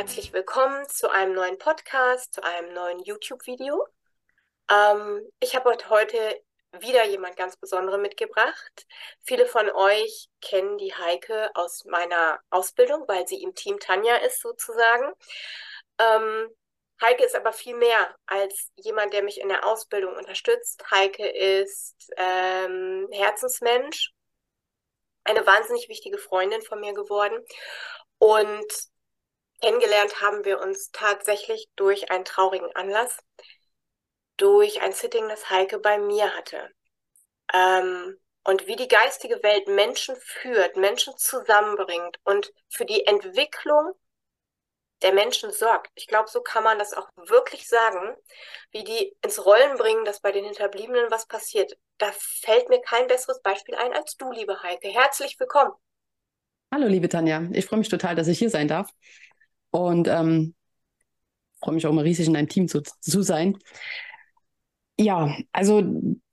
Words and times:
Herzlich 0.00 0.32
willkommen 0.32 0.88
zu 0.88 1.10
einem 1.10 1.34
neuen 1.34 1.58
Podcast, 1.58 2.32
zu 2.32 2.42
einem 2.42 2.72
neuen 2.72 3.00
YouTube-Video. 3.00 3.86
Ähm, 4.70 5.30
ich 5.40 5.54
habe 5.54 5.76
heute 5.90 6.42
wieder 6.72 7.04
jemand 7.04 7.36
ganz 7.36 7.58
Besonderen 7.58 8.00
mitgebracht. 8.00 8.86
Viele 9.24 9.44
von 9.44 9.68
euch 9.68 10.30
kennen 10.40 10.78
die 10.78 10.94
Heike 10.94 11.50
aus 11.52 11.84
meiner 11.84 12.40
Ausbildung, 12.48 13.06
weil 13.08 13.28
sie 13.28 13.42
im 13.42 13.54
Team 13.54 13.78
Tanja 13.78 14.16
ist 14.16 14.40
sozusagen. 14.40 15.12
Ähm, 15.98 16.48
Heike 17.02 17.22
ist 17.22 17.36
aber 17.36 17.52
viel 17.52 17.76
mehr 17.76 18.16
als 18.24 18.70
jemand, 18.76 19.12
der 19.12 19.22
mich 19.22 19.38
in 19.38 19.50
der 19.50 19.66
Ausbildung 19.66 20.16
unterstützt. 20.16 20.82
Heike 20.90 21.28
ist 21.28 22.10
ähm, 22.16 23.06
Herzensmensch, 23.12 24.14
eine 25.24 25.46
wahnsinnig 25.46 25.90
wichtige 25.90 26.16
Freundin 26.16 26.62
von 26.62 26.80
mir 26.80 26.94
geworden. 26.94 27.44
Und 28.16 28.89
kennengelernt 29.60 30.20
haben 30.20 30.44
wir 30.44 30.60
uns 30.60 30.90
tatsächlich 30.92 31.68
durch 31.76 32.10
einen 32.10 32.24
traurigen 32.24 32.74
Anlass, 32.74 33.18
durch 34.36 34.80
ein 34.82 34.92
Sitting, 34.92 35.28
das 35.28 35.50
Heike 35.50 35.78
bei 35.78 35.98
mir 35.98 36.34
hatte. 36.34 36.70
Ähm, 37.52 38.18
und 38.44 38.66
wie 38.66 38.76
die 38.76 38.88
geistige 38.88 39.42
Welt 39.42 39.68
Menschen 39.68 40.16
führt, 40.16 40.76
Menschen 40.76 41.16
zusammenbringt 41.18 42.18
und 42.24 42.52
für 42.68 42.86
die 42.86 43.06
Entwicklung 43.06 43.92
der 45.02 45.12
Menschen 45.12 45.50
sorgt. 45.50 45.90
Ich 45.94 46.06
glaube, 46.06 46.28
so 46.28 46.42
kann 46.42 46.64
man 46.64 46.78
das 46.78 46.92
auch 46.92 47.08
wirklich 47.16 47.68
sagen, 47.68 48.14
wie 48.70 48.84
die 48.84 49.16
ins 49.22 49.44
Rollen 49.44 49.76
bringen, 49.76 50.04
dass 50.04 50.20
bei 50.20 50.32
den 50.32 50.44
Hinterbliebenen 50.44 51.10
was 51.10 51.26
passiert. 51.26 51.76
Da 51.98 52.10
fällt 52.12 52.68
mir 52.68 52.80
kein 52.80 53.06
besseres 53.06 53.40
Beispiel 53.42 53.74
ein 53.76 53.92
als 53.94 54.16
du, 54.16 54.30
liebe 54.30 54.62
Heike. 54.62 54.88
Herzlich 54.88 55.38
willkommen. 55.38 55.72
Hallo, 56.72 56.86
liebe 56.86 57.08
Tanja. 57.08 57.48
Ich 57.52 57.66
freue 57.66 57.78
mich 57.78 57.88
total, 57.88 58.14
dass 58.14 58.28
ich 58.28 58.38
hier 58.38 58.50
sein 58.50 58.68
darf. 58.68 58.90
Und 59.70 60.08
ähm, 60.08 60.54
freue 61.60 61.74
mich 61.74 61.86
auch 61.86 61.90
immer 61.90 62.04
riesig, 62.04 62.26
in 62.26 62.36
einem 62.36 62.48
Team 62.48 62.68
zu, 62.68 62.82
zu 62.82 63.22
sein. 63.22 63.58
Ja, 64.98 65.34
also 65.52 65.82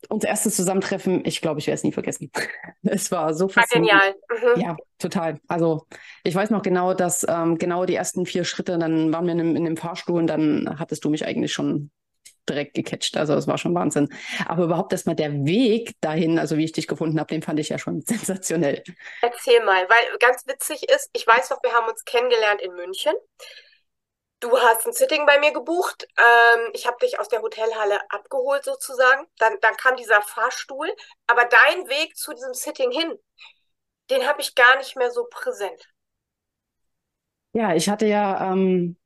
unser 0.09 0.27
erstes 0.27 0.57
Zusammentreffen, 0.57 1.23
ich 1.25 1.39
glaube, 1.39 1.59
ich 1.59 1.67
werde 1.67 1.75
es 1.75 1.83
nie 1.83 1.94
vergessen. 1.94 2.31
Es 2.83 3.11
war 3.11 3.33
so 3.33 3.47
faszinierend. 3.47 4.16
War 4.27 4.38
genial. 4.39 4.55
Mhm. 4.55 4.61
Ja, 4.61 4.77
total. 4.97 5.39
Also 5.47 5.85
ich 6.23 6.35
weiß 6.35 6.49
noch 6.49 6.61
genau, 6.61 6.94
dass 6.94 7.25
ähm, 7.27 7.57
genau 7.57 7.85
die 7.85 7.95
ersten 7.95 8.25
vier 8.25 8.44
Schritte, 8.44 8.77
dann 8.77 9.13
waren 9.13 9.25
wir 9.25 9.33
in, 9.33 9.55
in 9.55 9.66
dem 9.66 9.77
Fahrstuhl 9.77 10.19
und 10.19 10.27
dann 10.27 10.75
hattest 10.79 11.03
du 11.05 11.09
mich 11.09 11.25
eigentlich 11.25 11.53
schon 11.53 11.91
direkt 12.50 12.73
gecatcht. 12.73 13.17
Also 13.17 13.34
es 13.34 13.48
war 13.48 13.58
schon 13.58 13.76
Wahnsinn. 13.76 14.09
Aber 14.48 14.66
überhaupt 14.66 14.92
erstmal 14.92 15.16
der 15.16 15.31
Weg 15.45 15.94
dahin, 16.02 16.40
also 16.40 16.58
wie 16.58 16.66
ich 16.66 16.72
dich 16.72 16.88
gefunden 16.88 17.20
habe, 17.20 17.28
den 17.28 17.42
fand 17.42 17.59
ich 17.59 17.70
ja 17.70 17.78
schon 17.78 18.02
sensationell. 18.06 18.84
Erzähl 19.22 19.64
mal, 19.64 19.88
weil 19.90 20.17
ganz 20.20 20.45
witzig 20.48 20.90
ist, 20.90 21.09
ich 21.14 21.25
weiß 21.25 21.50
noch, 21.50 21.62
wir 21.64 21.73
haben 21.73 21.90
uns 21.90 22.03
kennengelernt 22.06 22.62
in 22.62 22.73
München. 22.75 23.14
Du 24.40 24.56
hast 24.56 24.86
ein 24.86 24.94
Sitting 24.94 25.25
bei 25.25 25.40
mir 25.40 25.52
gebucht. 25.52 26.08
Ähm, 26.18 26.70
ich 26.73 26.86
habe 26.86 26.98
dich 27.02 27.20
aus 27.20 27.28
der 27.28 27.42
Hotelhalle 27.42 28.00
abgeholt 28.12 28.64
sozusagen. 28.64 29.25
Dann, 29.40 29.58
dann 29.62 29.75
kam 29.78 29.95
dieser 29.95 30.22
Fahrstuhl. 30.22 30.88
Aber 31.25 31.45
dein 31.45 31.88
Weg 31.90 32.16
zu 32.16 32.34
diesem 32.34 32.53
Sitting 32.53 32.92
hin, 32.92 33.18
den 34.12 34.28
habe 34.28 34.42
ich 34.42 34.53
gar 34.53 34.78
nicht 34.78 34.95
mehr 34.95 35.12
so 35.12 35.25
präsent. 35.30 35.90
Ja, 37.53 37.73
ich 37.73 37.90
hatte 37.90 38.06
ja 38.06 38.52
ähm, 38.52 38.98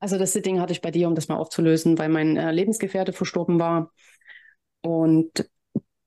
also 0.00 0.18
das 0.18 0.32
Sitting 0.32 0.60
hatte 0.60 0.72
ich 0.72 0.80
bei 0.80 0.90
dir, 0.90 1.08
um 1.08 1.14
das 1.14 1.28
mal 1.28 1.36
aufzulösen, 1.36 1.98
weil 1.98 2.08
mein 2.08 2.36
äh, 2.36 2.52
Lebensgefährte 2.52 3.12
verstorben 3.12 3.58
war. 3.58 3.92
Und 4.80 5.48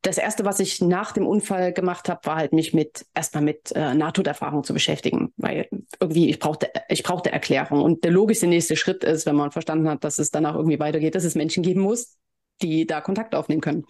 das 0.01 0.17
erste, 0.17 0.45
was 0.45 0.59
ich 0.59 0.81
nach 0.81 1.11
dem 1.11 1.27
Unfall 1.27 1.73
gemacht 1.73 2.09
habe, 2.09 2.21
war 2.23 2.37
halt 2.37 2.53
mich 2.53 2.73
mit 2.73 3.05
erstmal 3.13 3.43
mit 3.43 3.71
äh, 3.75 3.93
Nahtoderfahrung 3.93 4.63
zu 4.63 4.73
beschäftigen, 4.73 5.31
weil 5.37 5.67
irgendwie 5.99 6.29
ich 6.29 6.39
brauchte 6.39 6.71
ich 6.89 7.03
brauchte 7.03 7.31
Erklärung 7.31 7.81
und 7.81 8.03
der 8.03 8.11
logische 8.11 8.47
nächste 8.47 8.75
Schritt 8.75 9.03
ist, 9.03 9.25
wenn 9.25 9.35
man 9.35 9.51
verstanden 9.51 9.87
hat, 9.87 10.03
dass 10.03 10.17
es 10.17 10.31
danach 10.31 10.55
irgendwie 10.55 10.79
weitergeht, 10.79 11.13
dass 11.13 11.23
es 11.23 11.35
Menschen 11.35 11.61
geben 11.61 11.81
muss, 11.81 12.17
die 12.63 12.87
da 12.87 12.99
Kontakt 13.01 13.35
aufnehmen 13.35 13.61
können. 13.61 13.85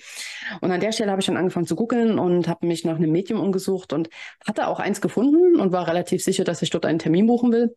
Und 0.59 0.71
an 0.71 0.81
der 0.81 0.91
Stelle 0.91 1.11
habe 1.11 1.21
ich 1.21 1.27
dann 1.27 1.37
angefangen 1.37 1.67
zu 1.67 1.75
googeln 1.77 2.19
und 2.19 2.49
habe 2.49 2.67
mich 2.67 2.83
nach 2.83 2.97
einem 2.97 3.11
Medium 3.11 3.39
umgesucht 3.39 3.93
und 3.93 4.09
hatte 4.45 4.67
auch 4.67 4.79
eins 4.79 4.99
gefunden 4.99 5.59
und 5.61 5.71
war 5.71 5.87
relativ 5.87 6.23
sicher, 6.23 6.43
dass 6.43 6.61
ich 6.61 6.71
dort 6.71 6.85
einen 6.85 6.99
Termin 6.99 7.27
buchen 7.27 7.53
will 7.53 7.75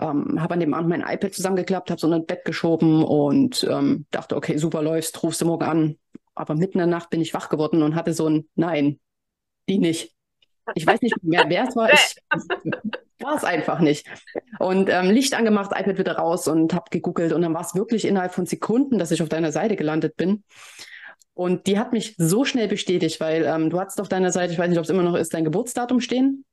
ähm, 0.00 0.40
habe 0.40 0.54
an 0.54 0.60
dem 0.60 0.74
Abend 0.74 0.88
mein 0.88 1.02
iPad 1.02 1.34
zusammengeklappt, 1.34 1.90
habe 1.90 2.00
so 2.00 2.10
ein 2.10 2.26
Bett 2.26 2.44
geschoben 2.44 3.04
und 3.04 3.66
ähm, 3.70 4.06
dachte, 4.10 4.36
okay, 4.36 4.56
super 4.56 4.82
läufst, 4.82 5.22
rufst 5.22 5.40
du 5.40 5.46
morgen 5.46 5.64
an. 5.64 5.98
Aber 6.34 6.54
mitten 6.54 6.74
in 6.74 6.88
der 6.90 6.98
Nacht 6.98 7.10
bin 7.10 7.20
ich 7.20 7.34
wach 7.34 7.48
geworden 7.48 7.82
und 7.82 7.94
hatte 7.94 8.14
so 8.14 8.26
ein 8.28 8.48
Nein, 8.54 8.98
die 9.68 9.78
nicht. 9.78 10.14
Ich 10.74 10.86
weiß 10.86 11.02
nicht 11.02 11.22
mehr, 11.22 11.44
wer 11.48 11.68
es 11.68 11.76
war. 11.76 11.92
Ich 11.92 12.16
war 13.18 13.36
es 13.36 13.44
einfach 13.44 13.80
nicht. 13.80 14.06
Und 14.58 14.88
ähm, 14.88 15.10
Licht 15.10 15.34
angemacht, 15.34 15.72
iPad 15.74 15.98
wieder 15.98 16.16
raus 16.16 16.48
und 16.48 16.72
habe 16.72 16.86
gegoogelt 16.90 17.32
und 17.32 17.42
dann 17.42 17.54
war 17.54 17.60
es 17.60 17.74
wirklich 17.74 18.06
innerhalb 18.06 18.32
von 18.32 18.46
Sekunden, 18.46 18.98
dass 18.98 19.10
ich 19.10 19.22
auf 19.22 19.28
deiner 19.28 19.52
Seite 19.52 19.76
gelandet 19.76 20.16
bin. 20.16 20.44
Und 21.34 21.66
die 21.66 21.78
hat 21.78 21.92
mich 21.92 22.14
so 22.18 22.44
schnell 22.44 22.68
bestätigt, 22.68 23.20
weil 23.20 23.44
ähm, 23.44 23.70
du 23.70 23.80
hattest 23.80 24.00
auf 24.00 24.08
deiner 24.08 24.30
Seite, 24.30 24.52
ich 24.52 24.58
weiß 24.58 24.68
nicht, 24.68 24.78
ob 24.78 24.84
es 24.84 24.90
immer 24.90 25.02
noch 25.02 25.14
ist, 25.14 25.32
dein 25.32 25.44
Geburtsdatum 25.44 26.00
stehen. 26.00 26.44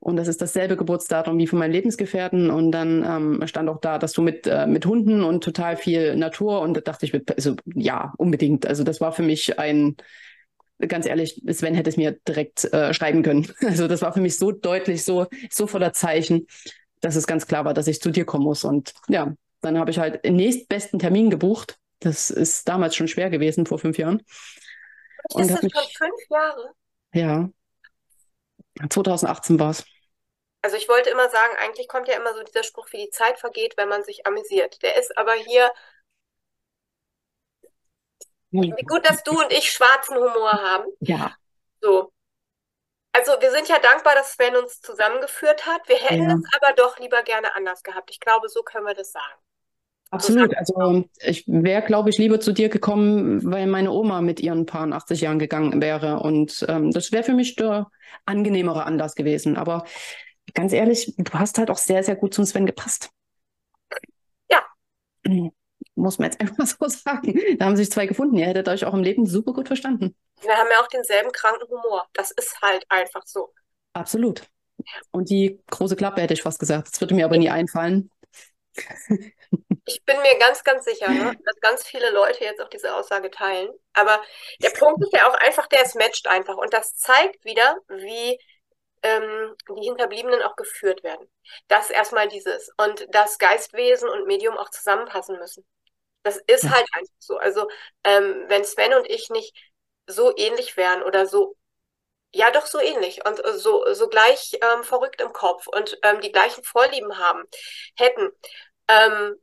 Und 0.00 0.16
das 0.16 0.28
ist 0.28 0.40
dasselbe 0.42 0.76
Geburtsdatum 0.76 1.38
wie 1.38 1.46
von 1.46 1.58
meinen 1.58 1.72
Lebensgefährten. 1.72 2.50
Und 2.50 2.72
dann 2.72 3.04
ähm, 3.04 3.46
stand 3.46 3.68
auch 3.68 3.80
da, 3.80 3.98
dass 3.98 4.12
du 4.12 4.22
mit, 4.22 4.46
äh, 4.46 4.66
mit 4.66 4.86
Hunden 4.86 5.22
und 5.22 5.44
total 5.44 5.76
viel 5.76 6.16
Natur. 6.16 6.60
Und 6.60 6.74
da 6.74 6.80
dachte 6.80 7.06
ich, 7.06 7.14
also 7.34 7.56
ja, 7.64 8.12
unbedingt. 8.18 8.66
Also 8.66 8.84
das 8.84 9.00
war 9.00 9.12
für 9.12 9.22
mich 9.22 9.58
ein, 9.58 9.96
ganz 10.86 11.06
ehrlich, 11.06 11.42
Sven 11.50 11.74
hätte 11.74 11.90
es 11.90 11.96
mir 11.96 12.18
direkt 12.26 12.72
äh, 12.72 12.92
schreiben 12.94 13.22
können. 13.22 13.48
Also 13.66 13.88
das 13.88 14.02
war 14.02 14.12
für 14.12 14.20
mich 14.20 14.38
so 14.38 14.52
deutlich, 14.52 15.04
so, 15.04 15.26
so 15.50 15.66
voller 15.66 15.92
Zeichen, 15.92 16.46
dass 17.00 17.16
es 17.16 17.26
ganz 17.26 17.46
klar 17.46 17.64
war, 17.64 17.74
dass 17.74 17.88
ich 17.88 18.00
zu 18.00 18.10
dir 18.10 18.24
kommen 18.24 18.44
muss. 18.44 18.64
Und 18.64 18.92
ja, 19.08 19.34
dann 19.60 19.78
habe 19.78 19.90
ich 19.90 19.98
halt 19.98 20.24
den 20.24 20.36
nächstbesten 20.36 20.98
Termin 20.98 21.30
gebucht. 21.30 21.78
Das 22.00 22.30
ist 22.30 22.68
damals 22.68 22.94
schon 22.94 23.08
schwer 23.08 23.30
gewesen, 23.30 23.66
vor 23.66 23.78
fünf 23.78 23.98
Jahren. 23.98 24.22
Und 25.30 25.42
ist 25.42 25.50
das 25.50 25.62
mich, 25.62 25.72
schon 25.72 26.08
fünf 26.08 26.30
Jahre? 26.30 26.72
Ja, 27.12 27.50
2018 28.88 29.58
war 29.58 29.70
es. 29.70 29.84
Also 30.62 30.76
ich 30.76 30.88
wollte 30.88 31.10
immer 31.10 31.28
sagen, 31.28 31.54
eigentlich 31.58 31.88
kommt 31.88 32.08
ja 32.08 32.16
immer 32.16 32.34
so 32.34 32.42
dieser 32.42 32.62
Spruch, 32.62 32.88
wie 32.92 33.04
die 33.04 33.10
Zeit 33.10 33.38
vergeht, 33.38 33.74
wenn 33.76 33.88
man 33.88 34.02
sich 34.02 34.26
amüsiert. 34.26 34.82
Der 34.82 34.96
ist 34.96 35.16
aber 35.16 35.34
hier. 35.34 35.70
Wie 38.50 38.70
gut, 38.84 39.08
dass 39.08 39.22
du 39.22 39.38
und 39.38 39.52
ich 39.52 39.70
schwarzen 39.70 40.16
Humor 40.16 40.52
haben. 40.52 40.86
Ja. 41.00 41.36
So. 41.80 42.12
Also 43.12 43.32
wir 43.40 43.50
sind 43.50 43.68
ja 43.68 43.78
dankbar, 43.78 44.14
dass 44.14 44.32
Sven 44.32 44.56
uns 44.56 44.80
zusammengeführt 44.80 45.66
hat. 45.66 45.88
Wir 45.88 45.96
hätten 45.96 46.28
ja. 46.28 46.36
es 46.36 46.60
aber 46.60 46.72
doch 46.74 46.98
lieber 46.98 47.22
gerne 47.22 47.54
anders 47.54 47.82
gehabt. 47.82 48.10
Ich 48.10 48.20
glaube, 48.20 48.48
so 48.48 48.62
können 48.62 48.86
wir 48.86 48.94
das 48.94 49.12
sagen. 49.12 49.40
Absolut. 50.10 50.56
Also 50.56 51.04
ich 51.20 51.44
wäre, 51.46 51.82
glaube 51.82 52.08
ich, 52.08 52.18
lieber 52.18 52.40
zu 52.40 52.52
dir 52.52 52.68
gekommen, 52.68 53.40
weil 53.50 53.66
meine 53.66 53.90
Oma 53.90 54.22
mit 54.22 54.40
ihren 54.40 54.64
paar 54.64 54.90
80 54.90 55.20
Jahren 55.20 55.38
gegangen 55.38 55.82
wäre. 55.82 56.20
Und 56.20 56.64
ähm, 56.68 56.90
das 56.90 57.12
wäre 57.12 57.24
für 57.24 57.34
mich 57.34 57.56
der 57.56 57.90
angenehmere 58.24 58.84
Anlass 58.84 59.14
gewesen. 59.14 59.56
Aber 59.56 59.84
ganz 60.54 60.72
ehrlich, 60.72 61.14
du 61.18 61.32
hast 61.32 61.58
halt 61.58 61.70
auch 61.70 61.78
sehr, 61.78 62.02
sehr 62.02 62.16
gut 62.16 62.32
zum 62.32 62.46
Sven 62.46 62.64
gepasst. 62.64 63.10
Ja. 64.50 64.62
Muss 65.94 66.18
man 66.18 66.30
jetzt 66.30 66.40
einfach 66.40 66.64
so 66.66 66.88
sagen. 66.88 67.38
Da 67.58 67.66
haben 67.66 67.76
sich 67.76 67.90
zwei 67.90 68.06
gefunden. 68.06 68.36
Ihr 68.36 68.46
hättet 68.46 68.68
euch 68.68 68.84
auch 68.84 68.94
im 68.94 69.02
Leben 69.02 69.26
super 69.26 69.52
gut 69.52 69.66
verstanden. 69.66 70.16
Wir 70.40 70.54
haben 70.54 70.68
ja 70.72 70.80
auch 70.80 70.88
denselben 70.88 71.32
kranken 71.32 71.68
Humor. 71.68 72.06
Das 72.14 72.30
ist 72.30 72.56
halt 72.62 72.84
einfach 72.88 73.22
so. 73.26 73.52
Absolut. 73.92 74.42
Und 75.10 75.28
die 75.28 75.60
große 75.70 75.96
Klappe 75.96 76.22
hätte 76.22 76.34
ich 76.34 76.42
fast 76.42 76.60
gesagt. 76.60 76.88
Das 76.92 77.00
würde 77.00 77.14
mir 77.14 77.24
aber 77.24 77.36
nie 77.36 77.50
einfallen. 77.50 78.10
Ich 79.86 80.04
bin 80.04 80.20
mir 80.20 80.38
ganz, 80.38 80.64
ganz 80.64 80.84
sicher, 80.84 81.08
ne, 81.08 81.32
dass 81.46 81.60
ganz 81.60 81.86
viele 81.86 82.10
Leute 82.10 82.44
jetzt 82.44 82.60
auch 82.60 82.68
diese 82.68 82.94
Aussage 82.94 83.30
teilen. 83.30 83.70
Aber 83.94 84.20
der 84.60 84.68
Punkt 84.70 85.02
ist 85.02 85.14
ja 85.14 85.26
auch 85.26 85.34
einfach, 85.34 85.66
der 85.66 85.82
es 85.82 85.94
matcht 85.94 86.26
einfach. 86.26 86.58
Und 86.58 86.74
das 86.74 86.94
zeigt 86.94 87.42
wieder, 87.46 87.78
wie 87.88 88.38
ähm, 89.02 89.54
die 89.76 89.84
Hinterbliebenen 89.84 90.42
auch 90.42 90.56
geführt 90.56 91.02
werden. 91.02 91.26
Das 91.68 91.88
erstmal 91.88 92.28
dieses. 92.28 92.70
Und 92.76 93.06
dass 93.14 93.38
Geistwesen 93.38 94.10
und 94.10 94.26
Medium 94.26 94.58
auch 94.58 94.68
zusammenpassen 94.70 95.38
müssen. 95.38 95.64
Das 96.22 96.36
ist 96.46 96.64
halt 96.68 96.86
einfach 96.92 97.14
so. 97.18 97.38
Also, 97.38 97.68
ähm, 98.04 98.44
wenn 98.48 98.64
Sven 98.64 98.92
und 98.94 99.08
ich 99.08 99.30
nicht 99.30 99.56
so 100.06 100.36
ähnlich 100.36 100.76
wären 100.76 101.02
oder 101.02 101.26
so 101.26 101.56
ja, 102.32 102.50
doch 102.50 102.66
so 102.66 102.78
ähnlich 102.78 103.24
und 103.26 103.40
so, 103.58 103.84
so 103.94 104.08
gleich 104.08 104.58
ähm, 104.62 104.84
verrückt 104.84 105.20
im 105.20 105.32
Kopf 105.32 105.66
und 105.66 105.98
ähm, 106.02 106.20
die 106.20 106.32
gleichen 106.32 106.62
Vorlieben 106.64 107.18
haben, 107.18 107.44
hätten, 107.96 108.30
ähm, 108.88 109.36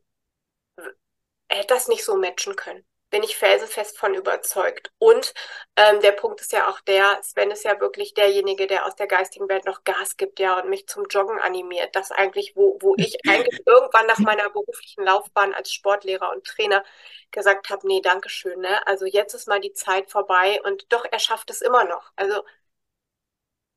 hätte 1.48 1.68
das 1.68 1.88
nicht 1.88 2.04
so 2.04 2.16
matchen 2.16 2.56
können. 2.56 2.84
Bin 3.10 3.22
ich 3.22 3.36
felsenfest 3.36 3.98
von 3.98 4.14
überzeugt. 4.14 4.90
Und 4.98 5.32
ähm, 5.76 6.00
der 6.00 6.10
Punkt 6.12 6.40
ist 6.40 6.52
ja 6.52 6.68
auch 6.68 6.80
der, 6.80 7.20
Sven 7.22 7.52
ist 7.52 7.64
ja 7.64 7.80
wirklich 7.80 8.14
derjenige, 8.14 8.66
der 8.66 8.84
aus 8.84 8.96
der 8.96 9.06
geistigen 9.06 9.48
Welt 9.48 9.64
noch 9.64 9.84
Gas 9.84 10.16
gibt, 10.16 10.40
ja, 10.40 10.58
und 10.60 10.68
mich 10.68 10.88
zum 10.88 11.04
Joggen 11.08 11.40
animiert. 11.40 11.94
Das 11.94 12.10
eigentlich, 12.10 12.56
wo, 12.56 12.78
wo 12.80 12.94
ich 12.98 13.16
eigentlich 13.28 13.62
irgendwann 13.64 14.06
nach 14.06 14.18
meiner 14.18 14.50
beruflichen 14.50 15.04
Laufbahn 15.04 15.54
als 15.54 15.72
Sportlehrer 15.72 16.32
und 16.32 16.44
Trainer 16.44 16.84
gesagt 17.30 17.70
habe, 17.70 17.86
nee, 17.86 18.00
danke 18.00 18.28
schön, 18.28 18.60
ne? 18.60 18.84
Also 18.86 19.06
jetzt 19.06 19.34
ist 19.34 19.46
mal 19.48 19.60
die 19.60 19.72
Zeit 19.72 20.10
vorbei 20.10 20.60
und 20.64 20.92
doch, 20.92 21.04
er 21.10 21.18
schafft 21.20 21.50
es 21.50 21.62
immer 21.62 21.84
noch. 21.84 22.10
Also 22.16 22.42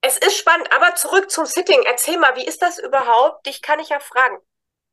es 0.01 0.17
ist 0.17 0.37
spannend, 0.37 0.71
aber 0.71 0.95
zurück 0.95 1.29
zum 1.31 1.45
Sitting. 1.45 1.83
Erzähl 1.83 2.17
mal, 2.17 2.35
wie 2.35 2.45
ist 2.45 2.61
das 2.61 2.79
überhaupt? 2.79 3.45
Dich 3.45 3.61
kann 3.61 3.79
ich 3.79 3.89
ja 3.89 3.99
fragen. 3.99 4.39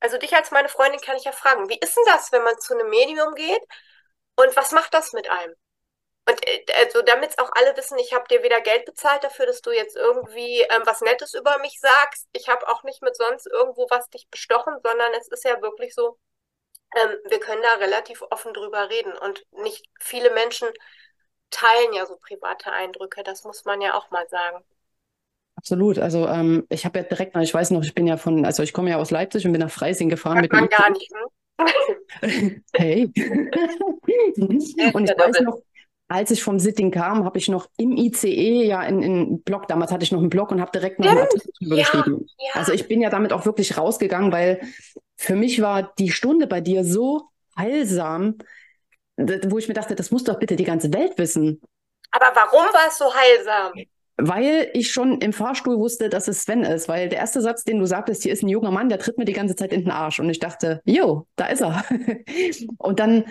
Also 0.00 0.18
dich 0.18 0.34
als 0.34 0.50
meine 0.50 0.68
Freundin 0.68 1.00
kann 1.00 1.16
ich 1.16 1.24
ja 1.24 1.32
fragen, 1.32 1.68
wie 1.68 1.78
ist 1.78 1.96
denn 1.96 2.04
das, 2.06 2.32
wenn 2.32 2.42
man 2.42 2.58
zu 2.58 2.74
einem 2.74 2.90
Medium 2.90 3.34
geht 3.34 3.62
und 4.36 4.54
was 4.56 4.72
macht 4.72 4.94
das 4.94 5.12
mit 5.12 5.30
einem? 5.30 5.54
Und 6.28 6.46
äh, 6.46 6.64
also 6.80 7.02
damit 7.02 7.30
es 7.30 7.38
auch 7.38 7.50
alle 7.54 7.76
wissen, 7.76 7.98
ich 7.98 8.12
habe 8.14 8.26
dir 8.28 8.42
weder 8.42 8.60
Geld 8.60 8.84
bezahlt 8.84 9.24
dafür, 9.24 9.46
dass 9.46 9.62
du 9.62 9.70
jetzt 9.72 9.96
irgendwie 9.96 10.62
ähm, 10.62 10.82
was 10.84 11.00
Nettes 11.00 11.34
über 11.34 11.58
mich 11.58 11.80
sagst. 11.80 12.28
Ich 12.32 12.48
habe 12.48 12.68
auch 12.68 12.82
nicht 12.82 13.02
mit 13.02 13.16
sonst 13.16 13.46
irgendwo 13.46 13.86
was 13.90 14.08
dich 14.10 14.28
bestochen, 14.30 14.74
sondern 14.82 15.14
es 15.14 15.28
ist 15.28 15.44
ja 15.44 15.62
wirklich 15.62 15.94
so, 15.94 16.18
ähm, 16.96 17.18
wir 17.26 17.40
können 17.40 17.62
da 17.62 17.74
relativ 17.76 18.22
offen 18.30 18.54
drüber 18.54 18.90
reden. 18.90 19.16
Und 19.18 19.44
nicht 19.52 19.86
viele 20.00 20.30
Menschen 20.30 20.68
teilen 21.50 21.92
ja 21.94 22.06
so 22.06 22.16
private 22.18 22.72
Eindrücke, 22.72 23.22
das 23.24 23.44
muss 23.44 23.64
man 23.64 23.80
ja 23.80 23.94
auch 23.94 24.10
mal 24.10 24.28
sagen. 24.28 24.64
Absolut. 25.56 25.98
Also 25.98 26.28
ähm, 26.28 26.66
ich 26.68 26.84
habe 26.84 26.98
ja 26.98 27.04
direkt, 27.04 27.36
ich 27.36 27.54
weiß 27.54 27.70
noch, 27.70 27.82
ich 27.82 27.94
bin 27.94 28.06
ja 28.06 28.16
von, 28.16 28.44
also 28.44 28.62
ich 28.62 28.72
komme 28.72 28.90
ja 28.90 28.98
aus 28.98 29.10
Leipzig 29.10 29.46
und 29.46 29.52
bin 29.52 29.60
nach 29.60 29.70
Freising 29.70 30.08
gefahren. 30.08 30.42
Hat 30.42 30.52
man 30.52 30.68
gar 30.68 30.90
nicht, 30.90 31.10
ne? 31.12 31.20
hey. 32.74 33.04
und 34.36 35.10
ich 35.10 35.18
weiß 35.18 35.40
noch, 35.40 35.58
als 36.08 36.30
ich 36.30 36.42
vom 36.42 36.58
Sitting 36.58 36.90
kam, 36.90 37.24
habe 37.24 37.38
ich 37.38 37.48
noch 37.48 37.68
im 37.78 37.96
ICE 37.96 38.64
ja 38.64 38.82
in, 38.82 39.02
in 39.02 39.42
Blog, 39.42 39.66
damals 39.66 39.90
hatte 39.90 40.04
ich 40.04 40.12
noch 40.12 40.20
einen 40.20 40.30
Blog 40.30 40.52
und 40.52 40.60
habe 40.60 40.70
direkt 40.70 41.00
noch 41.00 41.08
einen 41.08 41.18
Artikel 41.18 41.50
drüber 41.58 41.76
ja, 41.76 41.82
geschrieben. 41.82 42.26
Ja. 42.38 42.60
Also 42.60 42.72
ich 42.72 42.86
bin 42.86 43.00
ja 43.00 43.10
damit 43.10 43.32
auch 43.32 43.44
wirklich 43.44 43.76
rausgegangen, 43.76 44.30
weil 44.30 44.60
für 45.16 45.34
mich 45.34 45.60
war 45.60 45.94
die 45.98 46.10
Stunde 46.10 46.46
bei 46.46 46.60
dir 46.60 46.84
so 46.84 47.30
heilsam, 47.58 48.36
wo 49.16 49.58
ich 49.58 49.66
mir 49.66 49.74
dachte, 49.74 49.94
das 49.94 50.10
muss 50.10 50.24
doch 50.24 50.38
bitte 50.38 50.56
die 50.56 50.64
ganze 50.64 50.92
Welt 50.92 51.18
wissen. 51.18 51.60
Aber 52.10 52.26
warum 52.34 52.66
war 52.72 52.88
es 52.88 52.98
so 52.98 53.12
heilsam? 53.12 53.72
Weil 54.18 54.70
ich 54.72 54.90
schon 54.90 55.20
im 55.20 55.32
Fahrstuhl 55.32 55.78
wusste, 55.78 56.08
dass 56.08 56.28
es 56.28 56.42
Sven 56.42 56.62
ist. 56.62 56.88
Weil 56.88 57.08
der 57.08 57.18
erste 57.18 57.42
Satz, 57.42 57.64
den 57.64 57.78
du 57.78 57.86
sagtest, 57.86 58.22
hier 58.22 58.32
ist 58.32 58.42
ein 58.42 58.48
junger 58.48 58.70
Mann, 58.70 58.88
der 58.88 58.98
tritt 58.98 59.18
mir 59.18 59.26
die 59.26 59.32
ganze 59.32 59.56
Zeit 59.56 59.72
in 59.72 59.82
den 59.82 59.90
Arsch. 59.90 60.20
Und 60.20 60.30
ich 60.30 60.38
dachte, 60.38 60.80
jo, 60.84 61.26
da 61.36 61.46
ist 61.46 61.60
er. 61.60 61.84
und 62.78 62.98
dann, 62.98 63.24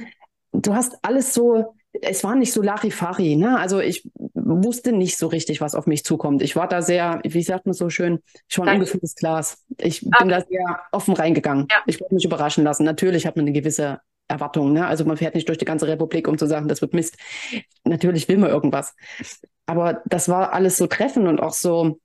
du 0.52 0.76
hast 0.76 0.98
alles 1.02 1.34
so, 1.34 1.76
es 2.02 2.24
war 2.24 2.36
nicht 2.36 2.54
so 2.54 2.62
Larifari, 2.62 3.36
ne? 3.36 3.58
Also 3.58 3.80
ich 3.80 4.08
wusste 4.34 4.92
nicht 4.92 5.18
so 5.18 5.28
richtig, 5.28 5.62
was 5.62 5.76
auf 5.76 5.88
mich 5.88 6.04
zukommt. 6.04 6.42
Ich 6.42 6.56
war 6.56 6.68
da 6.68 6.82
sehr, 6.82 7.20
wie 7.24 7.42
sagt 7.42 7.66
man 7.66 7.74
so 7.74 7.90
schön, 7.90 8.20
ich 8.48 8.58
war 8.58 8.68
ein 8.68 8.76
ungefülltes 8.76 9.16
Glas. 9.16 9.64
Ich 9.78 10.06
okay. 10.06 10.16
bin 10.20 10.30
da 10.30 10.42
sehr 10.42 10.82
offen 10.92 11.16
reingegangen. 11.16 11.68
Ja. 11.70 11.78
Ich 11.88 12.00
wollte 12.00 12.16
mich 12.16 12.26
überraschen 12.26 12.64
lassen. 12.64 12.84
Natürlich 12.84 13.26
hat 13.26 13.36
man 13.36 13.46
eine 13.46 13.54
gewisse 13.54 14.02
Erwartung, 14.28 14.74
ne? 14.74 14.88
Also 14.88 15.06
man 15.06 15.18
fährt 15.18 15.36
nicht 15.36 15.48
durch 15.48 15.58
die 15.58 15.66
ganze 15.66 15.88
Republik, 15.88 16.28
um 16.28 16.38
zu 16.38 16.48
sagen, 16.48 16.68
das 16.68 16.82
wird 16.82 16.94
Mist. 16.94 17.18
Natürlich 17.84 18.28
will 18.28 18.38
man 18.38 18.50
irgendwas. 18.50 18.96
Aber 19.66 20.02
das 20.06 20.30
war 20.30 20.54
alles 20.54 20.78
so 20.78 20.88
treffend 20.88 21.28
und 21.28 21.42
auch 21.42 21.54
so 21.54 22.00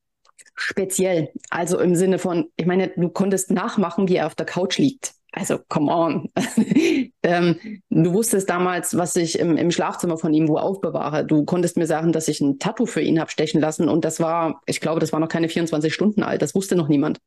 speziell. 0.55 1.31
Also 1.51 1.79
im 1.79 1.95
Sinne 1.95 2.19
von, 2.19 2.51
ich 2.57 2.67
meine, 2.67 2.89
du 2.89 3.09
konntest 3.09 3.51
nachmachen, 3.51 4.09
wie 4.09 4.17
er 4.17 4.27
auf 4.27 4.35
der 4.35 4.47
Couch 4.47 4.79
liegt. 4.79 5.15
Also, 5.33 5.59
come 5.69 5.93
on. 5.93 6.29
ähm, 7.23 7.57
du 7.89 8.12
wusstest 8.12 8.51
damals, 8.51 8.97
was 8.97 9.15
ich 9.15 9.39
im, 9.39 9.57
im, 9.57 9.71
Schlafzimmer 9.71 10.19
von 10.19 10.35
ihm 10.35 10.49
wo 10.49 10.57
aufbewahre. 10.57 11.25
Du 11.25 11.45
konntest 11.45 11.77
mir 11.77 11.87
sagen, 11.87 12.12
dass 12.12 12.27
ich 12.27 12.41
ein 12.41 12.59
Tattoo 12.59 12.87
für 12.87 13.01
ihn 13.01 13.21
habe 13.21 13.31
stechen 13.31 13.61
lassen. 13.61 13.89
Und 13.89 14.05
das 14.05 14.19
war, 14.19 14.61
ich 14.67 14.81
glaube, 14.81 14.99
das 14.99 15.12
war 15.12 15.21
noch 15.21 15.29
keine 15.29 15.49
24 15.49 15.95
Stunden 15.95 16.25
alt. 16.25 16.43
Das 16.43 16.55
wusste 16.55 16.75
noch 16.75 16.89
niemand. 16.89 17.21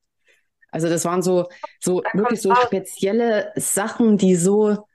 Also, 0.69 0.89
das 0.89 1.05
waren 1.05 1.21
so, 1.21 1.47
so 1.79 2.03
wirklich 2.13 2.41
so 2.41 2.53
spezielle 2.55 3.53
Sachen, 3.55 4.17
die 4.17 4.35
so, 4.35 4.85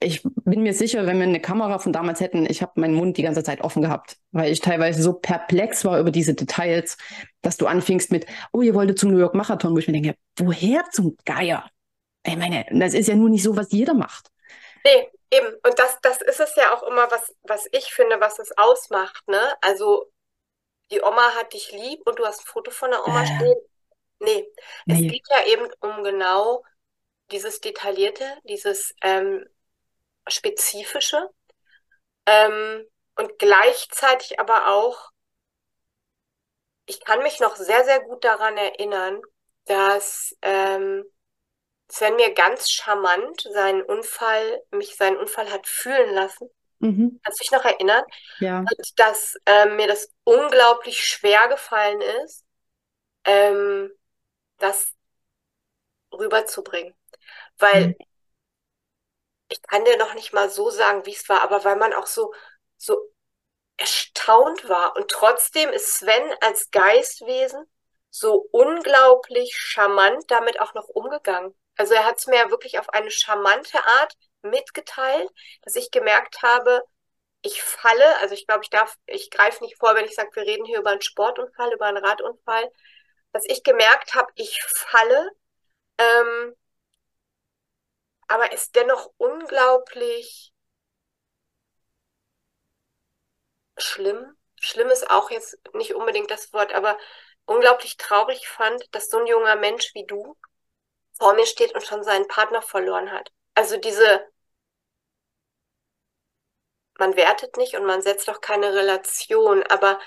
ich 0.00 0.22
bin 0.22 0.62
mir 0.62 0.74
sicher, 0.74 1.06
wenn 1.06 1.18
wir 1.18 1.26
eine 1.26 1.40
Kamera 1.40 1.78
von 1.78 1.92
damals 1.92 2.20
hätten, 2.20 2.46
ich 2.48 2.62
habe 2.62 2.80
meinen 2.80 2.94
Mund 2.94 3.16
die 3.16 3.22
ganze 3.22 3.42
Zeit 3.42 3.60
offen 3.62 3.82
gehabt, 3.82 4.16
weil 4.30 4.52
ich 4.52 4.60
teilweise 4.60 5.02
so 5.02 5.12
perplex 5.14 5.84
war 5.84 5.98
über 5.98 6.10
diese 6.10 6.34
Details, 6.34 6.96
dass 7.42 7.56
du 7.56 7.66
anfingst 7.66 8.12
mit, 8.12 8.26
oh, 8.52 8.62
ihr 8.62 8.74
wolltet 8.74 8.98
zum 8.98 9.10
New 9.10 9.18
York 9.18 9.34
Marathon, 9.34 9.74
wo 9.74 9.78
ich 9.78 9.88
mir 9.88 9.94
denke, 9.94 10.14
woher 10.38 10.84
zum 10.92 11.16
Geier? 11.24 11.68
Ich 12.24 12.36
meine, 12.36 12.64
das 12.70 12.94
ist 12.94 13.08
ja 13.08 13.16
nur 13.16 13.28
nicht 13.28 13.42
so, 13.42 13.56
was 13.56 13.72
jeder 13.72 13.94
macht. 13.94 14.28
Nee, 14.84 15.08
eben. 15.32 15.48
Und 15.64 15.78
das, 15.78 15.98
das 16.02 16.22
ist 16.22 16.40
es 16.40 16.54
ja 16.56 16.74
auch 16.74 16.84
immer, 16.84 17.10
was, 17.10 17.34
was 17.42 17.66
ich 17.72 17.92
finde, 17.92 18.20
was 18.20 18.38
es 18.38 18.56
ausmacht. 18.56 19.26
Ne? 19.26 19.40
Also, 19.62 20.10
die 20.92 21.00
Oma 21.00 21.34
hat 21.34 21.52
dich 21.52 21.72
lieb 21.72 22.06
und 22.06 22.18
du 22.18 22.24
hast 22.24 22.42
ein 22.42 22.46
Foto 22.46 22.70
von 22.70 22.90
der 22.90 23.04
Oma 23.06 23.22
äh, 23.22 23.26
stehen. 23.26 23.56
Nee, 24.20 24.46
nee, 24.86 24.94
es 24.94 25.12
geht 25.12 25.26
ja 25.30 25.46
eben 25.46 25.68
um 25.80 26.04
genau 26.04 26.64
dieses 27.30 27.60
Detaillierte, 27.60 28.24
dieses 28.44 28.94
ähm, 29.02 29.44
Spezifische 30.28 31.28
ähm, 32.26 32.86
und 33.16 33.38
gleichzeitig 33.38 34.38
aber 34.38 34.68
auch, 34.68 35.10
ich 36.86 37.00
kann 37.00 37.22
mich 37.22 37.40
noch 37.40 37.56
sehr, 37.56 37.84
sehr 37.84 38.00
gut 38.00 38.24
daran 38.24 38.56
erinnern, 38.56 39.20
dass 39.64 40.36
ähm, 40.42 41.04
Sven 41.90 42.16
mir 42.16 42.34
ganz 42.34 42.70
charmant 42.70 43.40
seinen 43.52 43.82
Unfall, 43.82 44.62
mich 44.70 44.96
seinen 44.96 45.16
Unfall 45.16 45.50
hat 45.50 45.66
fühlen 45.66 46.14
lassen. 46.14 46.50
Mhm. 46.80 47.20
Kannst 47.24 47.40
du 47.40 47.44
dich 47.44 47.50
noch 47.50 47.64
erinnern? 47.64 48.04
Ja. 48.40 48.58
Und 48.58 48.98
dass 49.00 49.36
ähm, 49.46 49.76
mir 49.76 49.88
das 49.88 50.12
unglaublich 50.24 51.04
schwer 51.04 51.48
gefallen 51.48 52.00
ist, 52.24 52.44
ähm, 53.24 53.90
das 54.58 54.92
rüberzubringen. 56.12 56.94
Weil 57.58 57.88
mhm. 57.88 57.96
Ich 59.48 59.62
kann 59.62 59.84
dir 59.84 59.96
noch 59.96 60.14
nicht 60.14 60.32
mal 60.32 60.50
so 60.50 60.70
sagen, 60.70 61.06
wie 61.06 61.14
es 61.14 61.28
war, 61.28 61.42
aber 61.42 61.64
weil 61.64 61.76
man 61.76 61.92
auch 61.94 62.06
so, 62.06 62.34
so 62.76 63.12
erstaunt 63.76 64.68
war. 64.68 64.96
Und 64.96 65.10
trotzdem 65.10 65.70
ist 65.70 65.98
Sven 65.98 66.34
als 66.40 66.70
Geistwesen 66.70 67.64
so 68.10 68.48
unglaublich 68.52 69.56
charmant 69.56 70.24
damit 70.30 70.60
auch 70.60 70.74
noch 70.74 70.88
umgegangen. 70.88 71.54
Also 71.76 71.94
er 71.94 72.04
hat 72.04 72.18
es 72.18 72.26
mir 72.26 72.50
wirklich 72.50 72.78
auf 72.78 72.88
eine 72.90 73.10
charmante 73.10 73.78
Art 73.84 74.14
mitgeteilt, 74.42 75.30
dass 75.62 75.76
ich 75.76 75.90
gemerkt 75.90 76.42
habe, 76.42 76.82
ich 77.42 77.62
falle, 77.62 78.18
also 78.20 78.34
ich 78.34 78.46
glaube, 78.46 78.64
ich 78.64 78.70
darf, 78.70 78.96
ich 79.06 79.30
greife 79.30 79.62
nicht 79.62 79.78
vor, 79.78 79.94
wenn 79.94 80.04
ich 80.04 80.14
sage, 80.14 80.30
wir 80.34 80.42
reden 80.42 80.64
hier 80.64 80.80
über 80.80 80.90
einen 80.90 81.02
Sportunfall, 81.02 81.72
über 81.72 81.86
einen 81.86 82.04
Radunfall, 82.04 82.70
dass 83.32 83.44
ich 83.46 83.62
gemerkt 83.62 84.14
habe, 84.14 84.30
ich 84.34 84.60
falle, 84.64 85.30
ähm, 85.98 86.54
aber 88.28 88.52
es 88.52 88.70
dennoch 88.72 89.10
unglaublich 89.18 90.52
schlimm. 93.78 94.36
Schlimm 94.60 94.88
ist 94.88 95.10
auch 95.10 95.30
jetzt 95.30 95.56
nicht 95.74 95.94
unbedingt 95.94 96.30
das 96.30 96.52
Wort, 96.52 96.72
aber 96.74 96.98
unglaublich 97.46 97.96
traurig 97.96 98.48
fand, 98.48 98.82
dass 98.94 99.08
so 99.10 99.18
ein 99.18 99.26
junger 99.26 99.56
Mensch 99.56 99.94
wie 99.94 100.04
du 100.06 100.36
vor 101.18 101.34
mir 101.34 101.46
steht 101.46 101.74
und 101.74 101.84
schon 101.84 102.04
seinen 102.04 102.28
Partner 102.28 102.62
verloren 102.62 103.12
hat. 103.12 103.30
Also 103.54 103.76
diese, 103.78 104.26
man 106.98 107.16
wertet 107.16 107.56
nicht 107.56 107.74
und 107.76 107.84
man 107.86 108.02
setzt 108.02 108.28
auch 108.30 108.40
keine 108.40 108.74
Relation, 108.74 109.62
aber 109.64 109.98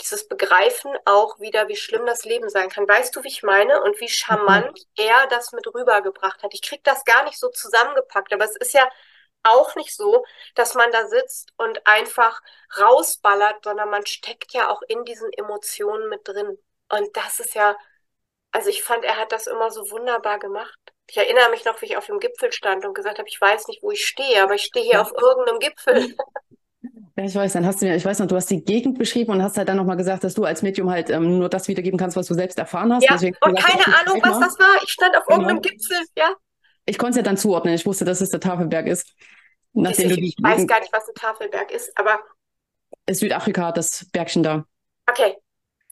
dieses 0.00 0.28
Begreifen 0.28 0.92
auch 1.04 1.38
wieder, 1.40 1.68
wie 1.68 1.76
schlimm 1.76 2.06
das 2.06 2.24
Leben 2.24 2.48
sein 2.48 2.68
kann. 2.68 2.88
Weißt 2.88 3.14
du, 3.16 3.24
wie 3.24 3.28
ich 3.28 3.42
meine? 3.42 3.82
Und 3.82 4.00
wie 4.00 4.08
charmant 4.08 4.78
mhm. 4.98 5.04
er 5.04 5.26
das 5.28 5.52
mit 5.52 5.66
rübergebracht 5.66 6.42
hat. 6.42 6.52
Ich 6.54 6.62
krieg 6.62 6.84
das 6.84 7.04
gar 7.04 7.24
nicht 7.24 7.38
so 7.38 7.48
zusammengepackt, 7.48 8.32
aber 8.32 8.44
es 8.44 8.56
ist 8.56 8.74
ja 8.74 8.88
auch 9.42 9.74
nicht 9.76 9.94
so, 9.94 10.24
dass 10.54 10.74
man 10.74 10.90
da 10.92 11.06
sitzt 11.06 11.52
und 11.56 11.86
einfach 11.86 12.40
rausballert, 12.78 13.64
sondern 13.64 13.90
man 13.90 14.04
steckt 14.06 14.52
ja 14.52 14.68
auch 14.70 14.82
in 14.88 15.04
diesen 15.04 15.32
Emotionen 15.32 16.08
mit 16.08 16.26
drin. 16.26 16.58
Und 16.88 17.16
das 17.16 17.40
ist 17.40 17.54
ja 17.54 17.76
also 18.56 18.70
ich 18.70 18.82
fand, 18.82 19.04
er 19.04 19.18
hat 19.18 19.32
das 19.32 19.46
immer 19.46 19.70
so 19.70 19.90
wunderbar 19.90 20.38
gemacht. 20.38 20.78
Ich 21.08 21.18
erinnere 21.18 21.50
mich 21.50 21.66
noch, 21.66 21.82
wie 21.82 21.86
ich 21.86 21.98
auf 21.98 22.06
dem 22.06 22.20
Gipfel 22.20 22.50
stand 22.52 22.86
und 22.86 22.94
gesagt 22.94 23.18
habe, 23.18 23.28
ich 23.28 23.38
weiß 23.38 23.68
nicht, 23.68 23.82
wo 23.82 23.90
ich 23.90 24.06
stehe, 24.06 24.42
aber 24.42 24.54
ich 24.54 24.62
stehe 24.62 24.86
hier 24.86 25.02
auf 25.02 25.12
irgendeinem 25.12 25.58
Gipfel. 25.58 26.16
Ja, 27.16 27.24
ich 27.24 27.34
weiß, 27.34 27.54
dann 27.54 27.64
hast 27.64 27.80
du 27.80 27.86
mir, 27.86 27.96
ich 27.96 28.04
weiß 28.04 28.18
noch, 28.18 28.26
du 28.26 28.36
hast 28.36 28.50
die 28.50 28.62
Gegend 28.62 28.98
beschrieben 28.98 29.32
und 29.32 29.42
hast 29.42 29.56
halt 29.56 29.68
dann 29.68 29.78
nochmal 29.78 29.96
gesagt, 29.96 30.22
dass 30.22 30.34
du 30.34 30.44
als 30.44 30.62
Medium 30.62 30.90
halt 30.90 31.08
ähm, 31.08 31.38
nur 31.38 31.48
das 31.48 31.66
wiedergeben 31.66 31.98
kannst, 31.98 32.16
was 32.16 32.26
du 32.26 32.34
selbst 32.34 32.58
erfahren 32.58 32.92
hast. 32.92 33.04
Ja, 33.04 33.12
Deswegen 33.14 33.36
und 33.40 33.58
keine 33.58 33.86
Ahnung, 33.86 34.20
was 34.22 34.38
das 34.38 34.58
war. 34.58 34.82
Ich 34.82 34.90
stand 34.90 35.16
auf 35.16 35.24
genau. 35.24 35.40
irgendeinem 35.40 35.62
Gipfel, 35.62 35.96
ja. 36.16 36.34
Ich 36.84 36.98
konnte 36.98 37.12
es 37.12 37.16
ja 37.16 37.22
dann 37.22 37.36
zuordnen. 37.36 37.74
Ich 37.74 37.86
wusste, 37.86 38.04
dass 38.04 38.20
es 38.20 38.30
der 38.30 38.40
Tafelberg 38.40 38.86
ist. 38.86 39.14
Nachdem 39.72 40.10
ich, 40.10 40.18
ich 40.18 40.36
weiß 40.40 40.66
gar 40.66 40.80
nicht, 40.80 40.92
was 40.92 41.08
ein 41.08 41.14
Tafelberg 41.14 41.70
ist, 41.70 41.90
aber. 41.98 42.18
Südafrika, 43.10 43.72
das 43.72 44.06
Bergchen 44.12 44.42
da. 44.42 44.64
Okay, 45.08 45.36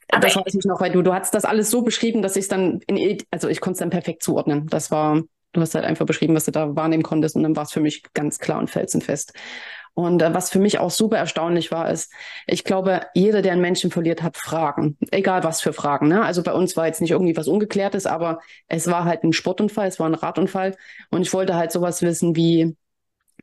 aber 0.09 0.27
das 0.27 0.35
weiß 0.35 0.55
ich 0.55 0.65
noch, 0.65 0.79
weil 0.79 0.91
du, 0.91 1.01
du 1.01 1.13
hast 1.13 1.33
das 1.33 1.45
alles 1.45 1.71
so 1.71 1.81
beschrieben, 1.81 2.21
dass 2.21 2.35
ich 2.35 2.43
es 2.43 2.47
dann 2.47 2.81
in, 2.87 3.17
also 3.31 3.47
ich 3.47 3.59
konnte 3.59 3.73
es 3.73 3.79
dann 3.79 3.89
perfekt 3.89 4.23
zuordnen. 4.23 4.67
Das 4.67 4.91
war, 4.91 5.21
du 5.53 5.61
hast 5.61 5.75
halt 5.75 5.85
einfach 5.85 6.05
beschrieben, 6.05 6.35
was 6.35 6.45
du 6.45 6.51
da 6.51 6.75
wahrnehmen 6.75 7.03
konntest 7.03 7.35
und 7.35 7.43
dann 7.43 7.55
war 7.55 7.63
es 7.63 7.71
für 7.71 7.79
mich 7.79 8.03
ganz 8.13 8.39
klar 8.39 8.59
und 8.59 8.69
felsenfest. 8.69 9.33
Und 9.95 10.21
äh, 10.21 10.33
was 10.33 10.51
für 10.51 10.59
mich 10.59 10.77
auch 10.77 10.91
super 10.91 11.17
erstaunlich 11.17 11.71
war, 11.71 11.89
ist, 11.89 12.11
ich 12.45 12.63
glaube, 12.63 13.01
jeder, 13.15 13.41
der 13.41 13.53
einen 13.53 13.61
Menschen 13.61 13.89
verliert, 13.89 14.21
hat 14.21 14.37
Fragen. 14.37 14.97
Egal 15.09 15.43
was 15.43 15.61
für 15.61 15.73
Fragen. 15.73 16.09
Ne? 16.09 16.23
Also 16.23 16.43
bei 16.43 16.53
uns 16.53 16.77
war 16.77 16.85
jetzt 16.85 17.01
nicht 17.01 17.11
irgendwie 17.11 17.35
was 17.35 17.47
Ungeklärtes, 17.47 18.05
aber 18.05 18.39
es 18.67 18.87
war 18.87 19.05
halt 19.05 19.23
ein 19.23 19.33
Sportunfall, 19.33 19.87
es 19.87 19.99
war 19.99 20.07
ein 20.07 20.13
Radunfall. 20.13 20.75
Und 21.09 21.23
ich 21.23 21.33
wollte 21.33 21.55
halt 21.55 21.71
sowas 21.71 22.01
wissen 22.01 22.35
wie, 22.35 22.75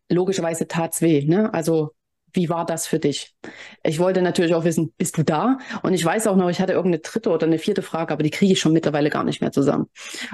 logischerweise 0.09 0.69
tat's 0.69 1.03
weh. 1.03 1.25
Ne? 1.25 1.53
Also 1.53 1.95
wie 2.35 2.49
war 2.49 2.65
das 2.65 2.87
für 2.87 2.99
dich? 2.99 3.35
Ich 3.83 3.99
wollte 3.99 4.23
natürlich 4.23 4.55
auch 4.55 4.65
wissen, 4.65 4.93
bist 4.97 5.19
du 5.19 5.23
da? 5.23 5.59
Und 5.83 5.95
ich 5.95 6.05
weiß 6.05 6.27
auch 6.27 6.37
noch, 6.37 6.49
ich 6.49 6.61
hatte 6.61 6.73
irgendeine 6.73 7.03
dritte 7.03 7.31
oder 7.31 7.47
eine 7.47 7.59
vierte 7.59 7.83
Frage, 7.83 8.13
aber 8.13 8.23
die 8.23 8.31
kriege 8.31 8.53
ich 8.53 8.61
schon 8.61 8.73
mittlerweile 8.73 9.11
gar 9.11 9.25
nicht 9.25 9.41
mehr 9.41 9.53
zusammen. 9.53 9.89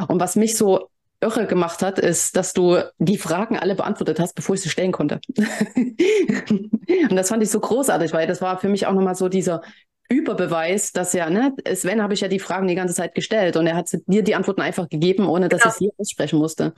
Und 0.06 0.20
was 0.20 0.36
mich 0.36 0.56
so 0.56 0.90
irre 1.20 1.46
gemacht 1.46 1.82
hat, 1.82 1.98
ist, 1.98 2.36
dass 2.36 2.52
du 2.52 2.78
die 2.98 3.18
Fragen 3.18 3.58
alle 3.58 3.74
beantwortet 3.74 4.20
hast, 4.20 4.34
bevor 4.34 4.54
ich 4.54 4.60
sie 4.60 4.68
stellen 4.68 4.92
konnte. 4.92 5.20
und 5.36 7.16
das 7.16 7.28
fand 7.28 7.42
ich 7.42 7.50
so 7.50 7.60
großartig, 7.60 8.12
weil 8.12 8.26
das 8.26 8.40
war 8.40 8.58
für 8.58 8.68
mich 8.68 8.86
auch 8.86 8.92
nochmal 8.92 9.14
so 9.14 9.28
dieser 9.28 9.62
Überbeweis, 10.08 10.92
dass 10.92 11.12
ja, 11.12 11.28
ne, 11.28 11.54
Sven 11.74 12.02
habe 12.02 12.14
ich 12.14 12.20
ja 12.20 12.28
die 12.28 12.38
Fragen 12.38 12.66
die 12.66 12.74
ganze 12.74 12.94
Zeit 12.94 13.14
gestellt 13.14 13.56
und 13.56 13.66
er 13.66 13.76
hat 13.76 13.88
dir 14.06 14.22
die 14.22 14.34
Antworten 14.34 14.62
einfach 14.62 14.88
gegeben, 14.88 15.28
ohne 15.28 15.48
dass 15.48 15.62
genau. 15.62 15.72
ich 15.72 15.78
sie 15.78 15.90
aussprechen 15.98 16.38
musste. 16.38 16.72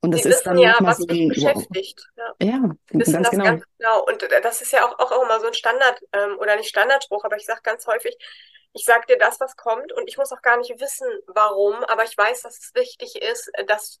Und 0.00 0.12
das 0.12 0.22
Sie 0.22 0.28
ist 0.28 0.44
dann 0.44 0.58
ja, 0.58 0.76
was 0.80 0.98
so 0.98 1.06
ein, 1.08 1.28
beschäftigt. 1.28 2.00
Ja, 2.16 2.46
ja 2.46 2.70
wissen 2.90 3.12
ganz 3.12 3.26
das 3.26 3.30
genau. 3.30 3.44
ganz 3.44 3.64
genau. 3.78 4.04
Und 4.06 4.22
äh, 4.22 4.40
das 4.42 4.62
ist 4.62 4.72
ja 4.72 4.86
auch, 4.86 4.98
auch 4.98 5.22
immer 5.22 5.40
so 5.40 5.48
ein 5.48 5.54
Standard, 5.54 6.00
ähm, 6.12 6.38
oder 6.38 6.56
nicht 6.56 6.68
Standardspruch, 6.68 7.24
aber 7.24 7.36
ich 7.36 7.44
sage 7.44 7.60
ganz 7.62 7.86
häufig, 7.86 8.16
ich 8.72 8.84
sage 8.84 9.06
dir 9.08 9.18
das, 9.18 9.40
was 9.40 9.56
kommt 9.56 9.92
und 9.92 10.08
ich 10.08 10.18
muss 10.18 10.32
auch 10.32 10.42
gar 10.42 10.56
nicht 10.58 10.80
wissen, 10.80 11.06
warum, 11.26 11.74
aber 11.84 12.04
ich 12.04 12.16
weiß, 12.16 12.42
dass 12.42 12.58
es 12.58 12.74
wichtig 12.74 13.20
ist, 13.22 13.50
äh, 13.54 13.64
dass 13.64 14.00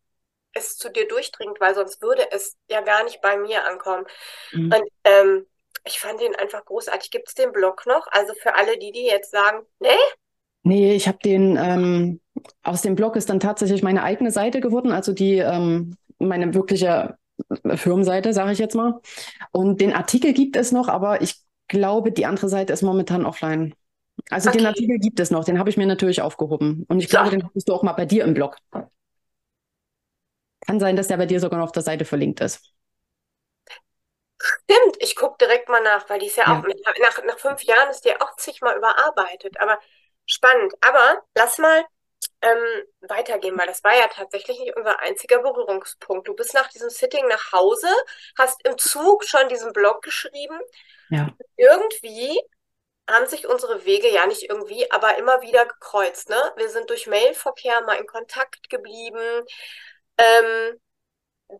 es 0.54 0.76
zu 0.76 0.90
dir 0.90 1.06
durchdringt, 1.08 1.60
weil 1.60 1.74
sonst 1.74 2.00
würde 2.02 2.30
es 2.30 2.56
ja 2.68 2.80
gar 2.80 3.04
nicht 3.04 3.20
bei 3.20 3.36
mir 3.36 3.64
ankommen. 3.64 4.06
Mhm. 4.52 4.72
Und 4.72 4.88
ähm, 5.04 5.46
ich 5.84 6.00
fand 6.00 6.20
den 6.20 6.34
einfach 6.34 6.64
großartig. 6.64 7.10
Gibt 7.10 7.28
es 7.28 7.34
den 7.34 7.52
Blog 7.52 7.84
noch? 7.86 8.06
Also 8.10 8.34
für 8.34 8.54
alle, 8.54 8.78
die, 8.78 8.92
die 8.92 9.04
jetzt 9.04 9.30
sagen, 9.30 9.64
nee? 9.80 9.88
Nee, 10.62 10.94
ich 10.94 11.08
habe 11.08 11.18
den, 11.18 11.56
ähm, 11.56 12.20
aus 12.62 12.82
dem 12.82 12.94
Blog 12.94 13.16
ist 13.16 13.30
dann 13.30 13.40
tatsächlich 13.40 13.82
meine 13.82 14.02
eigene 14.02 14.30
Seite 14.30 14.60
geworden, 14.60 14.92
also 14.92 15.12
die, 15.12 15.38
ähm, 15.38 15.96
meine 16.18 16.52
wirkliche 16.52 17.16
Firmenseite, 17.76 18.32
sage 18.32 18.52
ich 18.52 18.58
jetzt 18.58 18.74
mal. 18.74 19.00
Und 19.52 19.80
den 19.80 19.92
Artikel 19.92 20.32
gibt 20.32 20.56
es 20.56 20.72
noch, 20.72 20.88
aber 20.88 21.22
ich 21.22 21.36
glaube, 21.68 22.12
die 22.12 22.26
andere 22.26 22.48
Seite 22.48 22.72
ist 22.72 22.82
momentan 22.82 23.24
offline. 23.24 23.74
Also 24.30 24.48
okay. 24.48 24.58
den 24.58 24.66
Artikel 24.66 24.98
gibt 24.98 25.20
es 25.20 25.30
noch, 25.30 25.44
den 25.44 25.58
habe 25.58 25.70
ich 25.70 25.76
mir 25.76 25.86
natürlich 25.86 26.22
aufgehoben. 26.22 26.84
Und 26.88 27.00
ich 27.00 27.08
glaube, 27.08 27.30
den 27.30 27.44
hattest 27.44 27.68
du 27.68 27.74
auch 27.74 27.82
mal 27.82 27.92
bei 27.92 28.06
dir 28.06 28.24
im 28.24 28.34
Blog. 28.34 28.56
Kann 30.66 30.80
sein, 30.80 30.96
dass 30.96 31.08
der 31.08 31.16
bei 31.16 31.26
dir 31.26 31.40
sogar 31.40 31.58
noch 31.58 31.66
auf 31.66 31.72
der 31.72 31.82
Seite 31.82 32.04
verlinkt 32.04 32.40
ist. 32.40 32.72
Stimmt, 34.40 34.96
ich 35.00 35.16
gucke 35.16 35.36
direkt 35.40 35.68
mal 35.68 35.82
nach, 35.82 36.08
weil 36.08 36.20
die 36.20 36.26
ist 36.26 36.36
ja, 36.36 36.44
ja. 36.44 36.58
auch, 36.58 36.62
nach, 36.62 37.24
nach 37.24 37.38
fünf 37.38 37.62
Jahren 37.62 37.90
ist 37.90 38.04
die 38.04 38.20
auch 38.20 38.36
zigmal 38.36 38.76
überarbeitet. 38.76 39.60
Aber 39.60 39.78
spannend. 40.26 40.74
Aber 40.80 41.22
lass 41.34 41.58
mal 41.58 41.84
ähm, 42.42 42.84
weitergehen, 43.00 43.58
weil 43.58 43.66
das 43.66 43.82
war 43.82 43.96
ja 43.96 44.06
tatsächlich 44.08 44.58
nicht 44.60 44.76
unser 44.76 45.00
einziger 45.00 45.40
Berührungspunkt. 45.40 46.28
Du 46.28 46.34
bist 46.34 46.54
nach 46.54 46.68
diesem 46.68 46.90
Sitting 46.90 47.26
nach 47.28 47.52
Hause, 47.52 47.88
hast 48.36 48.64
im 48.66 48.78
Zug 48.78 49.24
schon 49.24 49.48
diesen 49.48 49.72
Blog 49.72 50.02
geschrieben. 50.02 50.58
Ja. 51.10 51.30
Irgendwie 51.56 52.40
haben 53.08 53.26
sich 53.26 53.46
unsere 53.48 53.84
Wege 53.84 54.08
ja 54.08 54.26
nicht 54.26 54.48
irgendwie, 54.48 54.90
aber 54.90 55.16
immer 55.18 55.40
wieder 55.42 55.66
gekreuzt. 55.66 56.28
Ne? 56.28 56.52
Wir 56.56 56.68
sind 56.68 56.90
durch 56.90 57.06
Mailverkehr 57.06 57.82
mal 57.82 57.94
in 57.94 58.06
Kontakt 58.06 58.68
geblieben. 58.70 59.44
Ähm, 60.18 60.80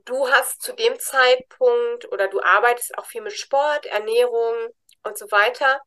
du 0.05 0.29
hast 0.31 0.63
zu 0.63 0.75
dem 0.75 0.99
Zeitpunkt 0.99 2.11
oder 2.13 2.29
du 2.29 2.43
arbeitest 2.43 2.97
auch 2.99 3.07
viel 3.07 3.23
mit 3.23 3.33
Sport, 3.33 3.87
Ernährung 3.87 4.55
und 5.05 5.19
so 5.19 5.31
weiter. 5.31 5.81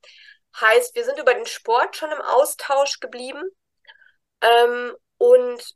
Heißt, 0.60 0.96
wir 0.96 1.06
sind 1.06 1.20
über 1.20 1.34
den 1.34 1.46
Sport 1.46 1.96
schon 1.96 2.12
im 2.12 2.22
Austausch 2.22 3.00
geblieben. 3.00 3.44
Ähm, 4.41 4.96
und 5.18 5.75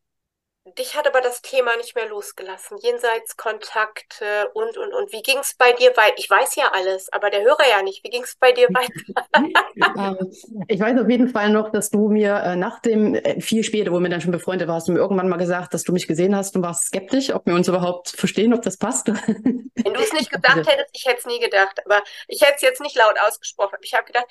dich 0.74 0.96
hat 0.96 1.08
aber 1.08 1.22
das 1.22 1.42
Thema 1.42 1.78
nicht 1.78 1.96
mehr 1.96 2.08
losgelassen. 2.08 2.78
Jenseitskontakte 2.82 4.50
und, 4.54 4.78
und, 4.78 4.94
und. 4.94 5.12
Wie 5.12 5.22
ging 5.22 5.38
es 5.38 5.54
bei 5.54 5.74
dir 5.74 5.96
weiter? 5.96 6.16
Ich 6.18 6.28
weiß 6.28 6.56
ja 6.56 6.72
alles, 6.74 7.12
aber 7.14 7.30
der 7.30 7.44
Hörer 7.44 7.70
ja 7.70 7.84
nicht. 7.84 8.04
Wie 8.04 8.10
ging 8.10 8.24
es 8.24 8.36
bei 8.36 8.52
dir 8.52 8.68
weiter? 8.74 9.60
Ähm, 9.98 10.32
ich 10.68 10.80
weiß 10.80 11.00
auf 11.00 11.10
jeden 11.10 11.30
Fall 11.30 11.52
noch, 11.52 11.72
dass 11.72 11.92
du 11.92 12.10
mir 12.10 12.36
äh, 12.38 12.56
nach 12.56 12.80
dem, 12.80 13.14
äh, 13.14 13.40
viel 13.42 13.64
später, 13.64 13.92
wo 13.92 14.00
wir 14.00 14.10
dann 14.10 14.22
schon 14.22 14.32
befreundet 14.32 14.68
warst, 14.68 14.90
mir 14.90 14.98
irgendwann 14.98 15.30
mal 15.30 15.38
gesagt, 15.38 15.74
dass 15.76 15.84
du 15.84 15.94
mich 15.94 16.08
gesehen 16.08 16.36
hast 16.36 16.56
und 16.56 16.64
warst 16.64 16.86
skeptisch, 16.86 17.32
ob 17.32 17.46
wir 17.46 17.54
uns 17.54 17.68
überhaupt 17.68 18.10
verstehen, 18.10 18.54
ob 18.54 18.64
das 18.64 18.78
passt. 18.78 19.08
Wenn 19.08 19.94
du 19.94 20.00
es 20.00 20.14
nicht 20.14 20.32
gesagt 20.32 20.68
hättest, 20.68 20.90
ich 20.94 21.06
hätte 21.06 21.20
es 21.20 21.26
nie 21.26 21.40
gedacht. 21.40 21.80
Aber 21.86 22.02
ich 22.28 22.42
hätte 22.42 22.56
es 22.56 22.62
jetzt 22.62 22.82
nicht 22.82 22.96
laut 22.96 23.20
ausgesprochen. 23.20 23.78
Ich 23.82 23.94
habe 23.94 24.06
gedacht, 24.06 24.26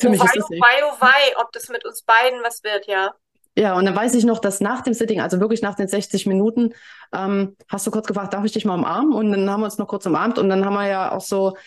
Für 0.00 0.06
oh, 0.06 0.10
mich 0.10 0.20
wei, 0.20 0.28
oh, 0.36 0.50
wei, 0.50 0.84
oh, 0.84 0.96
wei, 1.00 1.36
ob 1.38 1.50
das 1.50 1.68
mit 1.68 1.84
uns 1.84 2.02
beiden 2.02 2.44
was 2.44 2.62
wird, 2.62 2.86
ja. 2.86 3.12
Ja, 3.60 3.74
und 3.74 3.84
dann 3.84 3.94
weiß 3.94 4.14
ich 4.14 4.24
noch, 4.24 4.38
dass 4.38 4.62
nach 4.62 4.80
dem 4.80 4.94
Sitting, 4.94 5.20
also 5.20 5.38
wirklich 5.38 5.60
nach 5.60 5.74
den 5.74 5.86
60 5.86 6.24
Minuten, 6.24 6.72
ähm, 7.12 7.58
hast 7.68 7.86
du 7.86 7.90
kurz 7.90 8.06
gefragt, 8.06 8.32
darf 8.32 8.42
ich 8.46 8.52
dich 8.52 8.64
mal 8.64 8.76
umarmen? 8.76 9.12
Und 9.12 9.32
dann 9.32 9.50
haben 9.50 9.60
wir 9.60 9.66
uns 9.66 9.76
noch 9.76 9.86
kurz 9.86 10.06
umarmt 10.06 10.38
und 10.38 10.48
dann 10.48 10.64
haben 10.64 10.72
wir 10.72 10.88
ja 10.88 11.12
auch 11.12 11.20
so 11.20 11.58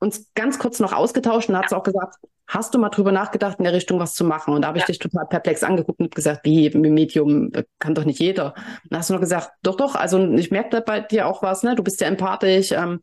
uns 0.00 0.26
ganz 0.34 0.58
kurz 0.58 0.80
noch 0.80 0.92
ausgetauscht 0.92 1.48
und 1.48 1.54
dann 1.54 1.62
hat 1.62 1.70
sie 1.70 1.76
auch 1.78 1.82
gesagt, 1.82 2.16
hast 2.46 2.74
du 2.74 2.78
mal 2.78 2.90
drüber 2.90 3.10
nachgedacht, 3.10 3.56
in 3.58 3.64
der 3.64 3.72
Richtung 3.72 3.98
was 3.98 4.12
zu 4.12 4.22
machen? 4.22 4.52
Und 4.52 4.60
da 4.60 4.68
habe 4.68 4.76
ich 4.76 4.82
ja. 4.82 4.88
dich 4.88 4.98
total 4.98 5.24
perplex 5.28 5.62
angeguckt 5.62 6.00
und 6.00 6.14
gesagt, 6.14 6.44
wie 6.44 6.68
Medium 6.76 7.50
kann 7.78 7.94
doch 7.94 8.04
nicht 8.04 8.20
jeder. 8.20 8.52
Und 8.82 8.90
dann 8.90 8.98
hast 8.98 9.08
du 9.08 9.14
noch 9.14 9.20
gesagt, 9.20 9.50
doch, 9.62 9.76
doch, 9.76 9.94
also 9.94 10.22
ich 10.34 10.50
merke 10.50 10.68
da 10.68 10.80
bei 10.80 11.00
dir 11.00 11.26
auch 11.26 11.42
was, 11.42 11.62
ne? 11.62 11.74
Du 11.74 11.82
bist 11.82 12.02
ja 12.02 12.06
empathisch. 12.06 12.72
Ähm, 12.72 13.00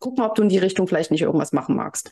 guck 0.00 0.18
mal, 0.18 0.26
ob 0.26 0.34
du 0.34 0.42
in 0.42 0.48
die 0.48 0.58
Richtung 0.58 0.88
vielleicht 0.88 1.12
nicht 1.12 1.22
irgendwas 1.22 1.52
machen 1.52 1.76
magst. 1.76 2.10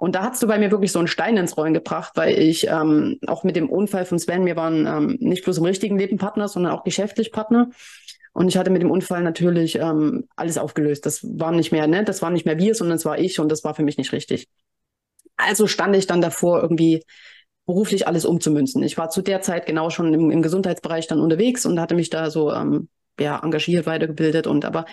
Und 0.00 0.14
da 0.14 0.22
hast 0.22 0.40
du 0.40 0.46
bei 0.46 0.60
mir 0.60 0.70
wirklich 0.70 0.92
so 0.92 1.00
einen 1.00 1.08
Stein 1.08 1.36
ins 1.36 1.56
Rollen 1.56 1.74
gebracht, 1.74 2.12
weil 2.14 2.38
ich 2.38 2.68
ähm, 2.68 3.18
auch 3.26 3.42
mit 3.42 3.56
dem 3.56 3.68
Unfall 3.68 4.04
von 4.04 4.20
Sven, 4.20 4.46
wir 4.46 4.54
waren 4.54 4.86
ähm, 4.86 5.16
nicht 5.18 5.42
bloß 5.42 5.58
im 5.58 5.64
richtigen 5.64 5.98
Leben 5.98 6.18
Partner, 6.18 6.46
sondern 6.46 6.72
auch 6.72 6.84
geschäftlich 6.84 7.32
Partner. 7.32 7.70
Und 8.32 8.46
ich 8.46 8.56
hatte 8.56 8.70
mit 8.70 8.80
dem 8.80 8.92
Unfall 8.92 9.24
natürlich 9.24 9.74
ähm, 9.74 10.28
alles 10.36 10.56
aufgelöst. 10.56 11.04
Das 11.04 11.24
war 11.24 11.50
nicht 11.50 11.72
mehr, 11.72 11.88
ne, 11.88 12.04
das 12.04 12.22
war 12.22 12.30
nicht 12.30 12.46
mehr 12.46 12.58
wir, 12.58 12.76
sondern 12.76 12.96
es 12.96 13.04
war 13.04 13.18
ich 13.18 13.40
und 13.40 13.50
das 13.50 13.64
war 13.64 13.74
für 13.74 13.82
mich 13.82 13.98
nicht 13.98 14.12
richtig. 14.12 14.46
Also 15.36 15.66
stand 15.66 15.96
ich 15.96 16.06
dann 16.06 16.20
davor, 16.20 16.62
irgendwie 16.62 17.02
beruflich 17.66 18.06
alles 18.06 18.24
umzumünzen. 18.24 18.84
Ich 18.84 18.98
war 18.98 19.10
zu 19.10 19.20
der 19.20 19.40
Zeit 19.40 19.66
genau 19.66 19.90
schon 19.90 20.14
im, 20.14 20.30
im 20.30 20.42
Gesundheitsbereich 20.42 21.08
dann 21.08 21.18
unterwegs 21.20 21.66
und 21.66 21.80
hatte 21.80 21.96
mich 21.96 22.08
da 22.08 22.30
so 22.30 22.52
ähm, 22.52 22.88
ja, 23.18 23.40
engagiert, 23.42 23.86
weitergebildet 23.86 24.46
und 24.46 24.64
aber 24.64 24.84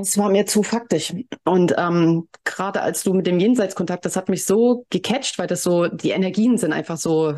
es 0.00 0.16
war 0.16 0.30
mir 0.30 0.46
zu 0.46 0.62
faktisch. 0.62 1.12
Und 1.44 1.74
ähm, 1.76 2.28
gerade 2.44 2.80
als 2.82 3.02
du 3.02 3.12
mit 3.12 3.26
dem 3.26 3.38
Jenseitskontakt, 3.38 4.04
das 4.04 4.16
hat 4.16 4.28
mich 4.28 4.44
so 4.44 4.86
gecatcht, 4.90 5.38
weil 5.38 5.46
das 5.46 5.62
so, 5.62 5.88
die 5.88 6.10
Energien 6.10 6.56
sind 6.56 6.72
einfach 6.72 6.96
so. 6.96 7.34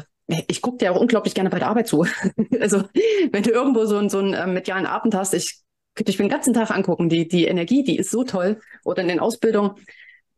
Ich 0.46 0.62
gucke 0.62 0.78
dir 0.78 0.92
auch 0.92 1.00
unglaublich 1.00 1.34
gerne 1.34 1.50
bei 1.50 1.58
der 1.58 1.68
Arbeit 1.68 1.88
zu. 1.88 2.06
also, 2.60 2.84
wenn 3.32 3.42
du 3.42 3.50
irgendwo 3.50 3.84
so, 3.86 4.08
so 4.08 4.18
einen 4.18 4.34
äh, 4.34 4.46
medialen 4.46 4.86
Abend 4.86 5.14
hast, 5.14 5.34
ich 5.34 5.58
könnte 5.94 6.10
mich 6.10 6.16
den 6.16 6.28
ganzen 6.28 6.54
Tag 6.54 6.70
angucken. 6.70 7.08
Die, 7.08 7.28
die 7.28 7.44
Energie, 7.44 7.82
die 7.84 7.98
ist 7.98 8.10
so 8.10 8.24
toll. 8.24 8.60
Oder 8.84 9.02
in 9.02 9.08
den 9.08 9.20
Ausbildungen 9.20 9.72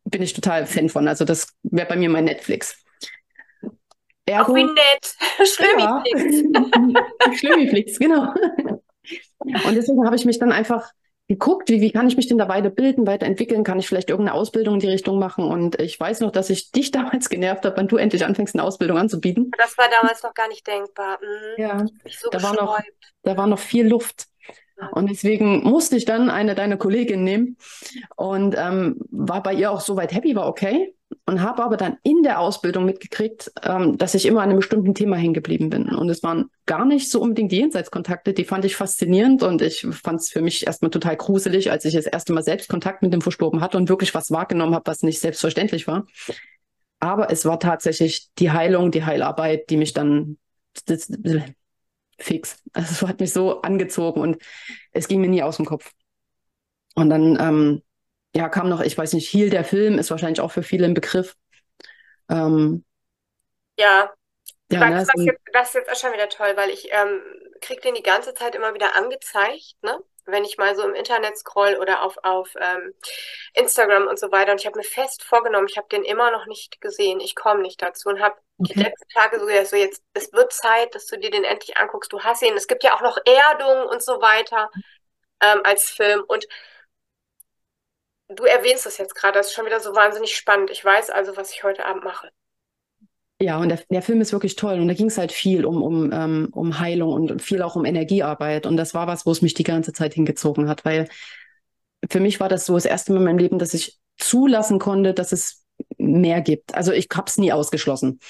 bin 0.05 0.23
ich 0.23 0.33
total 0.33 0.67
Fan 0.67 0.89
von. 0.89 1.07
Also, 1.07 1.25
das 1.25 1.49
wäre 1.63 1.87
bei 1.87 1.97
mir 1.97 2.09
mein 2.09 2.25
Netflix. 2.25 2.83
Ergo, 4.25 4.53
Auch 4.53 4.57
wie 4.57 4.65
nett. 4.65 5.17
Schlömiflix. 5.47 7.39
Schlömiflix, 7.39 7.99
genau. 7.99 8.33
Und 9.39 9.75
deswegen 9.75 10.05
habe 10.05 10.17
ich 10.17 10.25
mich 10.25 10.41
dann 10.41 10.51
einfach 10.51 10.91
geguckt, 11.29 11.69
wie, 11.71 11.81
wie 11.81 11.91
kann 11.91 12.07
ich 12.09 12.17
mich 12.17 12.29
denn 12.29 12.39
da 12.39 12.49
weiterbilden, 12.49 13.07
weiterentwickeln? 13.07 13.65
Kann 13.65 13.79
ich 13.79 13.89
vielleicht 13.89 14.11
irgendeine 14.11 14.39
Ausbildung 14.39 14.75
in 14.75 14.81
die 14.81 14.89
Richtung 14.89 15.19
machen? 15.19 15.45
Und 15.45 15.81
ich 15.81 15.99
weiß 15.99 16.21
noch, 16.21 16.31
dass 16.31 16.51
ich 16.51 16.71
dich 16.71 16.91
damals 16.93 17.29
genervt 17.29 17.65
habe, 17.65 17.77
wenn 17.77 17.89
du 17.89 17.97
endlich 17.97 18.25
anfängst, 18.25 18.55
eine 18.55 18.63
Ausbildung 18.63 18.99
anzubieten. 18.99 19.51
Das 19.59 19.77
war 19.77 19.89
damals 19.89 20.23
noch 20.23 20.35
gar 20.35 20.49
nicht 20.49 20.67
denkbar. 20.67 21.19
Mhm. 21.21 21.63
Ja, 21.63 21.87
so 22.11 22.31
da, 22.31 22.43
war 22.43 22.55
noch, 22.55 22.79
da 23.23 23.37
war 23.37 23.47
noch 23.47 23.59
viel 23.59 23.87
Luft. 23.87 24.27
Und 24.93 25.11
deswegen 25.11 25.63
musste 25.63 25.97
ich 25.97 26.05
dann 26.05 26.31
eine 26.31 26.55
deiner 26.55 26.77
Kolleginnen 26.77 27.25
nehmen 27.25 27.57
und 28.17 28.55
ähm, 28.59 29.01
war 29.11 29.43
bei 29.43 29.55
ihr 29.55 29.71
auch 29.71 29.81
soweit 29.81 30.13
happy, 30.13 30.37
war 30.37 30.49
okay 30.49 30.95
und 31.25 31.41
habe 31.41 31.63
aber 31.63 31.77
dann 31.77 31.97
in 32.03 32.23
der 32.23 32.41
Ausbildung 32.41 32.85
mitgekriegt, 32.85 33.53
ähm, 33.63 33.97
dass 33.97 34.15
ich 34.15 34.27
immer 34.27 34.43
an 34.43 34.51
einem 34.51 34.59
bestimmten 34.59 34.95
Thema 34.95 35.17
hängen 35.17 35.35
geblieben 35.35 35.71
bin. 35.71 35.89
Und 35.89 36.09
es 36.11 36.23
waren 36.23 36.51
gar 36.67 36.85
nicht 36.85 37.11
so 37.11 37.21
unbedingt 37.21 37.53
die 37.53 37.59
Jenseitskontakte, 37.59 38.33
die 38.33 38.45
fand 38.45 38.65
ich 38.65 38.77
faszinierend 38.77 39.43
und 39.43 39.63
ich 39.63 39.87
fand 39.91 40.21
es 40.21 40.31
für 40.31 40.43
mich 40.43 40.67
erstmal 40.67 40.91
total 40.91 41.17
gruselig, 41.17 41.71
als 41.71 41.85
ich 41.85 41.95
das 41.95 42.07
erste 42.07 42.33
Mal 42.33 42.43
selbst 42.43 42.69
Kontakt 42.69 43.03
mit 43.03 43.13
dem 43.13 43.21
Verstorben 43.21 43.61
hatte 43.61 43.77
und 43.77 43.89
wirklich 43.89 44.15
was 44.15 44.31
wahrgenommen 44.31 44.75
habe, 44.75 44.87
was 44.87 45.03
nicht 45.03 45.21
selbstverständlich 45.21 45.87
war. 45.87 46.07
Aber 46.99 47.31
es 47.31 47.45
war 47.45 47.61
tatsächlich 47.61 48.29
die 48.39 48.51
Heilung, 48.51 48.91
die 48.91 49.05
Heilarbeit, 49.05 49.71
die 49.71 49.77
mich 49.77 49.93
dann 49.93 50.39
fix. 52.19 52.63
Also 52.73 52.93
es 52.93 53.09
hat 53.09 53.21
mich 53.21 53.33
so 53.33 53.63
angezogen 53.63 54.21
und 54.21 54.43
es 54.93 55.09
ging 55.09 55.21
mir 55.21 55.29
nie 55.29 55.43
aus 55.43 55.57
dem 55.57 55.67
Kopf. 55.67 55.93
Und 56.95 57.11
dann 57.11 57.39
ähm, 57.41 57.83
ja, 58.35 58.49
kam 58.49 58.69
noch, 58.69 58.81
ich 58.81 58.97
weiß 58.97 59.13
nicht, 59.15 59.33
Heal 59.33 59.51
der 59.51 59.65
Film 59.65 59.99
ist 59.99 60.11
wahrscheinlich 60.11 60.41
auch 60.41 60.51
für 60.51 60.63
viele 60.63 60.87
ein 60.87 60.95
Begriff. 60.95 61.37
Ähm, 62.29 62.85
ja, 63.79 64.11
ja 64.71 64.91
ne, 64.91 64.97
das, 64.97 65.09
jetzt, 65.25 65.41
das 65.53 65.69
ist 65.69 65.75
jetzt 65.75 65.91
auch 65.91 65.97
schon 65.97 66.13
wieder 66.13 66.29
toll, 66.29 66.53
weil 66.57 66.71
ich 66.71 66.89
ähm, 66.91 67.21
kriege 67.61 67.81
den 67.81 67.95
die 67.95 68.03
ganze 68.03 68.35
Zeit 68.35 68.55
immer 68.55 68.75
wieder 68.75 68.97
angezeigt, 68.97 69.77
ne? 69.83 69.99
Wenn 70.27 70.45
ich 70.45 70.59
mal 70.59 70.75
so 70.77 70.83
im 70.83 70.95
Internet 70.95 71.39
scroll 71.39 71.77
oder 71.81 72.03
auf, 72.03 72.19
auf 72.23 72.55
ähm, 72.61 72.95
Instagram 73.55 74.07
und 74.07 74.19
so 74.19 74.31
weiter. 74.33 74.53
Und 74.53 74.61
ich 74.61 74.67
habe 74.67 74.79
mir 74.79 74.85
fest 74.85 75.25
vorgenommen, 75.25 75.69
ich 75.69 75.77
habe 75.77 75.89
den 75.89 76.05
immer 76.05 76.31
noch 76.31 76.47
nicht 76.47 76.81
gesehen. 76.81 77.21
Ich 77.21 77.35
komme 77.35 77.63
nicht 77.63 77.81
dazu 77.81 78.09
und 78.09 78.21
habe 78.21 78.37
okay. 78.59 78.73
die 78.75 78.83
letzten 78.83 79.09
Tage 79.11 79.41
so, 79.41 79.49
ja, 79.49 79.65
so 79.65 79.77
jetzt, 79.77 80.03
es 80.15 80.33
wird 80.33 80.53
Zeit, 80.53 80.95
dass 80.95 81.07
du 81.07 81.19
dir 81.19 81.31
den 81.31 81.45
endlich 81.45 81.77
anguckst. 81.77 82.13
Du 82.13 82.21
hast 82.21 82.43
ihn. 82.43 82.55
Es 82.57 82.67
gibt 82.67 82.85
ja 82.85 82.95
auch 82.95 83.03
noch 83.03 83.19
Erdung 83.25 83.89
und 83.89 84.03
so 84.03 84.21
weiter 84.21 84.71
ähm, 85.41 85.61
als 85.65 85.91
Film. 85.91 86.25
Und 86.27 86.47
Du 88.29 88.45
erwähnst 88.45 88.87
das 88.87 88.99
jetzt 88.99 89.15
gerade, 89.15 89.39
das 89.39 89.47
ist 89.49 89.53
schon 89.55 89.67
wieder 89.67 89.79
so 89.81 89.95
wahnsinnig 89.95 90.37
spannend. 90.37 90.71
Ich 90.71 90.85
weiß 90.85 91.11
also, 91.11 91.37
was 91.37 91.53
ich 91.53 91.63
heute 91.63 91.85
Abend 91.85 92.03
mache. 92.05 92.33
Ja, 93.41 93.59
und 93.59 93.69
der, 93.69 93.81
der 93.91 94.01
Film 94.03 94.21
ist 94.23 94.33
wirklich 94.33 94.57
toll. 94.57 94.81
Und 94.81 94.89
da 94.89 94.95
ging 94.95 95.09
es 95.09 95.19
halt 95.19 95.31
viel 95.31 95.67
um, 95.67 95.83
um, 95.83 96.11
ähm, 96.13 96.49
um 96.53 96.79
Heilung 96.79 97.13
und 97.13 97.43
viel 97.43 97.61
auch 97.63 97.77
um 97.77 97.85
Energiearbeit. 97.85 98.67
Und 98.67 98.79
das 98.79 98.95
war 98.95 99.07
was, 99.07 99.27
wo 99.27 99.31
es 99.31 99.43
mich 99.43 99.53
die 99.55 99.63
ganze 99.63 99.93
Zeit 99.93 100.15
hingezogen 100.15 100.69
hat, 100.69 100.85
weil 100.85 101.09
für 102.11 102.21
mich 102.21 102.41
war 102.41 102.49
das 102.49 102.67
so 102.67 102.75
das 102.75 102.87
erste 102.87 103.13
Mal 103.13 103.19
in 103.19 103.25
meinem 103.25 103.39
Leben, 103.39 103.59
dass 103.59 103.75
ich 103.75 103.99
zulassen 104.19 104.79
konnte, 104.79 105.13
dass 105.13 105.33
es 105.33 105.65
mehr 105.99 106.41
gibt. 106.41 106.75
Also 106.75 106.93
ich 106.93 107.09
habe 107.15 107.27
es 107.29 107.37
nie 107.37 107.53
ausgeschlossen. 107.53 108.21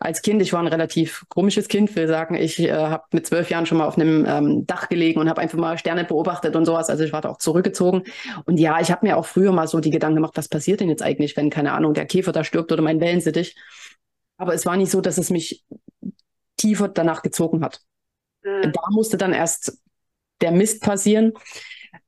Als 0.00 0.22
Kind, 0.22 0.42
ich 0.42 0.52
war 0.52 0.60
ein 0.60 0.66
relativ 0.66 1.24
komisches 1.28 1.68
Kind, 1.68 1.94
will 1.94 2.08
sagen, 2.08 2.34
ich 2.34 2.58
äh, 2.58 2.72
habe 2.72 3.04
mit 3.12 3.26
zwölf 3.26 3.48
Jahren 3.50 3.66
schon 3.66 3.78
mal 3.78 3.86
auf 3.86 3.96
einem 3.96 4.24
ähm, 4.26 4.66
Dach 4.66 4.88
gelegen 4.88 5.20
und 5.20 5.28
habe 5.28 5.40
einfach 5.40 5.58
mal 5.58 5.78
Sterne 5.78 6.04
beobachtet 6.04 6.56
und 6.56 6.64
sowas. 6.64 6.90
Also 6.90 7.04
ich 7.04 7.12
war 7.12 7.20
da 7.20 7.28
auch 7.28 7.38
zurückgezogen. 7.38 8.02
Und 8.46 8.58
ja, 8.58 8.80
ich 8.80 8.90
habe 8.90 9.06
mir 9.06 9.16
auch 9.16 9.26
früher 9.26 9.52
mal 9.52 9.68
so 9.68 9.78
die 9.78 9.90
Gedanken 9.90 10.16
gemacht, 10.16 10.36
was 10.36 10.48
passiert 10.48 10.80
denn 10.80 10.88
jetzt 10.88 11.02
eigentlich, 11.02 11.36
wenn, 11.36 11.50
keine 11.50 11.72
Ahnung, 11.72 11.94
der 11.94 12.06
Käfer 12.06 12.32
da 12.32 12.42
stirbt 12.42 12.72
oder 12.72 12.82
mein 12.82 13.00
Wellensittich. 13.00 13.54
Aber 14.36 14.54
es 14.54 14.66
war 14.66 14.76
nicht 14.76 14.90
so, 14.90 15.00
dass 15.00 15.18
es 15.18 15.30
mich 15.30 15.64
tiefer 16.56 16.88
danach 16.88 17.22
gezogen 17.22 17.64
hat. 17.64 17.80
Mhm. 18.42 18.72
Da 18.72 18.82
musste 18.90 19.16
dann 19.16 19.32
erst 19.32 19.78
der 20.40 20.52
Mist 20.52 20.82
passieren, 20.82 21.32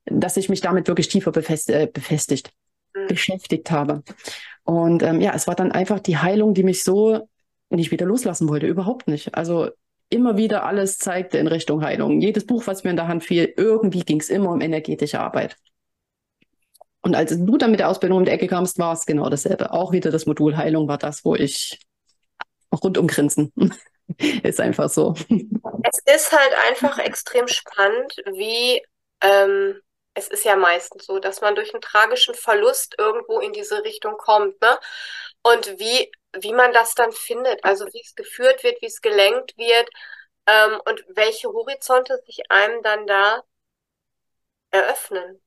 dass 0.05 0.37
ich 0.37 0.49
mich 0.49 0.61
damit 0.61 0.89
wirklich 0.89 1.09
tiefer 1.09 1.33
befest, 1.33 1.71
äh, 1.71 1.89
befestigt, 1.93 2.53
mhm. 2.95 3.09
beschäftigt 3.09 3.71
habe. 3.71 4.03
Und 4.65 5.03
ähm, 5.03 5.21
ja, 5.21 5.33
es 5.35 5.47
war 5.47 5.55
dann 5.55 5.73
einfach 5.73 6.01
die 6.01 6.19
Heilung, 6.19 6.55
die 6.55 6.63
mich 6.63 6.83
so 6.85 7.29
nicht 7.71 7.91
wieder 7.91 8.07
loslassen 8.07 8.49
wollte, 8.49 8.67
überhaupt 8.67 9.09
nicht. 9.09 9.35
Also 9.35 9.71
immer 10.11 10.37
wieder 10.37 10.65
alles 10.65 10.99
zeigte 10.99 11.39
in 11.39 11.47
Richtung 11.47 11.83
Heilung. 11.83 12.21
Jedes 12.21 12.47
Buch, 12.47 12.67
was 12.67 12.85
mir 12.85 12.91
in 12.91 12.97
der 12.97 13.09
Hand 13.09 13.25
fiel, 13.25 13.53
irgendwie 13.57 14.01
ging 14.01 14.21
es 14.21 14.31
immer 14.31 14.51
um 14.51 14.61
energetische 14.61 15.21
Arbeit. 15.21 15.57
Und 17.03 17.15
als 17.15 17.37
du 17.37 17.57
dann 17.57 17.71
mit 17.71 17.81
der 17.81 17.89
Ausbildung 17.89 18.19
um 18.19 18.25
die 18.25 18.31
Ecke 18.31 18.49
kamst, 18.49 18.79
war 18.79 18.93
es 18.93 19.07
genau 19.07 19.29
dasselbe. 19.29 19.73
Auch 19.73 19.93
wieder 19.93 20.11
das 20.11 20.27
Modul 20.27 20.57
Heilung 20.57 20.89
war 20.89 20.99
das, 20.99 21.25
wo 21.25 21.35
ich 21.35 21.79
rundum 22.73 23.07
grinsen. 23.07 23.53
ist 24.43 24.61
einfach 24.61 24.89
so. 24.89 25.15
Es 25.83 25.99
ist 26.15 26.33
halt 26.33 26.55
einfach 26.69 26.99
extrem 26.99 27.47
spannend, 27.49 28.17
wie 28.27 28.83
ähm, 29.21 29.81
es 30.15 30.29
ist 30.29 30.45
ja 30.45 30.57
meistens 30.57 31.07
so, 31.07 31.19
dass 31.19 31.41
man 31.41 31.55
durch 31.55 31.73
einen 31.73 31.81
tragischen 31.81 32.35
Verlust 32.35 32.97
irgendwo 32.99 33.41
in 33.41 33.53
diese 33.53 33.85
Richtung 33.85 34.17
kommt, 34.17 34.61
ne? 34.61 34.79
Und 35.43 35.79
wie, 35.79 36.11
wie 36.37 36.53
man 36.53 36.73
das 36.73 36.95
dann 36.95 37.13
findet, 37.13 37.65
also 37.65 37.87
wie 37.87 38.01
es 38.01 38.15
geführt 38.15 38.65
wird, 38.65 38.83
wie 38.83 38.87
es 38.87 39.01
gelenkt 39.01 39.57
wird 39.57 39.89
ähm, 40.47 40.81
und 40.85 41.05
welche 41.09 41.49
Horizonte 41.49 42.21
sich 42.27 42.51
einem 42.51 42.83
dann 42.83 43.07
da 43.07 43.43
eröffnen. 44.71 45.41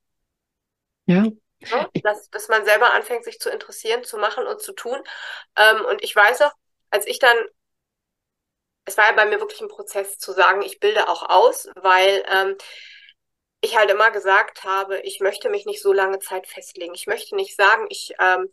Ja. 1.06 1.26
ja 1.60 1.88
dass, 2.02 2.30
dass 2.30 2.48
man 2.48 2.64
selber 2.64 2.92
anfängt, 2.94 3.24
sich 3.24 3.38
zu 3.38 3.50
interessieren, 3.50 4.04
zu 4.04 4.16
machen 4.16 4.46
und 4.46 4.60
zu 4.62 4.72
tun. 4.72 4.98
Ähm, 5.56 5.84
und 5.84 6.02
ich 6.02 6.16
weiß 6.16 6.42
auch, 6.42 6.52
als 6.92 7.06
ich 7.06 7.18
dann 7.18 7.36
es 8.84 8.96
war 8.96 9.06
ja 9.06 9.12
bei 9.12 9.26
mir 9.26 9.40
wirklich 9.40 9.60
ein 9.60 9.68
Prozess 9.68 10.18
zu 10.18 10.32
sagen, 10.32 10.62
ich 10.62 10.80
bilde 10.80 11.08
auch 11.08 11.28
aus, 11.28 11.68
weil 11.76 12.24
ähm, 12.28 12.56
ich 13.60 13.76
halt 13.76 13.90
immer 13.90 14.10
gesagt 14.10 14.64
habe, 14.64 15.00
ich 15.00 15.20
möchte 15.20 15.48
mich 15.48 15.66
nicht 15.66 15.82
so 15.82 15.92
lange 15.92 16.18
Zeit 16.18 16.46
festlegen. 16.48 16.94
Ich 16.94 17.06
möchte 17.06 17.36
nicht 17.36 17.56
sagen, 17.56 17.86
ich 17.90 18.12
ähm, 18.18 18.50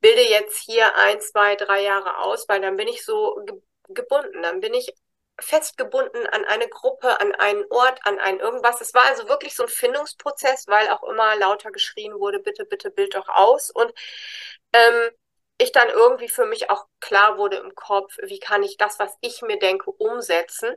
bilde 0.00 0.22
jetzt 0.22 0.58
hier 0.58 0.94
ein, 0.96 1.20
zwei, 1.20 1.56
drei 1.56 1.82
Jahre 1.82 2.18
aus, 2.18 2.48
weil 2.48 2.60
dann 2.60 2.76
bin 2.76 2.88
ich 2.88 3.04
so 3.04 3.36
ge 3.44 3.60
gebunden. 3.88 4.42
Dann 4.42 4.60
bin 4.60 4.72
ich 4.74 4.94
festgebunden 5.40 6.26
an 6.28 6.44
eine 6.44 6.68
Gruppe, 6.68 7.20
an 7.20 7.34
einen 7.34 7.64
Ort, 7.70 8.00
an 8.06 8.18
ein 8.20 8.38
irgendwas. 8.38 8.80
Es 8.80 8.94
war 8.94 9.04
also 9.06 9.28
wirklich 9.28 9.54
so 9.56 9.64
ein 9.64 9.68
Findungsprozess, 9.68 10.68
weil 10.68 10.88
auch 10.90 11.02
immer 11.02 11.34
lauter 11.36 11.72
geschrien 11.72 12.14
wurde, 12.14 12.38
bitte, 12.38 12.64
bitte 12.64 12.90
bild 12.90 13.14
doch 13.16 13.28
aus. 13.28 13.70
Und 13.70 13.92
ähm, 14.72 15.10
ich 15.62 15.72
dann 15.72 15.88
irgendwie 15.88 16.28
für 16.28 16.46
mich 16.46 16.70
auch 16.70 16.86
klar 17.00 17.38
wurde 17.38 17.56
im 17.58 17.74
Kopf, 17.74 18.16
wie 18.22 18.40
kann 18.40 18.62
ich 18.62 18.76
das, 18.76 18.98
was 18.98 19.16
ich 19.20 19.42
mir 19.42 19.58
denke, 19.58 19.90
umsetzen. 19.90 20.74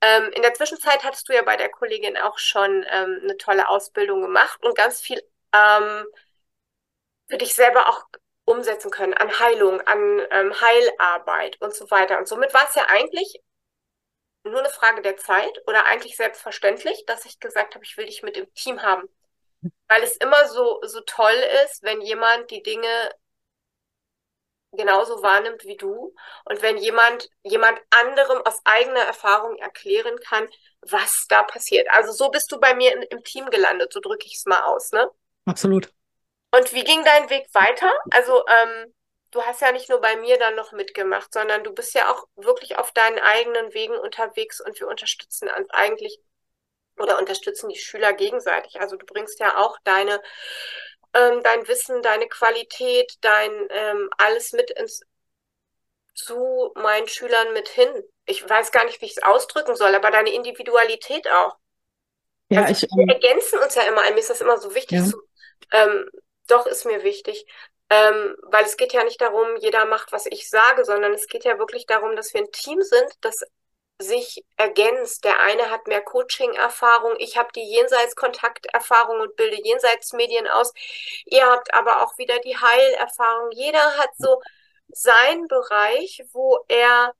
Ähm, 0.00 0.30
in 0.32 0.42
der 0.42 0.54
Zwischenzeit 0.54 1.04
hattest 1.04 1.28
du 1.28 1.34
ja 1.34 1.42
bei 1.42 1.56
der 1.56 1.70
Kollegin 1.70 2.16
auch 2.16 2.38
schon 2.38 2.84
ähm, 2.90 3.20
eine 3.22 3.36
tolle 3.36 3.68
Ausbildung 3.68 4.22
gemacht 4.22 4.64
und 4.64 4.76
ganz 4.76 5.00
viel 5.00 5.22
ähm, 5.52 6.06
für 7.28 7.38
dich 7.38 7.54
selber 7.54 7.88
auch 7.88 8.04
umsetzen 8.44 8.90
können 8.90 9.14
an 9.14 9.38
Heilung, 9.38 9.80
an 9.82 10.26
ähm, 10.30 10.60
Heilarbeit 10.60 11.60
und 11.60 11.74
so 11.74 11.90
weiter. 11.90 12.18
Und 12.18 12.28
somit 12.28 12.54
war 12.54 12.66
es 12.68 12.74
ja 12.74 12.86
eigentlich 12.88 13.40
nur 14.44 14.60
eine 14.60 14.70
Frage 14.70 15.02
der 15.02 15.16
Zeit 15.16 15.62
oder 15.66 15.84
eigentlich 15.86 16.16
selbstverständlich, 16.16 17.04
dass 17.06 17.24
ich 17.26 17.40
gesagt 17.40 17.74
habe, 17.74 17.84
ich 17.84 17.96
will 17.96 18.06
dich 18.06 18.22
mit 18.22 18.36
im 18.36 18.52
Team 18.54 18.82
haben. 18.82 19.08
Weil 19.88 20.02
es 20.02 20.16
immer 20.16 20.48
so, 20.48 20.80
so 20.84 21.00
toll 21.00 21.34
ist, 21.64 21.82
wenn 21.82 22.00
jemand 22.00 22.50
die 22.50 22.62
Dinge 22.62 23.10
genauso 24.72 25.22
wahrnimmt 25.22 25.64
wie 25.64 25.76
du. 25.76 26.14
Und 26.44 26.62
wenn 26.62 26.76
jemand 26.76 27.28
jemand 27.42 27.80
anderem 27.90 28.42
aus 28.44 28.60
eigener 28.64 29.00
Erfahrung 29.00 29.56
erklären 29.56 30.18
kann, 30.20 30.48
was 30.82 31.26
da 31.28 31.42
passiert. 31.42 31.88
Also 31.92 32.12
so 32.12 32.30
bist 32.30 32.52
du 32.52 32.60
bei 32.60 32.74
mir 32.74 32.94
in, 32.94 33.02
im 33.02 33.24
Team 33.24 33.46
gelandet, 33.50 33.92
so 33.92 34.00
drücke 34.00 34.26
ich 34.26 34.36
es 34.36 34.46
mal 34.46 34.62
aus, 34.64 34.92
ne? 34.92 35.10
Absolut. 35.46 35.90
Und 36.50 36.72
wie 36.72 36.84
ging 36.84 37.04
dein 37.04 37.30
Weg 37.30 37.46
weiter? 37.52 37.90
Also 38.10 38.44
ähm, 38.46 38.94
du 39.30 39.42
hast 39.42 39.60
ja 39.60 39.72
nicht 39.72 39.88
nur 39.88 40.00
bei 40.00 40.16
mir 40.16 40.38
dann 40.38 40.54
noch 40.54 40.72
mitgemacht, 40.72 41.32
sondern 41.32 41.64
du 41.64 41.72
bist 41.72 41.94
ja 41.94 42.10
auch 42.12 42.26
wirklich 42.36 42.78
auf 42.78 42.92
deinen 42.92 43.18
eigenen 43.18 43.74
Wegen 43.74 43.96
unterwegs 43.96 44.60
und 44.60 44.78
wir 44.80 44.88
unterstützen 44.88 45.48
eigentlich 45.70 46.20
oder 46.98 47.18
unterstützen 47.18 47.68
die 47.68 47.78
Schüler 47.78 48.12
gegenseitig. 48.12 48.80
Also 48.80 48.96
du 48.96 49.06
bringst 49.06 49.38
ja 49.40 49.56
auch 49.58 49.78
deine 49.84 50.20
ähm, 51.18 51.42
dein 51.42 51.66
Wissen, 51.68 52.02
deine 52.02 52.28
Qualität, 52.28 53.16
dein 53.20 53.50
ähm, 53.70 54.10
alles 54.16 54.52
mit 54.52 54.70
ins 54.70 55.02
zu 56.14 56.72
meinen 56.74 57.06
Schülern 57.08 57.52
mit 57.52 57.68
hin. 57.68 57.88
Ich 58.26 58.48
weiß 58.48 58.72
gar 58.72 58.84
nicht, 58.84 59.00
wie 59.00 59.06
ich 59.06 59.16
es 59.16 59.22
ausdrücken 59.22 59.76
soll, 59.76 59.94
aber 59.94 60.10
deine 60.10 60.32
Individualität 60.32 61.28
auch. 61.30 61.56
Ja, 62.48 62.64
also, 62.64 62.86
ich, 62.86 62.92
wir 62.92 63.14
ergänzen 63.14 63.58
uns 63.60 63.74
ja 63.74 63.82
immer. 63.82 64.02
Mir 64.10 64.18
ist 64.18 64.30
das 64.30 64.40
immer 64.40 64.58
so 64.58 64.74
wichtig. 64.74 64.98
Ja. 64.98 65.04
Zu, 65.04 65.22
ähm, 65.72 66.10
doch 66.48 66.66
ist 66.66 66.86
mir 66.86 67.04
wichtig. 67.04 67.46
Ähm, 67.90 68.36
weil 68.42 68.64
es 68.64 68.76
geht 68.76 68.92
ja 68.92 69.04
nicht 69.04 69.20
darum, 69.20 69.56
jeder 69.60 69.86
macht, 69.86 70.12
was 70.12 70.26
ich 70.26 70.50
sage, 70.50 70.84
sondern 70.84 71.14
es 71.14 71.26
geht 71.26 71.44
ja 71.44 71.58
wirklich 71.58 71.86
darum, 71.86 72.16
dass 72.16 72.34
wir 72.34 72.42
ein 72.42 72.52
Team 72.52 72.82
sind, 72.82 73.12
das 73.22 73.42
sich 73.98 74.44
ergänzt. 74.56 75.24
Der 75.24 75.40
eine 75.40 75.70
hat 75.70 75.86
mehr 75.86 76.02
Coaching-Erfahrung, 76.02 77.16
ich 77.18 77.36
habe 77.36 77.50
die 77.54 77.64
Jenseits-Kontakterfahrung 77.64 79.20
und 79.20 79.36
bilde 79.36 79.60
Jenseitsmedien 79.62 80.46
aus. 80.48 80.72
Ihr 81.26 81.46
habt 81.46 81.74
aber 81.74 82.02
auch 82.04 82.16
wieder 82.18 82.38
die 82.40 82.56
Heilerfahrung. 82.56 83.50
Jeder 83.52 83.96
hat 83.98 84.10
so 84.16 84.40
seinen 84.88 85.48
Bereich, 85.48 86.24
wo 86.32 86.58
er 86.68 87.14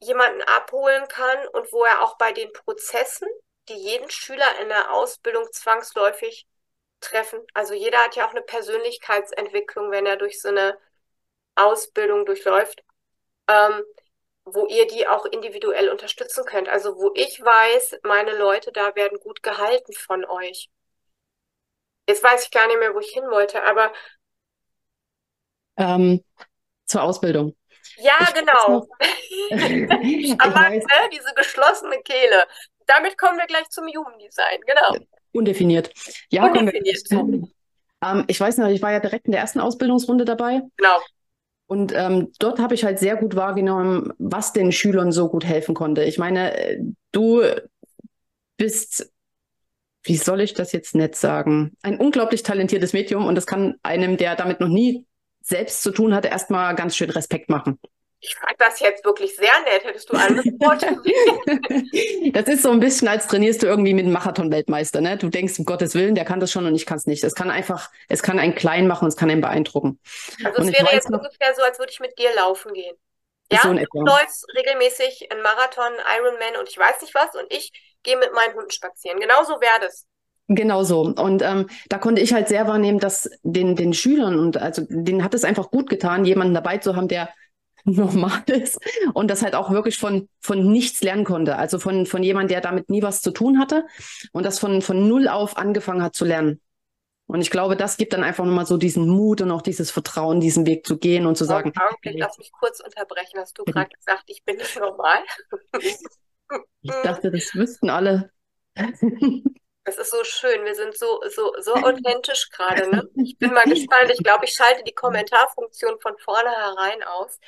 jemanden 0.00 0.42
abholen 0.42 1.06
kann 1.08 1.46
und 1.48 1.72
wo 1.72 1.84
er 1.84 2.02
auch 2.02 2.16
bei 2.18 2.32
den 2.32 2.52
Prozessen, 2.52 3.28
die 3.68 3.74
jeden 3.74 4.10
Schüler 4.10 4.60
in 4.60 4.68
der 4.68 4.92
Ausbildung 4.92 5.46
zwangsläufig 5.52 6.46
treffen. 7.00 7.40
Also 7.54 7.74
jeder 7.74 7.98
hat 7.98 8.16
ja 8.16 8.26
auch 8.26 8.32
eine 8.32 8.42
Persönlichkeitsentwicklung, 8.42 9.90
wenn 9.90 10.06
er 10.06 10.16
durch 10.16 10.40
so 10.40 10.48
eine 10.48 10.78
Ausbildung 11.54 12.26
durchläuft. 12.26 12.82
Ähm, 13.48 13.84
wo 14.44 14.66
ihr 14.66 14.86
die 14.86 15.06
auch 15.06 15.24
individuell 15.26 15.88
unterstützen 15.88 16.44
könnt. 16.44 16.68
Also 16.68 16.96
wo 16.96 17.12
ich 17.14 17.40
weiß, 17.40 18.00
meine 18.02 18.36
Leute 18.36 18.72
da 18.72 18.94
werden 18.96 19.18
gut 19.20 19.42
gehalten 19.42 19.92
von 19.92 20.24
euch. 20.24 20.70
Jetzt 22.08 22.24
weiß 22.24 22.44
ich 22.44 22.50
gar 22.50 22.66
nicht 22.66 22.78
mehr, 22.78 22.94
wo 22.94 23.00
ich 23.00 23.10
hin 23.12 23.24
wollte, 23.24 23.62
aber. 23.62 23.92
Ähm, 25.76 26.24
zur 26.86 27.02
Ausbildung. 27.02 27.56
Ja, 27.96 28.14
ich 28.20 28.34
genau. 28.34 28.88
aber 30.38 30.70
ne, 30.70 30.82
diese 31.12 31.32
geschlossene 31.34 32.00
Kehle. 32.02 32.44
Damit 32.86 33.16
kommen 33.16 33.38
wir 33.38 33.46
gleich 33.46 33.68
zum 33.70 33.86
Jugenddesign, 33.88 34.60
genau. 34.66 35.06
Undefiniert. 35.32 35.92
Ja, 36.30 36.44
Undefiniert. 36.46 37.48
Ähm, 38.02 38.24
ich 38.26 38.40
weiß 38.40 38.58
noch, 38.58 38.68
ich 38.68 38.82
war 38.82 38.92
ja 38.92 39.00
direkt 39.00 39.26
in 39.26 39.32
der 39.32 39.40
ersten 39.40 39.60
Ausbildungsrunde 39.60 40.24
dabei. 40.24 40.62
Genau. 40.76 40.98
Und 41.72 41.94
ähm, 41.96 42.28
dort 42.38 42.58
habe 42.58 42.74
ich 42.74 42.84
halt 42.84 42.98
sehr 42.98 43.16
gut 43.16 43.34
wahrgenommen, 43.34 44.12
was 44.18 44.52
den 44.52 44.72
Schülern 44.72 45.10
so 45.10 45.30
gut 45.30 45.46
helfen 45.46 45.74
konnte. 45.74 46.04
Ich 46.04 46.18
meine, 46.18 46.54
äh, 46.54 46.82
du 47.12 47.40
bist, 48.58 49.10
wie 50.02 50.18
soll 50.18 50.42
ich 50.42 50.52
das 50.52 50.72
jetzt 50.72 50.94
nett 50.94 51.16
sagen, 51.16 51.72
ein 51.80 51.96
unglaublich 51.96 52.42
talentiertes 52.42 52.92
Medium 52.92 53.24
und 53.24 53.36
das 53.36 53.46
kann 53.46 53.76
einem, 53.82 54.18
der 54.18 54.36
damit 54.36 54.60
noch 54.60 54.68
nie 54.68 55.06
selbst 55.40 55.82
zu 55.82 55.92
tun 55.92 56.14
hatte, 56.14 56.28
erstmal 56.28 56.74
ganz 56.74 56.94
schön 56.94 57.08
Respekt 57.08 57.48
machen. 57.48 57.78
Ich 58.24 58.36
fand 58.36 58.54
das 58.58 58.78
jetzt 58.78 59.04
wirklich 59.04 59.34
sehr 59.34 59.52
nett. 59.64 59.82
Hättest 59.82 60.08
du 60.08 60.14
andere 60.14 60.44
Worte? 60.60 60.86
das 62.32 62.46
ist 62.46 62.62
so 62.62 62.70
ein 62.70 62.78
bisschen, 62.78 63.08
als 63.08 63.26
trainierst 63.26 63.64
du 63.64 63.66
irgendwie 63.66 63.94
mit 63.94 64.04
einem 64.04 64.12
Marathon-Weltmeister. 64.12 65.00
Ne? 65.00 65.16
Du 65.16 65.28
denkst, 65.28 65.58
um 65.58 65.64
Gottes 65.64 65.96
Willen, 65.96 66.14
der 66.14 66.24
kann 66.24 66.38
das 66.38 66.52
schon 66.52 66.64
und 66.64 66.76
ich 66.76 66.86
kann 66.86 66.98
es 66.98 67.06
nicht. 67.06 67.24
Es 67.24 67.34
kann 67.34 67.50
einfach, 67.50 67.90
es 68.08 68.22
kann 68.22 68.38
einen 68.38 68.54
klein 68.54 68.86
machen 68.86 69.06
und 69.06 69.08
es 69.08 69.16
kann 69.16 69.28
einen 69.28 69.40
beeindrucken. 69.40 69.98
Also 70.44 70.62
es 70.62 70.72
wäre 70.72 70.92
jetzt 70.92 71.10
noch, 71.10 71.18
ungefähr 71.18 71.52
so, 71.56 71.62
als 71.62 71.80
würde 71.80 71.90
ich 71.90 71.98
mit 71.98 72.16
dir 72.16 72.32
laufen 72.36 72.72
gehen. 72.74 72.94
Ja, 73.50 73.60
so 73.64 73.74
du 73.74 74.04
läufst 74.04 74.46
regelmäßig 74.56 75.30
einen 75.32 75.42
Marathon, 75.42 75.92
Ironman 76.16 76.60
und 76.60 76.68
ich 76.68 76.78
weiß 76.78 77.02
nicht 77.02 77.14
was 77.16 77.34
und 77.34 77.52
ich 77.52 77.72
gehe 78.04 78.16
mit 78.16 78.32
meinen 78.32 78.54
Hunden 78.54 78.70
spazieren. 78.70 79.18
Genauso 79.18 79.60
wäre 79.60 79.80
das. 79.80 80.06
Genau 80.46 80.84
so. 80.84 81.00
Und 81.00 81.42
ähm, 81.42 81.68
da 81.88 81.98
konnte 81.98 82.22
ich 82.22 82.32
halt 82.32 82.46
sehr 82.46 82.68
wahrnehmen, 82.68 83.00
dass 83.00 83.28
den, 83.42 83.74
den 83.74 83.92
Schülern 83.92 84.38
und 84.38 84.56
also 84.56 84.82
denen 84.88 85.24
hat 85.24 85.34
es 85.34 85.44
einfach 85.44 85.70
gut 85.72 85.90
getan, 85.90 86.24
jemanden 86.24 86.54
dabei 86.54 86.78
zu 86.78 86.94
haben, 86.94 87.08
der 87.08 87.28
normal 87.96 88.42
ist 88.46 88.78
und 89.14 89.30
das 89.30 89.42
halt 89.42 89.54
auch 89.54 89.70
wirklich 89.70 89.98
von, 89.98 90.28
von 90.40 90.70
nichts 90.70 91.02
lernen 91.02 91.24
konnte. 91.24 91.56
Also 91.56 91.78
von, 91.78 92.06
von 92.06 92.22
jemand, 92.22 92.50
der 92.50 92.60
damit 92.60 92.90
nie 92.90 93.02
was 93.02 93.20
zu 93.20 93.30
tun 93.32 93.58
hatte 93.58 93.86
und 94.32 94.44
das 94.44 94.58
von, 94.58 94.82
von 94.82 95.08
null 95.08 95.28
auf 95.28 95.56
angefangen 95.56 96.02
hat 96.02 96.14
zu 96.14 96.24
lernen. 96.24 96.60
Und 97.26 97.40
ich 97.40 97.50
glaube, 97.50 97.76
das 97.76 97.96
gibt 97.96 98.12
dann 98.12 98.24
einfach 98.24 98.44
nochmal 98.44 98.66
so 98.66 98.76
diesen 98.76 99.08
Mut 99.08 99.40
und 99.40 99.50
auch 99.50 99.62
dieses 99.62 99.90
Vertrauen, 99.90 100.40
diesen 100.40 100.66
Weg 100.66 100.86
zu 100.86 100.98
gehen 100.98 101.26
und 101.26 101.36
zu 101.36 101.44
sagen. 101.44 101.72
Augenblick, 101.76 102.18
lass 102.18 102.36
mich 102.36 102.52
kurz 102.52 102.80
unterbrechen. 102.80 103.38
Hast 103.38 103.56
du 103.58 103.64
gerade 103.64 103.90
gesagt, 103.90 104.24
ich 104.26 104.44
bin 104.44 104.56
nicht 104.56 104.78
normal? 104.78 105.18
ich 106.82 106.92
dachte, 107.02 107.30
das 107.30 107.54
wüssten 107.54 107.90
alle. 107.90 108.30
Es 109.84 109.98
ist 109.98 110.10
so 110.10 110.22
schön. 110.22 110.64
Wir 110.64 110.74
sind 110.74 110.96
so, 110.96 111.20
so, 111.28 111.52
so 111.60 111.74
authentisch 111.74 112.50
gerade. 112.50 112.88
Ne? 112.88 113.08
Ich 113.16 113.36
bin 113.38 113.52
mal 113.52 113.64
gespannt. 113.64 114.10
Ich 114.10 114.22
glaube, 114.22 114.44
ich 114.44 114.54
schalte 114.54 114.84
die 114.84 114.94
Kommentarfunktion 114.94 116.00
von 116.00 116.16
vornherein 116.18 117.02
aus. 117.02 117.38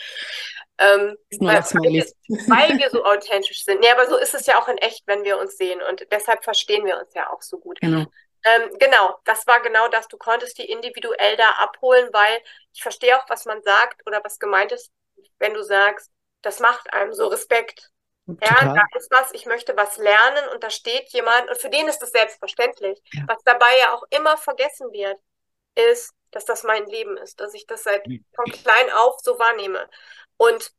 Ähm, 0.79 1.17
weil, 1.39 1.63
wir, 1.63 2.05
weil, 2.49 2.79
wir, 2.79 2.91
so 2.91 3.05
authentisch 3.05 3.65
sind. 3.65 3.81
Nee, 3.81 3.91
aber 3.91 4.07
so 4.09 4.17
ist 4.17 4.35
es 4.35 4.47
ja 4.47 4.61
auch 4.61 4.69
in 4.69 4.79
echt, 4.79 5.07
wenn 5.07 5.25
wir 5.25 5.39
uns 5.39 5.57
sehen. 5.57 5.81
Und 5.89 6.07
deshalb 6.11 6.43
verstehen 6.43 6.85
wir 6.85 6.99
uns 6.99 7.15
ja 7.15 7.31
auch 7.31 7.43
so 7.43 7.59
gut. 7.59 7.81
Genau. 7.81 8.07
Ähm, 8.45 8.77
genau, 8.79 9.19
das 9.25 9.47
war 9.47 9.61
genau 9.63 9.89
das. 9.89 10.09
Du 10.09 10.19
konntest 10.19 10.59
die 10.59 10.71
individuell 10.71 11.37
da 11.37 11.51
abholen, 11.61 12.09
weil 12.13 12.41
ich 12.75 12.83
verstehe 12.83 13.17
auch, 13.17 13.25
was 13.29 13.47
man 13.47 13.63
sagt 13.63 14.07
oder 14.07 14.23
was 14.23 14.39
gemeint 14.39 14.73
ist, 14.73 14.91
wenn 15.39 15.55
du 15.55 15.63
sagst, 15.63 16.11
das 16.43 16.61
macht 16.61 16.93
einem 16.93 17.15
so 17.15 17.29
Respekt. 17.29 17.91
Total. 18.27 18.67
Ja, 18.67 18.75
da 18.75 18.99
ist 18.99 19.11
was, 19.11 19.33
ich 19.33 19.45
möchte 19.47 19.77
was 19.77 19.99
lernen 19.99 20.49
und 20.53 20.65
da 20.65 20.71
steht 20.71 21.11
jemand 21.11 21.49
und 21.51 21.59
für 21.59 21.69
den 21.69 21.89
ist 21.89 21.99
das 21.99 22.11
selbstverständlich. 22.11 23.01
Ja. 23.13 23.25
Was 23.29 23.43
dabei 23.45 23.79
ja 23.79 23.93
auch 23.93 24.05
immer 24.11 24.37
vergessen 24.39 24.91
wird, 24.93 25.19
ist, 25.75 26.15
dass 26.31 26.45
das 26.45 26.63
mein 26.63 26.87
Leben 26.87 27.17
ist, 27.19 27.41
dass 27.41 27.55
ich 27.55 27.67
das 27.67 27.83
seit 27.83 28.05
von 28.35 28.45
klein 28.47 28.91
auf 28.93 29.21
so 29.21 29.39
wahrnehme. 29.39 29.89
Und 30.37 30.73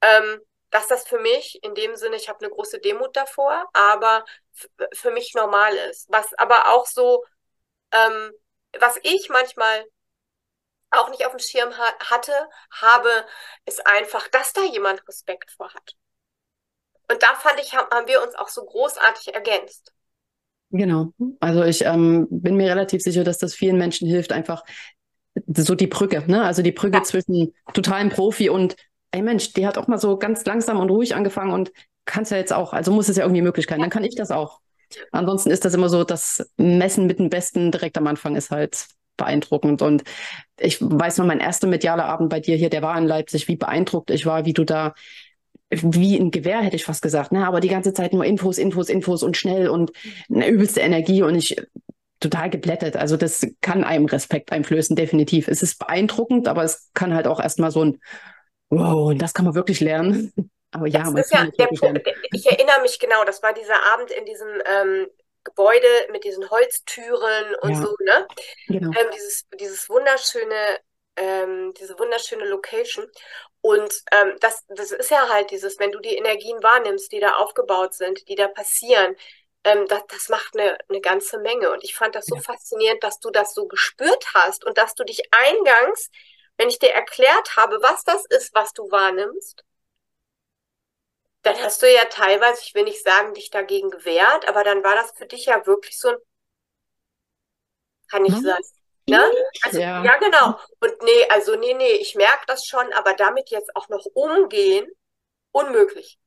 ähm, 0.00 0.40
dass 0.70 0.88
das 0.88 1.06
für 1.06 1.18
mich 1.18 1.62
in 1.62 1.74
dem 1.74 1.96
Sinne, 1.96 2.16
ich 2.16 2.28
habe 2.28 2.44
eine 2.44 2.52
große 2.52 2.80
Demut 2.80 3.14
davor, 3.16 3.68
aber 3.72 4.24
für 4.94 5.10
mich 5.10 5.34
normal 5.34 5.74
ist. 5.74 6.10
Was 6.10 6.32
aber 6.34 6.72
auch 6.72 6.86
so, 6.86 7.24
ähm, 7.92 8.32
was 8.78 8.98
ich 9.02 9.28
manchmal 9.28 9.84
auch 10.90 11.08
nicht 11.10 11.24
auf 11.24 11.32
dem 11.32 11.40
Schirm 11.40 11.76
ha 11.76 11.94
hatte, 12.10 12.48
habe, 12.70 13.26
ist 13.64 13.86
einfach, 13.86 14.28
dass 14.28 14.52
da 14.52 14.62
jemand 14.62 15.06
Respekt 15.08 15.50
vor 15.50 15.72
hat. 15.72 15.94
Und 17.10 17.22
da 17.22 17.34
fand 17.36 17.60
ich, 17.60 17.74
haben 17.74 18.06
wir 18.06 18.22
uns 18.22 18.34
auch 18.34 18.48
so 18.48 18.64
großartig 18.64 19.34
ergänzt. 19.34 19.92
Genau. 20.70 21.12
Also 21.40 21.62
ich 21.62 21.84
ähm, 21.84 22.26
bin 22.30 22.56
mir 22.56 22.68
relativ 22.68 23.02
sicher, 23.02 23.24
dass 23.24 23.38
das 23.38 23.54
vielen 23.54 23.78
Menschen 23.78 24.08
hilft, 24.08 24.32
einfach 24.32 24.64
so 25.46 25.74
die 25.74 25.86
Brücke, 25.86 26.24
ne? 26.26 26.42
Also 26.42 26.62
die 26.62 26.72
Brücke 26.72 26.98
ja. 26.98 27.02
zwischen 27.02 27.54
totalem 27.72 28.08
Profi 28.08 28.48
und 28.50 28.74
ey 29.12 29.22
Mensch, 29.22 29.52
die 29.52 29.66
hat 29.66 29.78
auch 29.78 29.86
mal 29.86 29.98
so 29.98 30.18
ganz 30.18 30.44
langsam 30.44 30.80
und 30.80 30.90
ruhig 30.90 31.14
angefangen 31.14 31.52
und 31.52 31.72
kann 32.04 32.22
es 32.22 32.30
ja 32.30 32.36
jetzt 32.36 32.52
auch. 32.52 32.72
Also 32.72 32.92
muss 32.92 33.08
es 33.08 33.16
ja 33.16 33.24
irgendwie 33.24 33.42
möglich 33.42 33.66
sein. 33.68 33.80
Dann 33.80 33.90
kann 33.90 34.04
ich 34.04 34.14
das 34.14 34.30
auch. 34.30 34.60
Ansonsten 35.12 35.50
ist 35.50 35.64
das 35.64 35.74
immer 35.74 35.88
so, 35.88 36.04
das 36.04 36.48
Messen 36.56 37.06
mit 37.06 37.18
dem 37.18 37.28
Besten 37.28 37.70
direkt 37.70 37.98
am 37.98 38.06
Anfang 38.06 38.36
ist 38.36 38.50
halt 38.50 38.86
beeindruckend. 39.16 39.82
Und 39.82 40.04
ich 40.58 40.80
weiß 40.80 41.18
noch, 41.18 41.26
mein 41.26 41.40
erster 41.40 41.66
medialer 41.66 42.04
Abend 42.04 42.30
bei 42.30 42.40
dir 42.40 42.56
hier, 42.56 42.70
der 42.70 42.82
war 42.82 42.96
in 42.96 43.06
Leipzig, 43.06 43.48
wie 43.48 43.56
beeindruckt 43.56 44.10
ich 44.10 44.26
war, 44.26 44.44
wie 44.44 44.52
du 44.52 44.64
da 44.64 44.94
wie 45.70 46.16
ein 46.16 46.30
Gewehr, 46.30 46.60
hätte 46.60 46.76
ich 46.76 46.84
fast 46.84 47.02
gesagt, 47.02 47.32
ne? 47.32 47.46
aber 47.46 47.60
die 47.60 47.68
ganze 47.68 47.92
Zeit 47.92 48.12
nur 48.12 48.24
Infos, 48.24 48.58
Infos, 48.58 48.88
Infos 48.88 49.22
und 49.22 49.36
schnell 49.36 49.68
und 49.68 49.92
eine 50.32 50.48
übelste 50.48 50.80
Energie 50.80 51.22
und 51.22 51.34
ich 51.34 51.56
total 52.20 52.50
geblättet. 52.50 52.96
Also 52.96 53.16
das 53.16 53.46
kann 53.60 53.84
einem 53.84 54.06
Respekt 54.06 54.52
einflößen, 54.52 54.96
definitiv. 54.96 55.48
Es 55.48 55.62
ist 55.62 55.78
beeindruckend, 55.78 56.48
aber 56.48 56.64
es 56.64 56.90
kann 56.94 57.14
halt 57.14 57.26
auch 57.26 57.40
erstmal 57.40 57.70
so 57.70 57.84
ein 57.84 58.00
Wow, 58.68 59.10
und 59.10 59.18
das 59.18 59.32
kann 59.32 59.44
man 59.44 59.54
wirklich 59.54 59.80
lernen. 59.80 60.32
Aber 60.72 60.88
ja, 60.88 61.04
man 61.04 61.24
ja 61.30 61.46
der 61.46 61.66
Punkt, 61.68 62.06
ich 62.32 62.44
erinnere 62.44 62.82
mich 62.82 62.98
genau, 62.98 63.24
das 63.24 63.42
war 63.42 63.54
dieser 63.54 63.82
Abend 63.94 64.10
in 64.10 64.26
diesem 64.26 64.48
ähm, 64.66 65.06
Gebäude 65.44 65.86
mit 66.10 66.24
diesen 66.24 66.50
Holztüren 66.50 67.54
und 67.62 67.70
ja. 67.70 67.76
so, 67.76 67.96
ne? 68.04 68.26
Genau. 68.66 68.88
Ähm, 68.88 69.06
dieses, 69.14 69.46
dieses 69.58 69.88
wunderschöne, 69.88 70.78
ähm, 71.14 71.72
diese 71.78 71.98
wunderschöne 71.98 72.44
Location. 72.46 73.06
Und 73.66 74.04
ähm, 74.12 74.36
das, 74.38 74.64
das 74.68 74.92
ist 74.92 75.10
ja 75.10 75.28
halt 75.28 75.50
dieses, 75.50 75.80
wenn 75.80 75.90
du 75.90 75.98
die 75.98 76.14
Energien 76.14 76.62
wahrnimmst, 76.62 77.10
die 77.10 77.18
da 77.18 77.32
aufgebaut 77.32 77.94
sind, 77.94 78.28
die 78.28 78.36
da 78.36 78.46
passieren, 78.46 79.16
ähm, 79.64 79.88
das, 79.88 80.02
das 80.06 80.28
macht 80.28 80.56
eine, 80.56 80.78
eine 80.88 81.00
ganze 81.00 81.38
Menge. 81.40 81.72
Und 81.72 81.82
ich 81.82 81.96
fand 81.96 82.14
das 82.14 82.26
so 82.26 82.36
ja. 82.36 82.42
faszinierend, 82.42 83.02
dass 83.02 83.18
du 83.18 83.30
das 83.30 83.54
so 83.54 83.66
gespürt 83.66 84.34
hast 84.34 84.64
und 84.64 84.78
dass 84.78 84.94
du 84.94 85.02
dich 85.02 85.20
eingangs, 85.32 86.10
wenn 86.56 86.68
ich 86.68 86.78
dir 86.78 86.90
erklärt 86.90 87.56
habe, 87.56 87.78
was 87.82 88.04
das 88.04 88.24
ist, 88.26 88.54
was 88.54 88.72
du 88.72 88.88
wahrnimmst, 88.88 89.64
dann 91.42 91.60
hast 91.60 91.82
du 91.82 91.92
ja 91.92 92.04
teilweise, 92.04 92.62
ich 92.62 92.72
will 92.72 92.84
nicht 92.84 93.02
sagen, 93.02 93.34
dich 93.34 93.50
dagegen 93.50 93.90
gewehrt, 93.90 94.46
aber 94.46 94.62
dann 94.62 94.84
war 94.84 94.94
das 94.94 95.10
für 95.10 95.26
dich 95.26 95.46
ja 95.46 95.66
wirklich 95.66 95.98
so 95.98 96.10
ein, 96.10 96.16
kann 98.08 98.24
ich 98.24 98.34
hm? 98.34 98.42
sagen, 98.42 98.64
Ne? 99.08 99.22
Also, 99.62 99.80
ja. 99.80 100.04
ja, 100.04 100.16
genau. 100.18 100.58
Und 100.80 101.02
nee, 101.02 101.28
also 101.30 101.54
nee, 101.56 101.74
nee, 101.74 101.92
ich 102.00 102.16
merke 102.16 102.44
das 102.46 102.66
schon, 102.66 102.92
aber 102.92 103.14
damit 103.14 103.50
jetzt 103.50 103.74
auch 103.76 103.88
noch 103.88 104.04
umgehen, 104.14 104.86
unmöglich. 105.52 106.18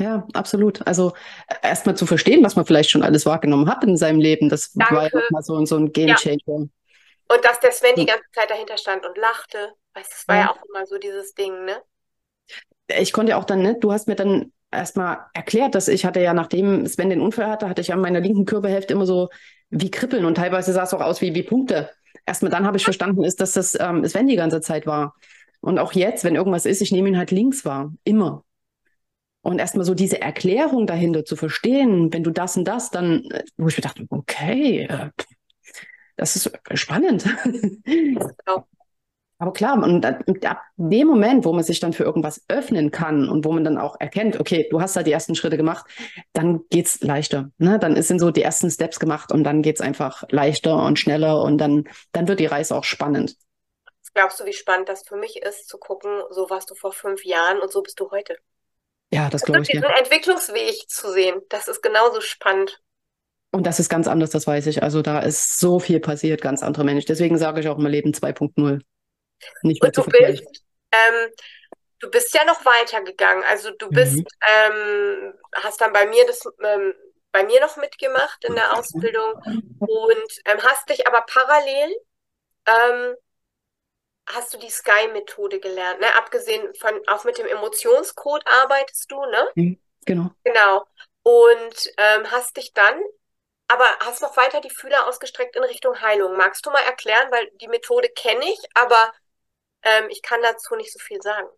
Ja, 0.00 0.26
absolut. 0.32 0.86
Also 0.86 1.12
erstmal 1.62 1.96
zu 1.96 2.06
verstehen, 2.06 2.44
was 2.44 2.56
man 2.56 2.64
vielleicht 2.64 2.90
schon 2.90 3.02
alles 3.02 3.26
wahrgenommen 3.26 3.68
hat 3.68 3.82
in 3.84 3.96
seinem 3.96 4.20
Leben, 4.20 4.48
das 4.48 4.72
Danke. 4.72 4.94
war 4.94 5.04
ja 5.04 5.20
mal 5.30 5.42
so, 5.42 5.62
so 5.66 5.76
ein 5.76 5.92
Game 5.92 6.14
Changer. 6.14 6.38
Ja. 6.46 6.54
Und 6.54 7.44
dass 7.44 7.60
der 7.60 7.72
Sven 7.72 7.96
die 7.96 8.06
ganze 8.06 8.24
Zeit 8.32 8.48
dahinter 8.48 8.78
stand 8.78 9.04
und 9.04 9.18
lachte, 9.18 9.74
weißt, 9.94 10.10
das 10.10 10.28
war 10.28 10.36
ja. 10.36 10.42
ja 10.42 10.50
auch 10.52 10.62
immer 10.68 10.86
so 10.86 10.98
dieses 10.98 11.34
Ding, 11.34 11.64
ne? 11.64 11.82
Ich 12.86 13.12
konnte 13.12 13.30
ja 13.30 13.38
auch 13.38 13.44
dann, 13.44 13.60
ne, 13.60 13.76
du 13.78 13.92
hast 13.92 14.08
mir 14.08 14.14
dann 14.14 14.52
erstmal 14.70 15.18
erklärt, 15.34 15.74
dass 15.74 15.88
ich 15.88 16.04
hatte 16.04 16.20
ja, 16.20 16.34
nachdem 16.34 16.86
Sven 16.86 17.10
den 17.10 17.20
Unfall 17.20 17.48
hatte, 17.48 17.68
hatte 17.68 17.80
ich 17.80 17.92
an 17.92 18.00
meiner 18.00 18.20
linken 18.20 18.44
Körperhälfte 18.44 18.94
immer 18.94 19.06
so 19.06 19.28
wie 19.70 19.90
Kribbeln 19.90 20.24
und 20.24 20.36
teilweise 20.36 20.72
sah 20.72 20.84
es 20.84 20.94
auch 20.94 21.00
aus 21.00 21.20
wie, 21.20 21.34
wie 21.34 21.42
Punkte 21.42 21.90
erstmal 22.28 22.50
dann 22.50 22.66
habe 22.66 22.76
ich 22.76 22.84
verstanden, 22.84 23.24
ist, 23.24 23.40
dass 23.40 23.52
das 23.52 23.76
ähm, 23.80 24.04
Sven 24.06 24.28
die 24.28 24.36
ganze 24.36 24.60
Zeit 24.60 24.86
war. 24.86 25.14
Und 25.60 25.78
auch 25.78 25.92
jetzt, 25.92 26.22
wenn 26.22 26.36
irgendwas 26.36 26.66
ist, 26.66 26.80
ich 26.82 26.92
nehme 26.92 27.08
ihn 27.08 27.18
halt 27.18 27.30
links 27.30 27.64
wahr. 27.64 27.92
Immer. 28.04 28.44
Und 29.42 29.58
erstmal 29.58 29.84
so 29.84 29.94
diese 29.94 30.20
Erklärung 30.20 30.86
dahinter 30.86 31.24
zu 31.24 31.34
verstehen, 31.34 32.12
wenn 32.12 32.22
du 32.22 32.30
das 32.30 32.56
und 32.56 32.64
das, 32.66 32.90
dann, 32.90 33.24
äh, 33.30 33.44
wo 33.56 33.68
ich 33.68 33.76
mir 33.76 33.82
dachte, 33.82 34.06
okay, 34.10 34.82
äh, 34.82 35.10
das 36.16 36.36
ist 36.36 36.52
spannend. 36.74 37.24
Genau. 37.84 38.66
Aber 39.40 39.52
klar, 39.52 39.80
und 39.80 40.04
ab 40.04 40.62
dem 40.76 41.06
Moment, 41.06 41.44
wo 41.44 41.52
man 41.52 41.62
sich 41.62 41.78
dann 41.78 41.92
für 41.92 42.02
irgendwas 42.02 42.42
öffnen 42.48 42.90
kann 42.90 43.28
und 43.28 43.44
wo 43.44 43.52
man 43.52 43.62
dann 43.62 43.78
auch 43.78 43.94
erkennt, 44.00 44.40
okay, 44.40 44.66
du 44.68 44.80
hast 44.80 44.96
da 44.96 45.04
die 45.04 45.12
ersten 45.12 45.36
Schritte 45.36 45.56
gemacht, 45.56 45.86
dann 46.32 46.62
geht's 46.70 47.00
leichter. 47.02 47.50
Ne? 47.58 47.78
Dann 47.78 48.00
sind 48.02 48.18
so 48.18 48.32
die 48.32 48.42
ersten 48.42 48.68
Steps 48.68 48.98
gemacht 48.98 49.30
und 49.30 49.44
dann 49.44 49.62
geht's 49.62 49.80
einfach 49.80 50.24
leichter 50.30 50.82
und 50.84 50.98
schneller 50.98 51.40
und 51.42 51.58
dann, 51.58 51.84
dann 52.10 52.26
wird 52.26 52.40
die 52.40 52.46
Reise 52.46 52.74
auch 52.74 52.82
spannend. 52.82 53.36
Was 54.02 54.12
glaubst 54.12 54.40
du, 54.40 54.44
wie 54.44 54.52
spannend 54.52 54.88
das 54.88 55.04
für 55.06 55.16
mich 55.16 55.40
ist, 55.40 55.68
zu 55.68 55.78
gucken, 55.78 56.10
so 56.30 56.50
warst 56.50 56.70
du 56.70 56.74
vor 56.74 56.92
fünf 56.92 57.24
Jahren 57.24 57.60
und 57.60 57.70
so 57.70 57.82
bist 57.82 58.00
du 58.00 58.10
heute? 58.10 58.36
Ja, 59.12 59.30
das 59.30 59.42
glaube 59.42 59.62
ich. 59.62 59.68
Diesen 59.68 59.84
ja. 59.84 59.98
Entwicklungsweg 59.98 60.88
zu 60.88 61.12
sehen, 61.12 61.40
das 61.48 61.68
ist 61.68 61.80
genauso 61.80 62.20
spannend. 62.20 62.82
Und 63.52 63.66
das 63.66 63.78
ist 63.78 63.88
ganz 63.88 64.08
anders, 64.08 64.30
das 64.30 64.48
weiß 64.48 64.66
ich. 64.66 64.82
Also 64.82 65.00
da 65.00 65.20
ist 65.20 65.58
so 65.58 65.78
viel 65.78 66.00
passiert, 66.00 66.42
ganz 66.42 66.64
andere 66.64 66.84
Mensch. 66.84 67.04
Deswegen 67.04 67.38
sage 67.38 67.60
ich 67.60 67.68
auch 67.68 67.78
immer 67.78 67.88
Leben 67.88 68.10
2.0. 68.12 68.80
Nicht 69.62 69.82
mehr 69.82 69.88
und 69.88 69.96
du 69.96 70.04
bist, 70.04 70.64
ähm, 70.92 71.30
du 72.00 72.10
bist 72.10 72.34
ja 72.34 72.44
noch 72.44 72.64
weitergegangen. 72.64 73.44
Also 73.44 73.70
du 73.70 73.88
bist, 73.88 74.16
mhm. 74.16 74.26
ähm, 74.40 75.34
hast 75.54 75.80
dann 75.80 75.92
bei 75.92 76.06
mir 76.06 76.26
das 76.26 76.44
ähm, 76.62 76.94
bei 77.30 77.44
mir 77.44 77.60
noch 77.60 77.76
mitgemacht 77.76 78.44
in 78.44 78.54
der 78.54 78.76
Ausbildung 78.76 79.34
und 79.78 80.32
ähm, 80.46 80.58
hast 80.62 80.88
dich 80.88 81.06
aber 81.06 81.22
parallel 81.22 81.94
ähm, 82.66 83.14
hast 84.26 84.52
du 84.52 84.58
die 84.58 84.70
Sky-Methode 84.70 85.60
gelernt, 85.60 86.00
ne? 86.00 86.14
Abgesehen 86.16 86.74
von 86.74 86.92
auch 87.06 87.24
mit 87.24 87.38
dem 87.38 87.46
Emotionscode 87.46 88.44
arbeitest 88.62 89.10
du, 89.10 89.24
ne? 89.26 89.48
Mhm, 89.54 89.78
genau. 90.04 90.30
Genau. 90.44 90.86
Und 91.22 91.92
ähm, 91.98 92.30
hast 92.30 92.56
dich 92.56 92.72
dann 92.72 93.00
aber 93.68 93.84
hast 94.00 94.22
noch 94.22 94.36
weiter 94.36 94.60
die 94.62 94.70
Fühler 94.70 95.06
ausgestreckt 95.06 95.54
in 95.54 95.62
Richtung 95.62 96.00
Heilung. 96.00 96.36
Magst 96.36 96.64
du 96.64 96.70
mal 96.70 96.82
erklären, 96.82 97.30
weil 97.30 97.50
die 97.60 97.68
Methode 97.68 98.08
kenne 98.08 98.44
ich, 98.46 98.58
aber 98.74 99.12
ähm, 99.98 100.08
ich 100.10 100.22
kann 100.22 100.40
dazu 100.42 100.76
nicht 100.76 100.92
so 100.92 100.98
viel 100.98 101.20
sagen. 101.22 101.48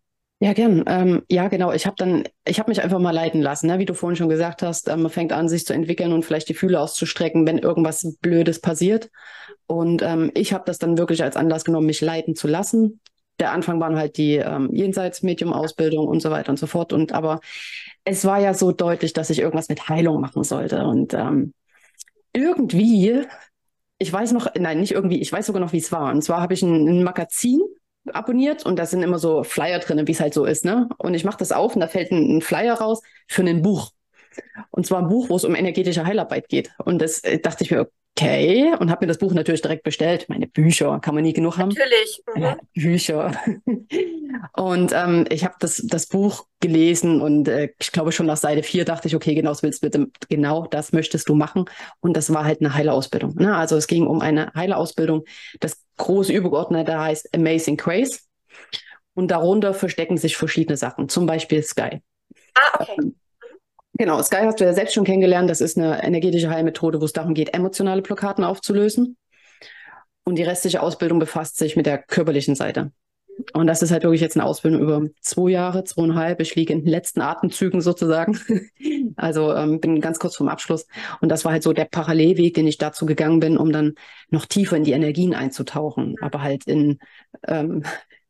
Ja, 0.42 0.54
gern. 0.54 0.84
Ähm, 0.86 1.22
ja, 1.28 1.48
genau. 1.48 1.70
Ich 1.72 1.84
habe 1.84 1.96
dann, 1.98 2.24
ich 2.46 2.58
habe 2.58 2.70
mich 2.70 2.82
einfach 2.82 2.98
mal 2.98 3.10
leiten 3.10 3.42
lassen, 3.42 3.66
ne? 3.66 3.78
wie 3.78 3.84
du 3.84 3.92
vorhin 3.92 4.16
schon 4.16 4.30
gesagt 4.30 4.62
hast. 4.62 4.88
Ähm, 4.88 5.02
man 5.02 5.10
fängt 5.10 5.32
an, 5.32 5.50
sich 5.50 5.66
zu 5.66 5.74
entwickeln 5.74 6.14
und 6.14 6.24
vielleicht 6.24 6.48
die 6.48 6.54
Fühle 6.54 6.80
auszustrecken, 6.80 7.46
wenn 7.46 7.58
irgendwas 7.58 8.16
Blödes 8.22 8.58
passiert. 8.58 9.10
Und 9.66 10.00
ähm, 10.00 10.30
ich 10.34 10.54
habe 10.54 10.64
das 10.64 10.78
dann 10.78 10.96
wirklich 10.96 11.22
als 11.22 11.36
Anlass 11.36 11.64
genommen, 11.64 11.86
mich 11.86 12.00
leiten 12.00 12.34
zu 12.34 12.48
lassen. 12.48 13.00
Der 13.38 13.52
Anfang 13.52 13.80
waren 13.80 13.98
halt 13.98 14.16
die 14.16 14.36
ähm, 14.36 14.70
Jenseits-Medium-Ausbildung 14.72 16.08
und 16.08 16.20
so 16.20 16.30
weiter 16.30 16.50
und 16.50 16.58
so 16.58 16.66
fort. 16.66 16.94
Und 16.94 17.12
aber 17.12 17.40
es 18.04 18.24
war 18.24 18.40
ja 18.40 18.54
so 18.54 18.72
deutlich, 18.72 19.12
dass 19.12 19.28
ich 19.28 19.40
irgendwas 19.40 19.68
mit 19.68 19.90
Heilung 19.90 20.22
machen 20.22 20.42
sollte. 20.42 20.84
Und 20.84 21.12
ähm, 21.12 21.52
irgendwie, 22.32 23.26
ich 23.98 24.10
weiß 24.10 24.32
noch, 24.32 24.48
nein, 24.58 24.80
nicht 24.80 24.92
irgendwie, 24.92 25.20
ich 25.20 25.30
weiß 25.30 25.44
sogar 25.44 25.60
noch, 25.60 25.74
wie 25.74 25.78
es 25.78 25.92
war. 25.92 26.10
Und 26.10 26.22
zwar 26.22 26.40
habe 26.40 26.54
ich 26.54 26.62
ein, 26.62 26.88
ein 26.88 27.04
Magazin 27.04 27.60
abonniert 28.12 28.64
und 28.64 28.78
da 28.78 28.86
sind 28.86 29.02
immer 29.02 29.18
so 29.18 29.44
Flyer 29.44 29.78
drin, 29.78 30.06
wie 30.06 30.12
es 30.12 30.20
halt 30.20 30.34
so 30.34 30.44
ist, 30.44 30.64
ne? 30.64 30.88
Und 30.98 31.14
ich 31.14 31.24
mache 31.24 31.38
das 31.38 31.52
auf 31.52 31.74
und 31.74 31.80
da 31.80 31.88
fällt 31.88 32.10
ein, 32.10 32.38
ein 32.38 32.42
Flyer 32.42 32.74
raus 32.74 33.02
für 33.28 33.42
ein 33.42 33.62
Buch. 33.62 33.90
Und 34.70 34.86
zwar 34.86 35.00
ein 35.00 35.08
Buch, 35.08 35.28
wo 35.28 35.36
es 35.36 35.44
um 35.44 35.54
energetische 35.54 36.06
Heilarbeit 36.06 36.48
geht. 36.48 36.70
Und 36.78 37.00
das 37.00 37.20
äh, 37.20 37.38
dachte 37.38 37.64
ich 37.64 37.70
mir, 37.70 37.90
okay, 38.16 38.72
und 38.78 38.90
habe 38.90 39.04
mir 39.04 39.08
das 39.08 39.18
Buch 39.18 39.32
natürlich 39.32 39.62
direkt 39.62 39.82
bestellt. 39.82 40.28
Meine 40.28 40.46
Bücher 40.46 40.98
kann 41.00 41.14
man 41.14 41.24
nie 41.24 41.32
genug 41.32 41.58
haben. 41.58 41.70
Natürlich. 41.70 42.22
Mhm. 42.34 42.56
Bücher. 42.74 43.32
und 44.56 44.92
ähm, 44.92 45.26
ich 45.30 45.44
habe 45.44 45.54
das, 45.60 45.82
das 45.84 46.06
Buch 46.06 46.46
gelesen 46.60 47.20
und 47.20 47.48
äh, 47.48 47.70
ich 47.78 47.92
glaube 47.92 48.12
schon 48.12 48.26
nach 48.26 48.36
Seite 48.36 48.62
4 48.62 48.84
dachte 48.84 49.08
ich, 49.08 49.16
okay, 49.16 49.34
genau 49.34 49.50
das 49.50 49.62
willst 49.62 49.82
du, 49.82 50.10
genau 50.28 50.66
das 50.66 50.92
möchtest 50.92 51.28
du 51.28 51.34
machen. 51.34 51.64
Und 52.00 52.16
das 52.16 52.32
war 52.32 52.44
halt 52.44 52.60
eine 52.60 52.74
Heilerausbildung. 52.74 53.34
Ne? 53.36 53.56
Also 53.56 53.76
es 53.76 53.86
ging 53.86 54.06
um 54.06 54.20
eine 54.20 54.52
Heilerausbildung. 54.54 55.24
Das 55.60 55.82
große 56.00 56.32
Übergeordnete 56.32 56.98
heißt 56.98 57.34
Amazing 57.34 57.76
Grace. 57.76 58.26
Und 59.14 59.30
darunter 59.30 59.74
verstecken 59.74 60.16
sich 60.16 60.36
verschiedene 60.36 60.76
Sachen, 60.76 61.08
zum 61.08 61.26
Beispiel 61.26 61.62
Sky. 61.62 62.00
Ah, 62.54 62.80
okay. 62.80 62.96
Ähm, 62.98 63.14
Genau, 64.00 64.22
Sky 64.22 64.44
hast 64.44 64.58
du 64.58 64.64
ja 64.64 64.72
selbst 64.72 64.94
schon 64.94 65.04
kennengelernt. 65.04 65.50
Das 65.50 65.60
ist 65.60 65.76
eine 65.76 66.02
energetische 66.02 66.48
Heilmethode, 66.48 67.02
wo 67.02 67.04
es 67.04 67.12
darum 67.12 67.34
geht, 67.34 67.52
emotionale 67.52 68.00
Blockaden 68.00 68.44
aufzulösen. 68.44 69.18
Und 70.24 70.36
die 70.36 70.42
restliche 70.42 70.80
Ausbildung 70.80 71.18
befasst 71.18 71.58
sich 71.58 71.76
mit 71.76 71.84
der 71.84 71.98
körperlichen 71.98 72.54
Seite. 72.54 72.92
Und 73.52 73.66
das 73.66 73.82
ist 73.82 73.90
halt 73.90 74.02
wirklich 74.02 74.20
jetzt 74.20 74.36
eine 74.36 74.46
Ausbildung 74.46 74.80
über 74.80 75.02
zwei 75.20 75.50
Jahre, 75.50 75.84
zweieinhalb. 75.84 76.40
Ich 76.40 76.54
liege 76.54 76.72
in 76.72 76.80
den 76.80 76.88
letzten 76.88 77.20
Atemzügen 77.20 77.80
sozusagen. 77.80 78.38
also 79.16 79.54
ähm, 79.54 79.80
bin 79.80 80.00
ganz 80.00 80.18
kurz 80.18 80.36
vorm 80.36 80.48
Abschluss. 80.48 80.86
Und 81.20 81.28
das 81.28 81.44
war 81.44 81.52
halt 81.52 81.62
so 81.62 81.72
der 81.72 81.86
Parallelweg, 81.86 82.54
den 82.54 82.66
ich 82.66 82.78
dazu 82.78 83.06
gegangen 83.06 83.40
bin, 83.40 83.56
um 83.56 83.72
dann 83.72 83.94
noch 84.30 84.46
tiefer 84.46 84.76
in 84.76 84.84
die 84.84 84.92
Energien 84.92 85.34
einzutauchen. 85.34 86.16
Aber 86.20 86.42
halt 86.42 86.66
in 86.66 86.98
ähm, 87.46 87.84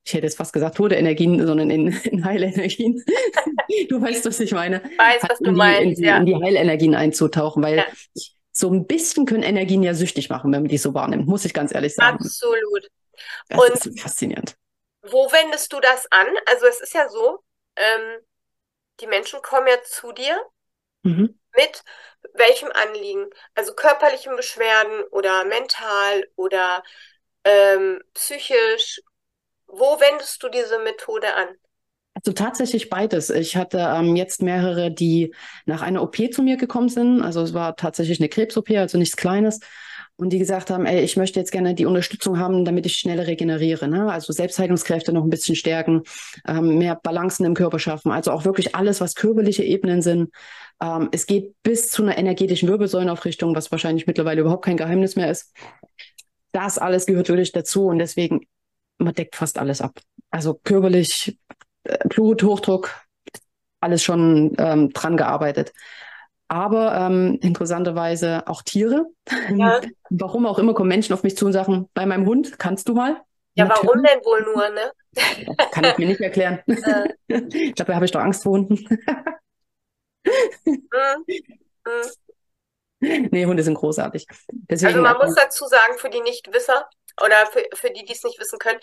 ich 0.05 0.15
hätte 0.15 0.27
jetzt 0.27 0.37
fast 0.37 0.53
gesagt 0.53 0.77
tote 0.77 0.95
Energien, 0.95 1.47
sondern 1.47 1.71
in, 1.71 1.89
in 1.89 2.25
Heilenergien. 2.25 3.03
du 3.89 4.01
weißt, 4.01 4.25
was 4.27 4.41
ich 4.41 4.53
meine. 4.53 4.83
Ich 4.91 4.99
weiß, 4.99 5.23
was 5.29 5.39
du 5.39 5.53
meinst, 5.53 5.83
in 5.83 5.95
die, 5.95 6.03
ja. 6.03 6.17
In 6.17 6.27
die 6.27 6.37
Heilenergien 6.37 6.95
einzutauchen, 6.95 7.63
weil 7.63 7.79
ja. 7.79 7.85
so 8.53 8.71
ein 8.71 8.87
bisschen 8.87 9.27
können 9.27 9.43
Energien 9.43 9.83
ja 9.83 9.95
süchtig 9.95 10.31
machen, 10.31 10.53
wenn 10.53 10.63
man 10.63 10.69
die 10.69 10.79
so 10.79 10.95
wahrnimmt, 10.95 11.27
muss 11.27 11.45
ich 11.45 11.55
ganz 11.55 11.75
ehrlich 11.75 11.95
sagen. 11.95 12.19
Absolut. 12.19 12.89
Das 13.49 13.59
Und 13.59 13.87
ist 13.87 14.01
faszinierend. 14.01 14.57
Wo 15.03 15.31
wendest 15.33 15.73
du 15.73 15.81
das 15.81 16.07
an? 16.11 16.29
Also 16.47 16.67
es 16.67 16.81
ist 16.81 16.95
ja 16.95 17.09
so, 17.09 17.43
ähm, 17.77 18.19
die 19.01 19.07
Menschen 19.07 19.41
kommen 19.43 19.67
ja 19.67 19.83
zu 19.83 20.13
dir 20.13 20.39
mhm. 21.03 21.39
mit 21.57 21.83
welchem 22.35 22.71
Anliegen? 22.73 23.31
Also 23.55 23.75
körperlichen 23.75 24.37
Beschwerden 24.37 25.03
oder 25.11 25.45
mental 25.45 26.27
oder 26.37 26.83
ähm, 27.45 28.03
psychisch 28.15 29.01
wo 29.73 30.01
wendest 30.01 30.43
du 30.43 30.49
diese 30.49 30.79
Methode 30.79 31.35
an? 31.35 31.49
Also 32.15 32.33
tatsächlich 32.33 32.91
beides. 32.91 33.31
Ich 33.31 33.57
hatte 33.57 33.79
ähm, 33.79 34.17
jetzt 34.17 34.43
mehrere, 34.43 34.91
die 34.91 35.35
nach 35.65 35.81
einer 35.81 36.03
OP 36.03 36.17
zu 36.33 36.43
mir 36.43 36.57
gekommen 36.57 36.89
sind. 36.89 37.23
Also 37.23 37.41
es 37.43 37.55
war 37.55 37.77
tatsächlich 37.77 38.21
eine 38.21 38.29
Krebs-OP, 38.29 38.71
also 38.71 38.99
nichts 38.99 39.17
Kleines. 39.17 39.61
Und 40.21 40.31
die 40.31 40.39
gesagt 40.39 40.71
haben, 40.71 40.85
ey, 40.85 41.01
ich 41.03 41.17
möchte 41.17 41.41
jetzt 41.41 41.51
gerne 41.51 41.75
die 41.75 41.87
Unterstützung 41.87 42.39
haben, 42.39 42.67
damit 42.67 42.85
ich 42.85 42.97
schneller 42.97 43.27
regeneriere. 43.27 43.89
Ne? 43.89 44.13
Also 44.13 44.35
Selbstheilungskräfte 44.35 45.15
noch 45.15 45.25
ein 45.25 45.31
bisschen 45.31 45.57
stärken, 45.57 46.03
ähm, 46.47 46.77
mehr 46.77 46.95
Balancen 46.95 47.47
im 47.47 47.55
Körper 47.55 47.79
schaffen. 47.79 48.13
Also 48.13 48.31
auch 48.31 48.45
wirklich 48.45 48.75
alles, 48.75 49.01
was 49.01 49.15
körperliche 49.15 49.65
Ebenen 49.65 50.03
sind. 50.03 50.31
Ähm, 50.83 51.09
es 51.13 51.25
geht 51.25 51.55
bis 51.63 51.91
zu 51.91 52.03
einer 52.03 52.19
energetischen 52.19 52.69
Wirbelsäulenaufrichtung, 52.69 53.57
was 53.57 53.73
wahrscheinlich 53.73 54.07
mittlerweile 54.07 54.43
überhaupt 54.43 54.67
kein 54.67 54.77
Geheimnis 54.77 55.17
mehr 55.17 55.31
ist. 55.31 55.55
Das 56.53 56.77
alles 56.77 57.07
gehört 57.07 57.31
wirklich 57.31 57.53
dazu. 57.53 57.87
Und 57.87 57.99
deswegen 57.99 58.41
man 58.99 59.15
deckt 59.15 59.37
fast 59.37 59.59
alles 59.59 59.81
ab. 59.81 59.99
Also 60.31 60.61
körperlich, 60.63 61.39
äh, 61.85 62.09
Blut, 62.09 62.43
Hochdruck, 62.43 62.95
alles 63.81 64.03
schon 64.03 64.55
ähm, 64.59 64.91
dran 64.91 65.17
gearbeitet. 65.17 65.73
Aber 66.51 66.97
ähm, 66.97 67.39
interessanterweise 67.43 68.43
auch 68.49 68.63
Tiere. 68.63 69.07
Ja. 69.55 69.81
Warum 70.11 70.47
auch 70.47 70.59
immer 70.59 70.75
kommen 70.75 70.89
Menschen 70.89 71.13
auf 71.13 71.23
mich 71.23 71.37
zu 71.37 71.47
und 71.47 71.53
sagen, 71.53 71.89
bei 71.95 72.05
meinem 72.07 72.27
Hund 72.27 72.59
kannst 72.59 72.89
du 72.89 72.95
mal. 72.95 73.23
Ja, 73.55 73.67
Natürlich. 73.67 73.89
warum 73.89 74.03
denn 74.03 74.25
wohl 74.25 74.43
nur, 74.43 74.69
ne? 74.71 74.93
Das 75.13 75.71
kann 75.71 75.85
ich 75.85 75.99
mir 75.99 76.09
nicht 76.09 76.21
erklären. 76.21 76.61
Ja. 76.67 77.05
Ich 77.29 77.75
glaube, 77.75 77.93
da 77.93 77.95
habe 77.95 78.05
ich 78.05 78.11
doch 78.11 78.21
Angst 78.21 78.43
vor 78.43 78.53
Hunden. 78.53 78.75
Mhm. 80.65 81.25
Mhm. 82.99 83.29
Nee, 83.31 83.47
Hunde 83.47 83.63
sind 83.63 83.75
großartig. 83.75 84.27
Deswegen, 84.51 84.99
also 84.99 85.03
man 85.03 85.19
muss 85.19 85.37
dazu 85.37 85.67
sagen, 85.67 85.99
für 85.99 86.11
die 86.11 86.21
Nichtwisser, 86.21 86.89
oder 87.23 87.47
für, 87.47 87.65
für 87.75 87.91
die, 87.91 88.05
die 88.05 88.13
es 88.13 88.25
nicht 88.25 88.41
wissen 88.41 88.59
können, 88.59 88.81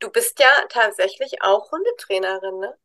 du 0.00 0.10
bist 0.10 0.38
ja 0.38 0.50
tatsächlich 0.68 1.40
auch 1.40 1.72
Hundetrainerin, 1.72 2.58
ne? 2.58 2.76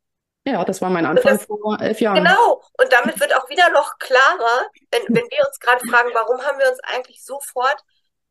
Ja, 0.44 0.64
das 0.64 0.82
war 0.82 0.90
mein 0.90 1.06
Anfang 1.06 1.38
das, 1.38 1.46
vor 1.46 1.80
elf 1.80 2.00
Jahren. 2.00 2.16
Genau, 2.16 2.62
und 2.78 2.92
damit 2.92 3.20
wird 3.20 3.34
auch 3.36 3.48
wieder 3.48 3.70
noch 3.70 3.98
klarer, 3.98 4.66
wenn, 4.90 5.02
wenn 5.08 5.30
wir 5.30 5.46
uns 5.46 5.60
gerade 5.60 5.86
fragen, 5.88 6.10
warum 6.14 6.42
haben 6.42 6.58
wir 6.58 6.68
uns 6.68 6.80
eigentlich 6.80 7.24
sofort 7.24 7.80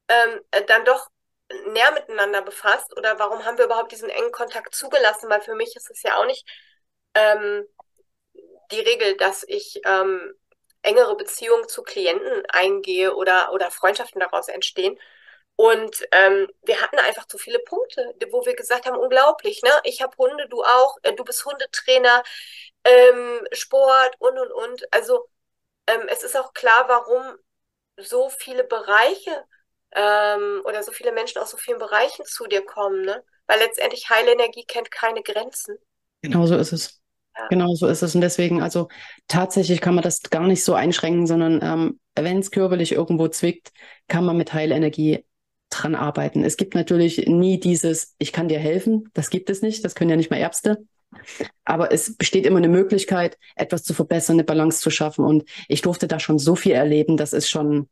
ähm, 0.10 0.42
äh, 0.52 0.64
dann 0.66 0.84
doch 0.84 1.10
näher 1.68 1.92
miteinander 1.94 2.42
befasst 2.42 2.96
oder 2.98 3.18
warum 3.20 3.46
haben 3.46 3.58
wir 3.58 3.66
überhaupt 3.66 3.92
diesen 3.92 4.10
engen 4.10 4.32
Kontakt 4.32 4.76
zugelassen, 4.76 5.30
weil 5.30 5.42
für 5.42 5.56
mich 5.56 5.76
ist 5.76 5.90
es 5.90 6.02
ja 6.04 6.18
auch 6.18 6.26
nicht 6.26 6.46
ähm, 7.14 7.66
die 8.72 8.80
Regel, 8.80 9.18
dass 9.18 9.44
ich 9.48 9.82
ähm, 9.86 10.34
engere 10.82 11.16
Beziehungen 11.16 11.68
zu 11.68 11.84
Klienten 11.84 12.44
eingehe 12.50 13.16
oder, 13.16 13.54
oder 13.54 13.72
Freundschaften 13.72 14.20
daraus 14.20 14.48
entstehen, 14.48 14.98
und 15.62 16.08
ähm, 16.12 16.48
wir 16.64 16.82
hatten 16.82 16.98
einfach 16.98 17.28
zu 17.28 17.38
viele 17.38 17.60
Punkte, 17.60 18.16
wo 18.32 18.44
wir 18.48 18.56
gesagt 18.56 18.88
haben, 18.88 18.98
unglaublich, 18.98 19.62
ne? 19.62 19.70
Ich 19.84 20.02
habe 20.02 20.18
Hunde, 20.18 20.48
du 20.50 20.64
auch, 20.64 20.98
äh, 21.04 21.14
du 21.14 21.24
bist 21.24 21.46
Hundetrainer, 21.46 22.24
ähm, 22.84 23.48
Sport 23.52 24.16
und 24.18 24.40
und 24.40 24.52
und. 24.52 24.92
Also 24.92 25.30
ähm, 25.86 26.08
es 26.08 26.24
ist 26.24 26.36
auch 26.36 26.56
klar, 26.56 26.86
warum 26.88 27.38
so 27.96 28.32
viele 28.32 28.64
Bereiche 28.64 29.46
ähm, 29.92 30.64
oder 30.66 30.82
so 30.82 30.92
viele 30.92 31.12
Menschen 31.12 31.40
aus 31.40 31.52
so 31.52 31.58
vielen 31.58 31.78
Bereichen 31.78 32.26
zu 32.26 32.48
dir 32.48 32.66
kommen, 32.66 33.06
ne? 33.06 33.24
Weil 33.46 33.60
letztendlich 33.60 34.10
Heilenergie 34.10 34.66
kennt 34.66 34.90
keine 34.90 35.22
Grenzen. 35.22 35.78
Genau 36.24 36.48
so 36.48 36.56
ist 36.56 36.74
es. 36.74 37.00
Ja. 37.38 37.48
Genau 37.50 37.76
so 37.76 37.86
ist 37.86 38.02
es. 38.02 38.16
Und 38.16 38.22
deswegen, 38.22 38.64
also 38.64 38.88
tatsächlich 39.28 39.80
kann 39.80 39.94
man 39.94 40.04
das 40.04 40.24
gar 40.24 40.48
nicht 40.48 40.64
so 40.64 40.74
einschränken, 40.74 41.28
sondern 41.28 41.62
ähm, 41.62 42.00
wenn 42.16 42.40
es 42.40 42.50
körperlich 42.50 42.94
irgendwo 42.94 43.28
zwickt, 43.28 43.72
kann 44.08 44.26
man 44.26 44.38
mit 44.38 44.54
Heilenergie 44.54 45.24
dran 45.72 45.96
arbeiten. 45.96 46.44
Es 46.44 46.58
gibt 46.58 46.76
natürlich 46.76 47.26
nie 47.28 47.60
dieses, 47.60 48.16
ich 48.20 48.32
kann 48.32 48.48
dir 48.48 48.60
helfen, 48.60 49.10
das 49.14 49.30
gibt 49.30 49.50
es 49.50 49.62
nicht, 49.62 49.84
das 49.84 49.96
können 49.96 50.10
ja 50.10 50.16
nicht 50.16 50.30
mal 50.30 50.38
Ärzte. 50.38 50.86
Aber 51.66 51.92
es 51.92 52.16
besteht 52.16 52.46
immer 52.46 52.58
eine 52.58 52.70
Möglichkeit, 52.70 53.38
etwas 53.56 53.84
zu 53.84 53.94
verbessern, 53.94 54.36
eine 54.36 54.44
Balance 54.44 54.80
zu 54.80 54.90
schaffen. 54.92 55.26
Und 55.26 55.44
ich 55.68 55.82
durfte 55.82 56.08
da 56.08 56.20
schon 56.20 56.40
so 56.40 56.56
viel 56.56 56.74
erleben, 56.74 57.18
das 57.18 57.34
ist 57.34 57.50
schon 57.50 57.90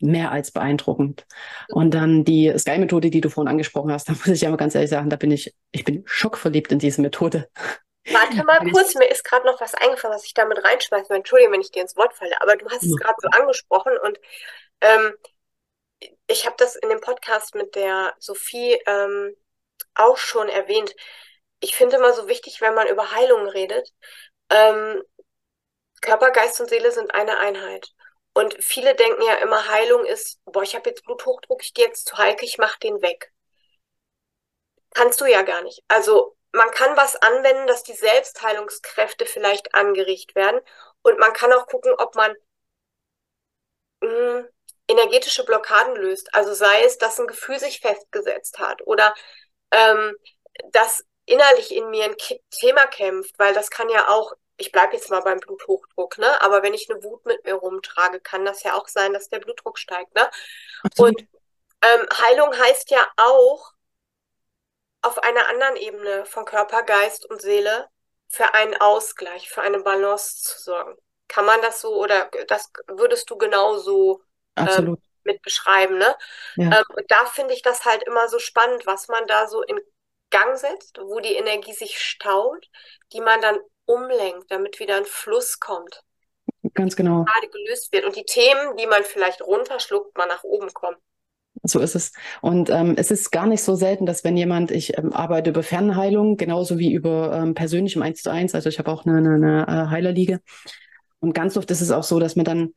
mehr 0.00 0.30
als 0.30 0.50
beeindruckend. 0.50 1.26
Und 1.70 1.92
dann 1.94 2.24
die 2.24 2.52
Sky-Methode, 2.56 3.10
die 3.10 3.20
du 3.20 3.30
vorhin 3.30 3.50
angesprochen 3.50 3.92
hast, 3.92 4.08
da 4.08 4.12
muss 4.12 4.26
ich 4.26 4.42
ja 4.42 4.50
mal 4.50 4.56
ganz 4.56 4.74
ehrlich 4.74 4.90
sagen, 4.90 5.10
da 5.10 5.16
bin 5.16 5.30
ich, 5.30 5.54
ich 5.72 5.84
bin 5.84 6.02
schockverliebt 6.06 6.72
in 6.72 6.78
diese 6.78 7.00
Methode. 7.00 7.48
Warte 8.10 8.44
mal 8.44 8.58
kurz, 8.70 8.94
mir 8.96 9.10
ist 9.10 9.24
gerade 9.24 9.46
noch 9.46 9.60
was 9.62 9.74
eingefallen, 9.74 10.14
was 10.14 10.26
ich 10.26 10.34
damit 10.34 10.62
reinschmeiße. 10.62 11.14
Entschuldige, 11.14 11.50
wenn 11.52 11.62
ich 11.62 11.70
dir 11.70 11.82
ins 11.82 11.96
Wort 11.96 12.12
falle, 12.12 12.38
aber 12.42 12.56
du 12.56 12.68
hast 12.68 12.82
es 12.82 12.96
gerade 12.96 13.16
so 13.18 13.28
angesprochen 13.28 13.92
und 14.04 14.18
ähm, 14.82 15.14
ich 16.26 16.46
habe 16.46 16.56
das 16.58 16.76
in 16.76 16.88
dem 16.88 17.00
Podcast 17.00 17.54
mit 17.54 17.74
der 17.74 18.14
Sophie 18.18 18.80
ähm, 18.86 19.36
auch 19.94 20.16
schon 20.16 20.48
erwähnt. 20.48 20.94
Ich 21.60 21.76
finde 21.76 21.96
immer 21.96 22.12
so 22.12 22.28
wichtig, 22.28 22.60
wenn 22.60 22.74
man 22.74 22.88
über 22.88 23.12
Heilung 23.12 23.46
redet. 23.48 23.92
Ähm, 24.50 25.02
Körper, 26.00 26.30
Geist 26.30 26.60
und 26.60 26.68
Seele 26.68 26.92
sind 26.92 27.14
eine 27.14 27.38
Einheit. 27.38 27.88
Und 28.34 28.62
viele 28.62 28.94
denken 28.94 29.22
ja 29.22 29.36
immer, 29.36 29.68
Heilung 29.68 30.04
ist, 30.04 30.40
boah, 30.44 30.62
ich 30.62 30.74
habe 30.74 30.90
jetzt 30.90 31.04
Bluthochdruck, 31.04 31.62
ich 31.62 31.72
gehe 31.74 31.86
jetzt 31.86 32.06
zu 32.08 32.18
Heike, 32.18 32.44
ich 32.44 32.58
mache 32.58 32.78
den 32.80 33.00
weg. 33.00 33.32
Kannst 34.94 35.20
du 35.20 35.26
ja 35.26 35.42
gar 35.42 35.62
nicht. 35.62 35.82
Also 35.88 36.36
man 36.52 36.70
kann 36.70 36.96
was 36.96 37.16
anwenden, 37.16 37.66
dass 37.66 37.82
die 37.82 37.94
Selbstheilungskräfte 37.94 39.26
vielleicht 39.26 39.74
angeregt 39.74 40.34
werden. 40.34 40.60
Und 41.02 41.18
man 41.18 41.32
kann 41.32 41.52
auch 41.52 41.66
gucken, 41.66 41.94
ob 41.98 42.14
man 42.16 42.34
mh, 44.02 44.08
hm, 44.08 44.48
energetische 44.88 45.44
Blockaden 45.44 45.96
löst. 45.96 46.34
Also 46.34 46.54
sei 46.54 46.82
es, 46.84 46.98
dass 46.98 47.18
ein 47.18 47.26
Gefühl 47.26 47.58
sich 47.58 47.80
festgesetzt 47.80 48.58
hat 48.58 48.86
oder 48.86 49.14
ähm, 49.70 50.16
dass 50.72 51.04
innerlich 51.26 51.74
in 51.74 51.90
mir 51.90 52.04
ein 52.04 52.16
Thema 52.50 52.86
kämpft, 52.86 53.38
weil 53.38 53.54
das 53.54 53.70
kann 53.70 53.88
ja 53.88 54.08
auch, 54.08 54.32
ich 54.56 54.72
bleibe 54.72 54.94
jetzt 54.94 55.10
mal 55.10 55.20
beim 55.20 55.40
Bluthochdruck, 55.40 56.18
ne? 56.18 56.40
Aber 56.42 56.62
wenn 56.62 56.74
ich 56.74 56.88
eine 56.90 57.02
Wut 57.02 57.24
mit 57.24 57.44
mir 57.44 57.54
rumtrage, 57.54 58.20
kann 58.20 58.44
das 58.44 58.62
ja 58.62 58.74
auch 58.74 58.88
sein, 58.88 59.12
dass 59.12 59.28
der 59.28 59.40
Blutdruck 59.40 59.78
steigt, 59.78 60.14
ne? 60.14 60.30
Und 60.96 61.20
ähm, 61.82 62.06
Heilung 62.22 62.56
heißt 62.56 62.90
ja 62.90 63.06
auch, 63.16 63.72
auf 65.02 65.18
einer 65.18 65.48
anderen 65.48 65.76
Ebene 65.76 66.24
von 66.24 66.44
Körper, 66.46 66.82
Geist 66.82 67.26
und 67.28 67.42
Seele 67.42 67.88
für 68.28 68.54
einen 68.54 68.74
Ausgleich, 68.80 69.50
für 69.50 69.60
eine 69.60 69.80
Balance 69.80 70.42
zu 70.42 70.58
sorgen. 70.58 70.96
Kann 71.28 71.44
man 71.44 71.60
das 71.60 71.80
so 71.80 71.94
oder 72.00 72.30
das 72.48 72.70
würdest 72.86 73.28
du 73.28 73.36
genauso 73.36 74.22
Absolut. 74.54 74.98
Ähm, 74.98 75.04
mit 75.24 75.42
beschreiben. 75.42 75.98
Ne? 75.98 76.14
Ja. 76.56 76.78
Ähm, 76.78 76.84
und 76.96 77.04
da 77.08 77.24
finde 77.26 77.54
ich 77.54 77.62
das 77.62 77.84
halt 77.84 78.02
immer 78.06 78.28
so 78.28 78.38
spannend, 78.38 78.86
was 78.86 79.08
man 79.08 79.26
da 79.26 79.48
so 79.48 79.62
in 79.62 79.78
Gang 80.30 80.56
setzt, 80.56 80.98
wo 80.98 81.20
die 81.20 81.34
Energie 81.34 81.72
sich 81.72 81.98
staut, 81.98 82.66
die 83.12 83.20
man 83.20 83.40
dann 83.40 83.58
umlenkt, 83.86 84.50
damit 84.50 84.80
wieder 84.80 84.96
ein 84.96 85.04
Fluss 85.04 85.60
kommt. 85.60 86.02
Ganz 86.74 86.96
genau. 86.96 87.24
Gerade 87.24 87.48
gelöst 87.48 87.92
wird 87.92 88.04
und 88.04 88.16
die 88.16 88.24
Themen, 88.24 88.76
die 88.76 88.86
man 88.86 89.04
vielleicht 89.04 89.42
runterschluckt, 89.42 90.16
mal 90.16 90.26
nach 90.26 90.42
oben 90.42 90.72
kommen. 90.72 90.96
So 91.62 91.78
ist 91.78 91.94
es. 91.94 92.12
Und 92.42 92.68
ähm, 92.68 92.94
es 92.96 93.10
ist 93.10 93.30
gar 93.30 93.46
nicht 93.46 93.62
so 93.62 93.74
selten, 93.74 94.06
dass 94.06 94.24
wenn 94.24 94.36
jemand, 94.36 94.70
ich 94.70 94.98
ähm, 94.98 95.12
arbeite 95.12 95.50
über 95.50 95.62
Fernheilung, 95.62 96.36
genauso 96.36 96.78
wie 96.78 96.92
über 96.92 97.32
ähm, 97.32 97.54
persönlichem 97.54 98.02
1 98.02 98.22
zu 98.22 98.30
1, 98.30 98.54
also 98.54 98.68
ich 98.68 98.78
habe 98.78 98.90
auch 98.90 99.06
eine, 99.06 99.18
eine, 99.18 99.34
eine 99.34 99.66
äh, 99.68 99.90
Heilerliege. 99.90 100.40
Und 101.20 101.32
ganz 101.32 101.56
oft 101.56 101.70
ist 101.70 101.80
es 101.80 101.90
auch 101.90 102.02
so, 102.02 102.18
dass 102.18 102.36
man 102.36 102.44
dann 102.44 102.74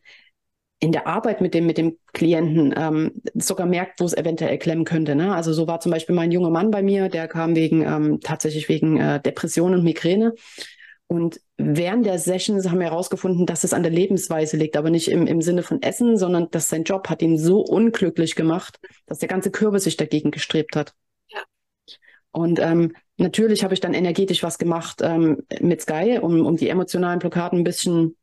in 0.79 0.91
der 0.91 1.07
Arbeit 1.07 1.41
mit 1.41 1.53
dem, 1.53 1.65
mit 1.65 1.77
dem 1.77 1.97
Klienten 2.13 2.73
ähm, 2.77 3.21
sogar 3.33 3.65
merkt, 3.65 3.99
wo 3.99 4.05
es 4.05 4.15
eventuell 4.15 4.57
klemmen 4.59 4.85
könnte. 4.85 5.15
Ne? 5.15 5.33
Also 5.33 5.51
so 5.51 5.67
war 5.67 5.79
zum 5.79 5.91
Beispiel 5.91 6.15
mein 6.15 6.31
junger 6.31 6.51
Mann 6.51 6.69
bei 6.69 6.83
mir, 6.83 7.09
der 7.09 7.27
kam 7.27 7.55
wegen 7.55 7.81
ähm, 7.81 8.19
tatsächlich 8.21 8.69
wegen 8.69 8.99
äh, 8.99 9.19
Depression 9.19 9.73
und 9.73 9.83
Migräne. 9.83 10.33
Und 11.07 11.39
während 11.57 12.05
der 12.05 12.19
Sessions 12.19 12.69
haben 12.69 12.79
wir 12.79 12.87
herausgefunden, 12.87 13.45
dass 13.45 13.63
es 13.63 13.73
an 13.73 13.81
der 13.81 13.91
Lebensweise 13.91 14.57
liegt, 14.57 14.75
aber 14.75 14.89
nicht 14.89 15.07
im, 15.07 15.25
im 15.25 15.41
Sinne 15.41 15.63
von 15.63 15.81
Essen, 15.81 16.17
sondern 16.17 16.51
dass 16.51 16.69
sein 16.69 16.83
Job 16.83 17.09
hat 17.09 17.21
ihn 17.21 17.39
so 17.39 17.61
unglücklich 17.61 18.35
gemacht, 18.35 18.77
dass 19.05 19.19
der 19.19 19.29
ganze 19.29 19.49
Körper 19.49 19.79
sich 19.79 19.97
dagegen 19.97 20.31
gestrebt 20.31 20.75
hat. 20.75 20.93
Ja. 21.29 21.39
Und 22.31 22.59
ähm, 22.59 22.93
natürlich 23.15 23.63
habe 23.63 23.73
ich 23.73 23.79
dann 23.79 23.93
energetisch 23.93 24.43
was 24.43 24.57
gemacht 24.57 24.99
ähm, 25.01 25.43
mit 25.61 25.81
Sky, 25.81 26.19
um, 26.21 26.45
um 26.45 26.57
die 26.57 26.69
emotionalen 26.69 27.19
Blockaden 27.19 27.59
ein 27.59 27.63
bisschen 27.63 28.17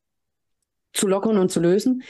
zu 0.94 1.06
lockern 1.06 1.36
und 1.36 1.50
zu 1.50 1.60
lösen. 1.60 2.02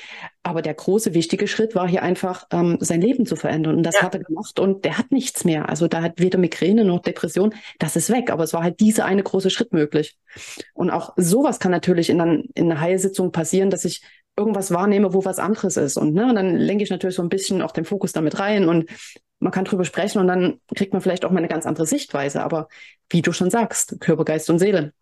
Aber 0.43 0.63
der 0.63 0.75
große, 0.75 1.15
wichtige 1.15 1.49
Schritt 1.49 1.75
war 1.75 1.89
hier 1.89 2.03
einfach, 2.03 2.47
ähm, 2.53 2.77
sein 2.81 3.01
Leben 3.01 3.27
zu 3.27 3.35
verändern. 3.35 3.77
Und 3.77 3.83
das 3.83 3.97
ja. 3.97 4.03
hat 4.03 4.15
er 4.15 4.23
gemacht 4.23 4.61
und 4.61 4.85
der 4.85 4.99
hat 4.99 5.11
nichts 5.11 5.45
mehr. 5.45 5.69
Also 5.69 5.89
da 5.89 6.03
hat 6.03 6.21
weder 6.21 6.39
Migräne 6.39 6.85
noch 6.85 7.01
Depression. 7.01 7.55
Das 7.79 7.97
ist 7.97 8.11
weg. 8.11 8.31
Aber 8.31 8.45
es 8.45 8.53
war 8.53 8.63
halt 8.63 8.81
dieser 8.81 9.07
eine 9.07 9.23
große 9.23 9.51
Schritt 9.51 9.73
möglich. 9.73 10.17
Und 10.75 10.91
auch 10.91 11.15
sowas 11.17 11.59
kann 11.59 11.73
natürlich 11.73 12.11
in, 12.11 12.21
in 12.55 12.71
einer 12.71 12.81
Heilsitzung 12.81 13.33
passieren, 13.33 13.71
dass 13.71 13.85
ich 13.85 14.03
irgendwas 14.37 14.73
wahrnehme, 14.73 15.15
wo 15.15 15.25
was 15.25 15.39
anderes 15.39 15.77
ist. 15.77 15.97
Und, 15.97 16.13
ne, 16.15 16.27
und 16.29 16.35
dann 16.35 16.57
lenke 16.57 16.85
ich 16.85 16.91
natürlich 16.91 17.17
so 17.17 17.23
ein 17.23 17.29
bisschen 17.29 17.63
auch 17.63 17.73
den 17.73 17.85
Fokus 17.85 18.13
damit 18.13 18.39
rein 18.39 18.69
und 18.69 18.91
man 19.39 19.53
kann 19.53 19.65
drüber 19.65 19.85
sprechen 19.85 20.19
und 20.19 20.27
dann 20.27 20.61
kriegt 20.75 20.93
man 20.93 21.03
vielleicht 21.03 21.25
auch 21.25 21.31
mal 21.31 21.39
eine 21.39 21.49
ganz 21.49 21.67
andere 21.67 21.87
Sichtweise. 21.87 22.43
Aber 22.43 22.69
wie 23.11 23.23
du 23.23 23.33
schon 23.33 23.51
sagst, 23.51 24.01
Körper, 24.01 24.25
Geist 24.25 24.51
und 24.51 24.59
Seele. 24.59 24.93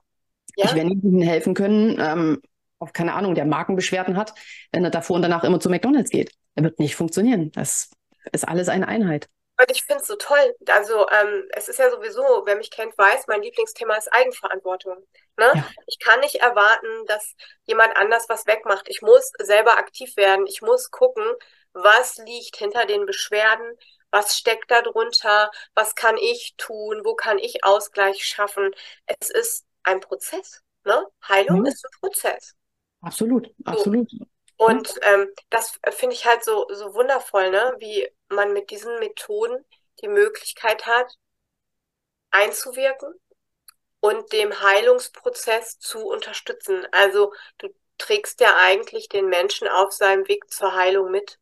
Ja. 0.56 0.66
Ich 0.66 0.74
werde 0.74 0.90
Ihnen 0.90 1.22
helfen 1.22 1.54
können, 1.54 1.98
ähm, 2.00 2.42
auf 2.82 2.92
keine 2.92 3.14
Ahnung, 3.14 3.34
der 3.34 3.44
Magenbeschwerden 3.44 4.16
hat, 4.16 4.34
wenn 4.72 4.84
er 4.84 4.90
davor 4.90 5.16
und 5.16 5.22
danach 5.22 5.44
immer 5.44 5.60
zu 5.60 5.70
McDonalds 5.70 6.10
geht. 6.10 6.32
Er 6.54 6.64
wird 6.64 6.78
nicht 6.78 6.96
funktionieren. 6.96 7.50
Das 7.52 7.90
ist 8.32 8.46
alles 8.46 8.68
eine 8.68 8.88
Einheit. 8.88 9.28
Und 9.58 9.70
ich 9.70 9.84
finde 9.84 10.00
es 10.00 10.08
so 10.08 10.16
toll. 10.16 10.56
Also 10.66 11.06
ähm, 11.10 11.48
es 11.52 11.68
ist 11.68 11.78
ja 11.78 11.90
sowieso, 11.90 12.42
wer 12.44 12.56
mich 12.56 12.70
kennt, 12.70 12.96
weiß, 12.96 13.26
mein 13.28 13.42
Lieblingsthema 13.42 13.94
ist 13.94 14.12
Eigenverantwortung. 14.12 14.96
Ne? 15.36 15.50
Ja. 15.54 15.66
Ich 15.86 15.98
kann 15.98 16.20
nicht 16.20 16.36
erwarten, 16.36 17.06
dass 17.06 17.34
jemand 17.64 17.96
anders 17.96 18.28
was 18.28 18.46
wegmacht. 18.46 18.88
Ich 18.88 19.02
muss 19.02 19.30
selber 19.38 19.78
aktiv 19.78 20.16
werden. 20.16 20.46
Ich 20.46 20.62
muss 20.62 20.90
gucken, 20.90 21.24
was 21.74 22.16
liegt 22.18 22.56
hinter 22.56 22.86
den 22.86 23.06
Beschwerden, 23.06 23.76
was 24.10 24.36
steckt 24.36 24.70
da 24.70 24.82
drunter, 24.82 25.50
was 25.74 25.94
kann 25.94 26.16
ich 26.16 26.54
tun, 26.56 27.02
wo 27.04 27.14
kann 27.14 27.38
ich 27.38 27.64
Ausgleich 27.64 28.24
schaffen. 28.24 28.74
Es 29.06 29.30
ist 29.30 29.64
ein 29.84 30.00
Prozess. 30.00 30.62
Ne? 30.84 31.06
Heilung 31.28 31.60
mhm. 31.60 31.66
ist 31.66 31.84
ein 31.84 32.00
Prozess. 32.00 32.54
Absolut, 33.02 33.50
absolut. 33.64 34.10
So. 34.10 34.26
Und 34.56 34.94
ähm, 35.02 35.28
das 35.50 35.78
finde 35.90 36.14
ich 36.14 36.24
halt 36.24 36.44
so, 36.44 36.66
so 36.70 36.94
wundervoll, 36.94 37.50
ne? 37.50 37.74
wie 37.78 38.08
man 38.28 38.52
mit 38.52 38.70
diesen 38.70 38.98
Methoden 39.00 39.64
die 40.00 40.08
Möglichkeit 40.08 40.86
hat, 40.86 41.16
einzuwirken 42.30 43.12
und 44.00 44.32
dem 44.32 44.62
Heilungsprozess 44.62 45.78
zu 45.78 46.06
unterstützen. 46.06 46.86
Also 46.92 47.32
du 47.58 47.68
trägst 47.98 48.40
ja 48.40 48.56
eigentlich 48.56 49.08
den 49.08 49.28
Menschen 49.28 49.68
auf 49.68 49.92
seinem 49.92 50.26
Weg 50.28 50.50
zur 50.50 50.74
Heilung 50.74 51.10
mit. 51.10 51.38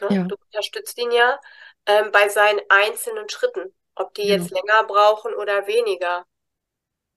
Ne? 0.00 0.08
Ja. 0.10 0.22
Du 0.24 0.36
unterstützt 0.36 0.98
ihn 0.98 1.10
ja 1.10 1.40
ähm, 1.86 2.10
bei 2.12 2.28
seinen 2.28 2.60
einzelnen 2.68 3.28
Schritten, 3.28 3.74
ob 3.94 4.12
die 4.14 4.28
ja. 4.28 4.36
jetzt 4.36 4.50
länger 4.50 4.84
brauchen 4.84 5.34
oder 5.34 5.66
weniger. 5.66 6.26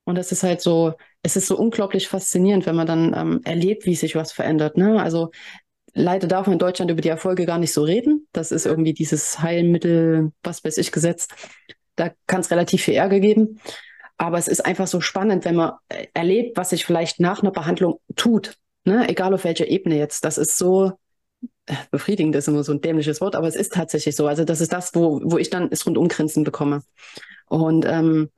Und 0.05 0.15
das 0.15 0.31
ist 0.31 0.43
halt 0.43 0.61
so, 0.61 0.93
es 1.21 1.35
ist 1.35 1.47
so 1.47 1.57
unglaublich 1.57 2.07
faszinierend, 2.07 2.65
wenn 2.65 2.75
man 2.75 2.87
dann 2.87 3.13
ähm, 3.15 3.41
erlebt, 3.43 3.85
wie 3.85 3.95
sich 3.95 4.15
was 4.15 4.31
verändert. 4.31 4.77
Ne? 4.77 5.01
Also 5.01 5.31
leider 5.93 6.27
darf 6.27 6.47
man 6.47 6.53
in 6.53 6.59
Deutschland 6.59 6.91
über 6.91 7.01
die 7.01 7.09
Erfolge 7.09 7.45
gar 7.45 7.57
nicht 7.57 7.73
so 7.73 7.83
reden. 7.83 8.27
Das 8.31 8.51
ist 8.51 8.65
irgendwie 8.65 8.93
dieses 8.93 9.41
Heilmittel, 9.41 10.31
was 10.43 10.63
weiß 10.63 10.77
ich, 10.77 10.91
Gesetz. 10.91 11.27
Da 11.95 12.11
kann 12.27 12.41
es 12.41 12.51
relativ 12.51 12.83
viel 12.83 12.93
Ärger 12.93 13.19
geben. 13.19 13.59
Aber 14.17 14.37
es 14.37 14.47
ist 14.47 14.65
einfach 14.65 14.87
so 14.87 15.01
spannend, 15.01 15.45
wenn 15.45 15.55
man 15.55 15.73
äh, 15.89 16.07
erlebt, 16.13 16.57
was 16.57 16.71
sich 16.71 16.85
vielleicht 16.85 17.19
nach 17.19 17.41
einer 17.41 17.51
Behandlung 17.51 17.99
tut. 18.15 18.57
Ne? 18.85 19.07
Egal 19.09 19.33
auf 19.33 19.43
welcher 19.43 19.67
Ebene 19.67 19.97
jetzt. 19.97 20.25
Das 20.25 20.37
ist 20.37 20.57
so 20.57 20.93
äh, 21.65 21.75
befriedigend, 21.91 22.35
ist 22.35 22.47
immer 22.47 22.63
so 22.63 22.73
ein 22.73 22.81
dämliches 22.81 23.21
Wort, 23.21 23.35
aber 23.35 23.47
es 23.47 23.55
ist 23.55 23.73
tatsächlich 23.73 24.15
so. 24.15 24.27
Also 24.27 24.43
das 24.45 24.61
ist 24.61 24.73
das, 24.73 24.93
wo, 24.95 25.21
wo 25.23 25.37
ich 25.37 25.49
dann 25.49 25.69
das 25.69 25.85
Rundumgrinsen 25.85 26.43
bekomme. 26.43 26.81
Und 27.47 27.85
ähm, 27.85 28.29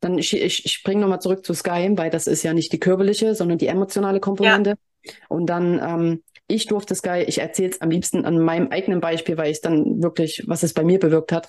dann 0.00 0.18
ich, 0.18 0.34
ich, 0.34 0.72
springe 0.72 1.02
nochmal 1.02 1.20
zurück 1.20 1.44
zu 1.44 1.54
Sky, 1.54 1.90
weil 1.96 2.10
das 2.10 2.26
ist 2.26 2.42
ja 2.42 2.52
nicht 2.52 2.72
die 2.72 2.80
körperliche, 2.80 3.34
sondern 3.34 3.58
die 3.58 3.66
emotionale 3.66 4.20
Komponente. 4.20 4.76
Ja. 5.02 5.12
Und 5.28 5.46
dann, 5.46 5.80
ähm, 5.82 6.22
ich 6.46 6.66
durfte 6.66 6.94
Sky, 6.94 7.24
ich 7.26 7.38
erzähle 7.38 7.70
es 7.70 7.80
am 7.80 7.90
liebsten 7.90 8.24
an 8.24 8.38
meinem 8.38 8.68
eigenen 8.68 9.00
Beispiel, 9.00 9.36
weil 9.36 9.52
ich 9.52 9.60
dann 9.60 10.02
wirklich, 10.02 10.42
was 10.46 10.62
es 10.62 10.74
bei 10.74 10.82
mir 10.82 10.98
bewirkt 10.98 11.32
hat. 11.32 11.48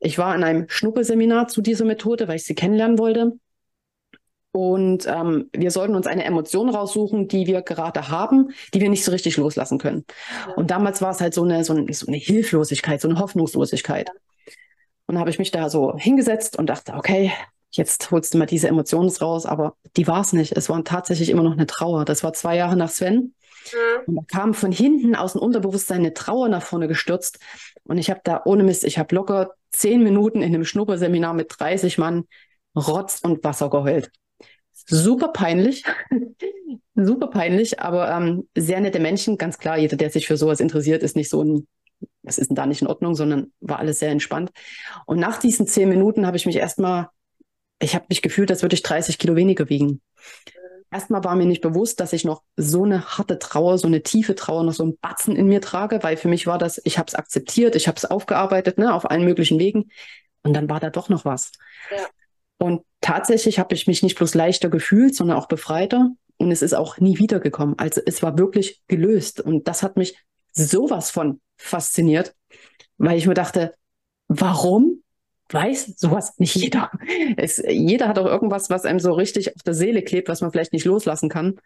Ich 0.00 0.18
war 0.18 0.34
in 0.34 0.44
einem 0.44 0.68
Schnuppelseminar 0.68 1.48
zu 1.48 1.62
dieser 1.62 1.84
Methode, 1.84 2.28
weil 2.28 2.36
ich 2.36 2.44
sie 2.44 2.54
kennenlernen 2.54 2.98
wollte. 2.98 3.32
Und 4.50 5.06
ähm, 5.06 5.50
wir 5.52 5.70
sollten 5.70 5.94
uns 5.94 6.06
eine 6.06 6.24
Emotion 6.24 6.68
raussuchen, 6.68 7.28
die 7.28 7.46
wir 7.46 7.62
gerade 7.62 8.08
haben, 8.08 8.50
die 8.74 8.80
wir 8.80 8.90
nicht 8.90 9.04
so 9.04 9.12
richtig 9.12 9.36
loslassen 9.36 9.78
können. 9.78 10.04
Ja. 10.46 10.54
Und 10.54 10.70
damals 10.70 11.02
war 11.02 11.10
es 11.10 11.20
halt 11.20 11.34
so 11.34 11.44
eine, 11.44 11.64
so 11.64 11.74
eine, 11.74 11.92
so 11.92 12.06
eine 12.06 12.16
Hilflosigkeit, 12.16 13.00
so 13.00 13.08
eine 13.08 13.18
Hoffnungslosigkeit. 13.18 14.08
Ja. 14.08 14.52
Und 15.06 15.14
da 15.14 15.20
habe 15.20 15.30
ich 15.30 15.38
mich 15.38 15.50
da 15.50 15.70
so 15.70 15.96
hingesetzt 15.96 16.58
und 16.58 16.66
dachte, 16.66 16.94
okay, 16.94 17.32
jetzt 17.70 18.10
holst 18.10 18.34
du 18.34 18.38
mal 18.38 18.46
diese 18.46 18.68
Emotionen 18.68 19.10
raus, 19.10 19.46
aber 19.46 19.76
die 19.96 20.06
war 20.06 20.20
es 20.20 20.32
nicht. 20.32 20.56
Es 20.56 20.68
war 20.68 20.82
tatsächlich 20.84 21.28
immer 21.28 21.42
noch 21.42 21.52
eine 21.52 21.66
Trauer. 21.66 22.04
Das 22.04 22.22
war 22.24 22.32
zwei 22.32 22.56
Jahre 22.56 22.76
nach 22.76 22.90
Sven. 22.90 23.34
Mhm. 23.72 24.02
Und 24.06 24.16
da 24.16 24.22
kam 24.26 24.54
von 24.54 24.72
hinten 24.72 25.14
aus 25.14 25.32
dem 25.32 25.42
Unterbewusstsein 25.42 25.98
eine 25.98 26.14
Trauer 26.14 26.48
nach 26.48 26.62
vorne 26.62 26.88
gestürzt. 26.88 27.38
Und 27.84 27.98
ich 27.98 28.10
habe 28.10 28.20
da 28.24 28.42
ohne 28.44 28.64
Mist, 28.64 28.84
ich 28.84 28.98
habe 28.98 29.14
locker 29.14 29.52
zehn 29.70 30.02
Minuten 30.02 30.38
in 30.38 30.54
einem 30.54 30.64
Schnupperseminar 30.64 31.34
mit 31.34 31.54
30 31.58 31.98
Mann 31.98 32.24
Rotz 32.76 33.20
und 33.22 33.44
Wasser 33.44 33.70
geheult. 33.70 34.10
Super 34.86 35.28
peinlich, 35.28 35.84
super 36.94 37.28
peinlich, 37.28 37.80
aber 37.80 38.10
ähm, 38.10 38.48
sehr 38.56 38.80
nette 38.80 39.00
Menschen. 39.00 39.36
Ganz 39.36 39.58
klar, 39.58 39.78
jeder, 39.78 39.96
der 39.96 40.10
sich 40.10 40.26
für 40.26 40.36
sowas 40.36 40.60
interessiert, 40.60 41.02
ist 41.02 41.16
nicht 41.16 41.28
so 41.28 41.42
ein, 41.42 41.66
was 42.22 42.38
ist 42.38 42.48
denn 42.48 42.54
da 42.54 42.64
nicht 42.64 42.80
in 42.80 42.88
Ordnung, 42.88 43.14
sondern 43.14 43.52
war 43.60 43.78
alles 43.78 43.98
sehr 43.98 44.10
entspannt. 44.10 44.50
Und 45.04 45.18
nach 45.18 45.38
diesen 45.38 45.66
zehn 45.66 45.88
Minuten 45.88 46.26
habe 46.26 46.36
ich 46.36 46.46
mich 46.46 46.56
erstmal 46.56 47.08
ich 47.78 47.94
habe 47.94 48.06
mich 48.08 48.22
gefühlt, 48.22 48.50
als 48.50 48.62
würde 48.62 48.74
ich 48.74 48.82
30 48.82 49.18
Kilo 49.18 49.36
weniger 49.36 49.68
wiegen. 49.68 50.00
Erstmal 50.90 51.22
war 51.22 51.36
mir 51.36 51.44
nicht 51.44 51.60
bewusst, 51.60 52.00
dass 52.00 52.14
ich 52.14 52.24
noch 52.24 52.42
so 52.56 52.84
eine 52.84 53.04
harte 53.04 53.38
Trauer, 53.38 53.76
so 53.76 53.86
eine 53.86 54.02
tiefe 54.02 54.34
Trauer, 54.34 54.64
noch 54.64 54.72
so 54.72 54.84
einen 54.84 54.96
Batzen 54.98 55.36
in 55.36 55.46
mir 55.46 55.60
trage, 55.60 56.02
weil 56.02 56.16
für 56.16 56.28
mich 56.28 56.46
war 56.46 56.56
das, 56.56 56.80
ich 56.84 56.98
habe 56.98 57.08
es 57.08 57.14
akzeptiert, 57.14 57.76
ich 57.76 57.88
habe 57.88 57.96
es 57.96 58.06
aufgearbeitet, 58.06 58.78
ne, 58.78 58.94
auf 58.94 59.10
allen 59.10 59.24
möglichen 59.24 59.58
Wegen. 59.58 59.90
Und 60.42 60.54
dann 60.54 60.70
war 60.70 60.80
da 60.80 60.88
doch 60.88 61.10
noch 61.10 61.26
was. 61.26 61.52
Ja. 61.90 62.06
Und 62.58 62.82
tatsächlich 63.00 63.58
habe 63.58 63.74
ich 63.74 63.86
mich 63.86 64.02
nicht 64.02 64.16
bloß 64.16 64.34
leichter 64.34 64.70
gefühlt, 64.70 65.14
sondern 65.14 65.36
auch 65.36 65.46
befreiter. 65.46 66.10
Und 66.38 66.52
es 66.52 66.62
ist 66.62 66.74
auch 66.74 66.98
nie 66.98 67.18
wiedergekommen. 67.18 67.78
Also 67.78 68.00
es 68.04 68.22
war 68.22 68.38
wirklich 68.38 68.82
gelöst. 68.88 69.40
Und 69.40 69.68
das 69.68 69.82
hat 69.82 69.96
mich 69.96 70.16
sowas 70.52 71.10
von 71.10 71.40
fasziniert, 71.56 72.34
weil 72.96 73.18
ich 73.18 73.26
mir 73.26 73.34
dachte, 73.34 73.74
warum 74.28 74.97
weiß 75.50 75.94
sowas 75.96 76.38
nicht 76.38 76.54
jeder. 76.54 76.90
Es, 77.36 77.62
jeder 77.66 78.08
hat 78.08 78.18
auch 78.18 78.26
irgendwas, 78.26 78.70
was 78.70 78.84
einem 78.84 79.00
so 79.00 79.12
richtig 79.12 79.54
auf 79.54 79.62
der 79.62 79.74
Seele 79.74 80.02
klebt, 80.02 80.28
was 80.28 80.40
man 80.40 80.52
vielleicht 80.52 80.72
nicht 80.72 80.84
loslassen 80.84 81.28
kann. 81.28 81.60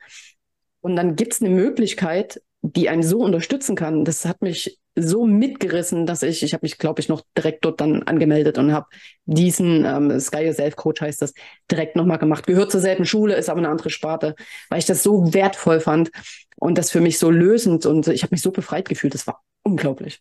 Und 0.80 0.96
dann 0.96 1.16
gibt 1.16 1.34
es 1.34 1.40
eine 1.40 1.50
Möglichkeit, 1.50 2.42
die 2.62 2.88
einen 2.88 3.02
so 3.02 3.20
unterstützen 3.20 3.74
kann. 3.74 4.04
Das 4.04 4.24
hat 4.24 4.40
mich 4.40 4.78
so 4.94 5.26
mitgerissen, 5.26 6.06
dass 6.06 6.22
ich, 6.22 6.42
ich 6.42 6.52
habe 6.52 6.64
mich, 6.64 6.78
glaube 6.78 7.00
ich, 7.00 7.08
noch 7.08 7.22
direkt 7.36 7.64
dort 7.64 7.80
dann 7.80 8.02
angemeldet 8.04 8.58
und 8.58 8.72
habe 8.72 8.86
diesen 9.24 9.84
ähm, 9.84 10.20
Sky 10.20 10.44
Yourself 10.44 10.76
Coach 10.76 11.00
heißt 11.00 11.22
das, 11.22 11.34
direkt 11.70 11.96
nochmal 11.96 12.18
gemacht. 12.18 12.46
Gehört 12.46 12.70
zur 12.70 12.80
selben 12.80 13.04
Schule, 13.04 13.34
ist 13.34 13.48
aber 13.48 13.58
eine 13.58 13.68
andere 13.68 13.90
Sparte, 13.90 14.34
weil 14.68 14.78
ich 14.78 14.86
das 14.86 15.02
so 15.02 15.32
wertvoll 15.34 15.80
fand 15.80 16.10
und 16.56 16.78
das 16.78 16.90
für 16.90 17.00
mich 17.00 17.18
so 17.18 17.30
lösend 17.30 17.86
und 17.86 18.06
ich 18.08 18.22
habe 18.22 18.34
mich 18.34 18.42
so 18.42 18.52
befreit 18.52 18.88
gefühlt. 18.88 19.14
Das 19.14 19.26
war 19.26 19.42
unglaublich 19.62 20.20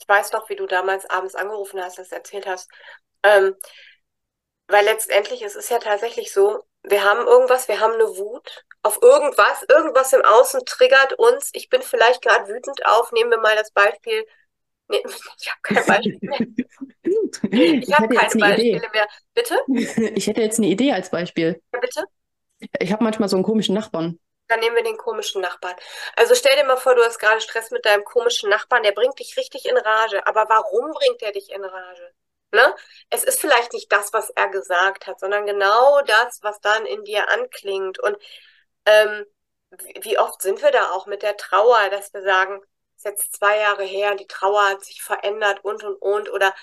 ich 0.00 0.08
weiß 0.08 0.32
noch, 0.32 0.48
wie 0.48 0.56
du 0.56 0.66
damals 0.66 1.08
abends 1.10 1.34
angerufen 1.34 1.80
hast, 1.82 1.98
das 1.98 2.12
erzählt 2.12 2.46
hast. 2.46 2.70
Ähm, 3.22 3.54
weil 4.68 4.84
letztendlich 4.84 5.42
es 5.42 5.54
ist 5.54 5.70
ja 5.70 5.78
tatsächlich 5.78 6.32
so, 6.32 6.64
wir 6.82 7.04
haben 7.04 7.26
irgendwas, 7.26 7.68
wir 7.68 7.80
haben 7.80 7.94
eine 7.94 8.16
Wut 8.16 8.64
auf 8.82 9.00
irgendwas, 9.02 9.64
irgendwas 9.68 10.12
im 10.12 10.22
Außen 10.24 10.64
triggert 10.64 11.14
uns. 11.14 11.50
Ich 11.52 11.68
bin 11.68 11.82
vielleicht 11.82 12.22
gerade 12.22 12.48
wütend 12.48 12.84
auf, 12.86 13.12
nehmen 13.12 13.30
wir 13.30 13.40
mal 13.40 13.56
das 13.56 13.70
Beispiel 13.72 14.24
Nee, 14.88 15.02
ich 15.40 15.50
habe 15.50 15.60
kein 15.62 15.86
Beispiel 15.86 16.18
mehr. 16.22 16.40
Ich 17.82 17.94
habe 17.94 18.08
keine 18.08 18.34
Beispiele 18.36 18.78
Idee. 18.78 18.80
mehr. 18.92 19.06
Bitte? 19.34 19.56
Ich 20.16 20.26
hätte 20.26 20.42
jetzt 20.42 20.58
eine 20.58 20.68
Idee 20.68 20.92
als 20.92 21.10
Beispiel. 21.10 21.60
Ja, 21.72 21.80
bitte? 21.80 22.04
Ich 22.80 22.92
habe 22.92 23.04
manchmal 23.04 23.28
so 23.28 23.36
einen 23.36 23.44
komischen 23.44 23.74
Nachbarn. 23.74 24.18
Dann 24.48 24.60
nehmen 24.60 24.76
wir 24.76 24.84
den 24.84 24.96
komischen 24.96 25.42
Nachbarn. 25.42 25.76
Also 26.16 26.34
stell 26.34 26.56
dir 26.56 26.64
mal 26.64 26.76
vor, 26.76 26.94
du 26.94 27.02
hast 27.04 27.18
gerade 27.18 27.40
Stress 27.40 27.70
mit 27.70 27.84
deinem 27.84 28.04
komischen 28.04 28.48
Nachbarn, 28.50 28.82
der 28.82 28.92
bringt 28.92 29.18
dich 29.18 29.36
richtig 29.36 29.66
in 29.66 29.76
Rage. 29.76 30.26
Aber 30.26 30.48
warum 30.48 30.92
bringt 30.92 31.22
er 31.22 31.32
dich 31.32 31.50
in 31.50 31.64
Rage? 31.64 32.12
Ne? 32.52 32.74
Es 33.10 33.24
ist 33.24 33.40
vielleicht 33.40 33.72
nicht 33.72 33.90
das, 33.92 34.12
was 34.12 34.30
er 34.30 34.48
gesagt 34.48 35.06
hat, 35.06 35.18
sondern 35.20 35.46
genau 35.46 36.00
das, 36.02 36.42
was 36.42 36.60
dann 36.60 36.86
in 36.86 37.04
dir 37.04 37.28
anklingt. 37.28 37.98
Und 37.98 38.16
ähm, 38.86 39.26
wie 40.02 40.18
oft 40.18 40.42
sind 40.42 40.62
wir 40.62 40.70
da 40.70 40.90
auch 40.92 41.06
mit 41.06 41.22
der 41.22 41.36
Trauer, 41.36 41.90
dass 41.90 42.12
wir 42.14 42.22
sagen, 42.22 42.60
es 42.96 43.04
ist 43.04 43.04
jetzt 43.04 43.36
zwei 43.36 43.58
Jahre 43.58 43.84
her, 43.84 44.14
die 44.14 44.26
Trauer 44.26 44.62
hat 44.70 44.84
sich 44.84 45.02
verändert 45.02 45.64
und 45.64 45.84
und 45.84 45.96
und 45.96 46.30
oder 46.30 46.54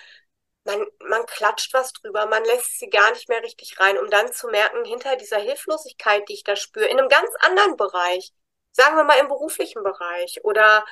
man, 0.65 0.85
man 0.99 1.25
klatscht 1.25 1.73
was 1.73 1.91
drüber, 1.93 2.25
man 2.27 2.43
lässt 2.45 2.79
sie 2.79 2.89
gar 2.89 3.11
nicht 3.11 3.29
mehr 3.29 3.43
richtig 3.43 3.79
rein, 3.79 3.97
um 3.97 4.09
dann 4.09 4.31
zu 4.31 4.47
merken, 4.47 4.85
hinter 4.85 5.15
dieser 5.15 5.39
Hilflosigkeit, 5.39 6.27
die 6.29 6.33
ich 6.33 6.43
da 6.43 6.55
spüre, 6.55 6.85
in 6.85 6.99
einem 6.99 7.09
ganz 7.09 7.29
anderen 7.39 7.75
Bereich, 7.75 8.31
sagen 8.71 8.95
wir 8.95 9.03
mal 9.03 9.19
im 9.19 9.27
beruflichen 9.27 9.83
Bereich 9.83 10.43
oder 10.43 10.85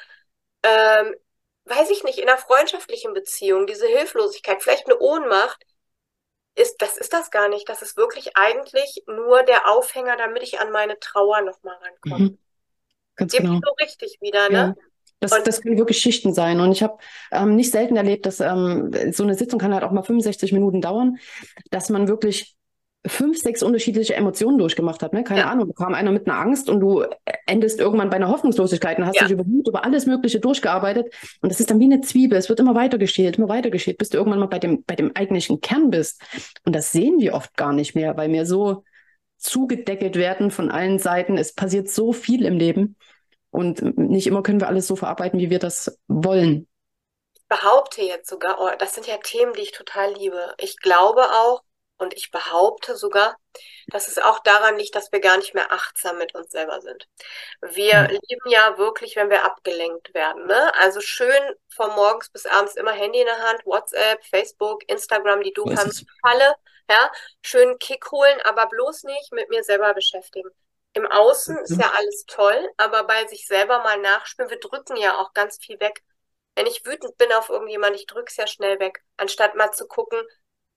ähm, 0.64 1.16
weiß 1.66 1.90
ich 1.90 2.04
nicht, 2.04 2.20
in 2.20 2.28
einer 2.28 2.38
freundschaftlichen 2.38 3.14
Beziehung, 3.14 3.66
diese 3.66 3.88
Hilflosigkeit, 3.88 4.62
vielleicht 4.62 4.88
eine 4.88 5.00
Ohnmacht, 5.00 5.66
ist, 6.56 6.82
das 6.82 6.98
ist 6.98 7.14
das 7.14 7.32
gar 7.32 7.48
nicht. 7.48 7.70
Das 7.70 7.82
ist 7.82 7.98
wirklich 7.98 8.36
eigentlich 8.36 9.04
nur 9.08 9.44
der 9.44 9.70
Aufhänger, 9.70 10.18
damit 10.18 10.44
ich 10.44 10.60
an 10.60 10.72
meine 10.72 11.00
Trauer 11.00 11.42
nochmal 11.42 11.78
rankomme. 11.78 12.32
Mhm. 12.32 12.38
Ganz 13.16 13.32
Gibt 13.32 13.46
genau. 13.46 13.60
so 13.64 13.74
richtig 13.74 14.18
wieder, 14.22 14.50
ne? 14.50 14.76
Ja. 14.78 14.84
Das, 15.22 15.44
das 15.44 15.62
können 15.62 15.78
wirklich 15.78 16.00
Schichten 16.00 16.34
sein. 16.34 16.60
Und 16.60 16.72
ich 16.72 16.82
habe 16.82 16.98
ähm, 17.32 17.56
nicht 17.56 17.72
selten 17.72 17.96
erlebt, 17.96 18.26
dass 18.26 18.40
ähm, 18.40 18.92
so 19.12 19.24
eine 19.24 19.36
Sitzung 19.36 19.60
kann 19.60 19.74
halt 19.74 19.84
auch 19.84 19.92
mal 19.92 20.02
65 20.02 20.52
Minuten 20.52 20.82
dauern, 20.82 21.18
dass 21.70 21.90
man 21.90 22.08
wirklich 22.08 22.58
fünf, 23.06 23.40
sechs 23.40 23.64
unterschiedliche 23.64 24.16
Emotionen 24.16 24.58
durchgemacht 24.58 25.02
hat. 25.02 25.14
Ne? 25.14 25.24
Keine 25.24 25.42
ja. 25.42 25.50
Ahnung, 25.50 25.68
da 25.68 25.86
kam 25.86 25.94
einer 25.94 26.12
mit 26.12 26.28
einer 26.28 26.40
Angst 26.40 26.70
und 26.70 26.80
du 26.80 27.04
endest 27.48 27.80
irgendwann 27.80 28.10
bei 28.10 28.18
einer 28.18 28.30
Hoffnungslosigkeit 28.30 28.98
und 28.98 29.06
hast 29.06 29.16
ja. 29.16 29.24
dich 29.24 29.32
über 29.32 29.44
über 29.44 29.86
alles 29.86 30.06
Mögliche 30.06 30.40
durchgearbeitet. 30.40 31.14
Und 31.42 31.52
das 31.52 31.60
ist 31.60 31.72
dann 31.72 31.80
wie 31.80 31.86
eine 31.86 32.02
Zwiebel. 32.02 32.38
Es 32.38 32.50
wird 32.50 32.60
immer 32.60 32.76
weiter 32.76 32.98
geschält, 32.98 33.38
immer 33.38 33.50
weiter 33.50 33.70
geschält, 33.70 33.98
bis 33.98 34.10
du 34.10 34.18
irgendwann 34.18 34.40
mal 34.40 34.48
bei 34.48 34.60
dem, 34.60 34.84
bei 34.84 34.96
dem 34.96 35.16
eigentlichen 35.16 35.62
Kern 35.62 35.90
bist. 35.90 36.22
Und 36.64 36.76
das 36.76 36.92
sehen 36.92 37.20
wir 37.20 37.34
oft 37.34 37.56
gar 37.56 37.74
nicht 37.74 37.96
mehr, 37.96 38.18
weil 38.18 38.32
wir 38.32 38.46
so 38.46 38.84
zugedeckelt 39.38 40.16
werden 40.16 40.52
von 40.52 40.70
allen 40.70 41.00
Seiten. 41.00 41.38
Es 41.38 41.54
passiert 41.54 41.90
so 41.90 42.14
viel 42.14 42.46
im 42.46 42.58
Leben. 42.58 42.96
Und 43.52 43.98
nicht 43.98 44.28
immer 44.28 44.44
können 44.44 44.62
wir 44.62 44.68
alles 44.68 44.88
so 44.88 44.96
verarbeiten, 44.96 45.40
wie 45.40 45.50
wir 45.50 45.60
das 45.60 46.00
wollen. 46.08 46.68
Ich 47.34 47.48
behaupte 47.48 48.02
jetzt 48.02 48.30
sogar, 48.30 48.60
oh, 48.60 48.70
das 48.80 48.96
sind 48.96 49.08
ja 49.08 49.18
Themen, 49.18 49.54
die 49.54 49.62
ich 49.62 49.74
total 49.74 50.14
liebe. 50.14 50.54
Ich 50.58 50.78
glaube 50.78 51.22
auch, 51.22 51.62
und 52.02 52.16
ich 52.16 52.32
behaupte 52.32 52.98
sogar, 52.98 53.38
dass 53.88 54.08
es 54.08 54.18
auch 54.18 54.40
daran 54.40 54.78
liegt, 54.78 54.96
dass 54.96 55.12
wir 55.12 55.20
gar 55.20 55.38
nicht 55.38 55.54
mehr 55.54 55.72
achtsam 55.72 56.18
mit 56.18 56.34
uns 56.34 56.50
selber 56.50 56.82
sind. 56.82 57.08
Wir 57.62 58.02
mhm. 58.02 58.20
lieben 58.28 58.50
ja 58.50 58.78
wirklich, 58.80 59.16
wenn 59.16 59.30
wir 59.30 59.46
abgelenkt 59.46 60.14
werden. 60.16 60.48
Ne? 60.48 60.74
Also 60.80 61.00
schön 61.00 61.42
von 61.70 61.92
morgens 61.92 62.30
bis 62.30 62.48
abends 62.48 62.76
immer 62.76 62.92
Handy 62.92 63.20
in 63.20 63.28
der 63.28 63.38
Hand, 63.38 63.66
WhatsApp, 63.66 64.26
Facebook, 64.26 64.82
Instagram, 64.90 65.44
die 65.44 65.54
du 65.54 65.64
kannst, 65.66 66.06
Falle. 66.22 66.56
Ja? 66.90 67.12
Schön 67.44 67.78
Kick 67.78 68.12
holen, 68.12 68.42
aber 68.46 68.66
bloß 68.66 69.04
nicht 69.04 69.32
mit 69.32 69.50
mir 69.50 69.64
selber 69.64 69.94
beschäftigen. 69.94 70.50
Im 70.94 71.08
Außen 71.08 71.58
ist 71.60 71.80
ja 71.80 71.92
alles 71.96 72.26
toll, 72.28 72.70
aber 72.78 73.06
bei 73.06 73.26
sich 73.28 73.48
selber 73.48 73.80
mal 73.80 73.98
nachspüren, 74.00 74.50
wir 74.50 74.60
drücken 74.60 74.98
ja 74.98 75.18
auch 75.18 75.34
ganz 75.34 75.58
viel 75.58 75.80
weg. 75.80 76.04
Wenn 76.56 76.66
ich 76.66 76.86
wütend 76.86 77.18
bin 77.18 77.32
auf 77.32 77.50
irgendjemand, 77.50 77.96
ich 77.96 78.08
drücke 78.08 78.30
es 78.30 78.36
ja 78.36 78.46
schnell 78.46 78.80
weg, 78.80 79.02
anstatt 79.16 79.56
mal 79.56 79.72
zu 79.72 79.88
gucken, 79.88 80.22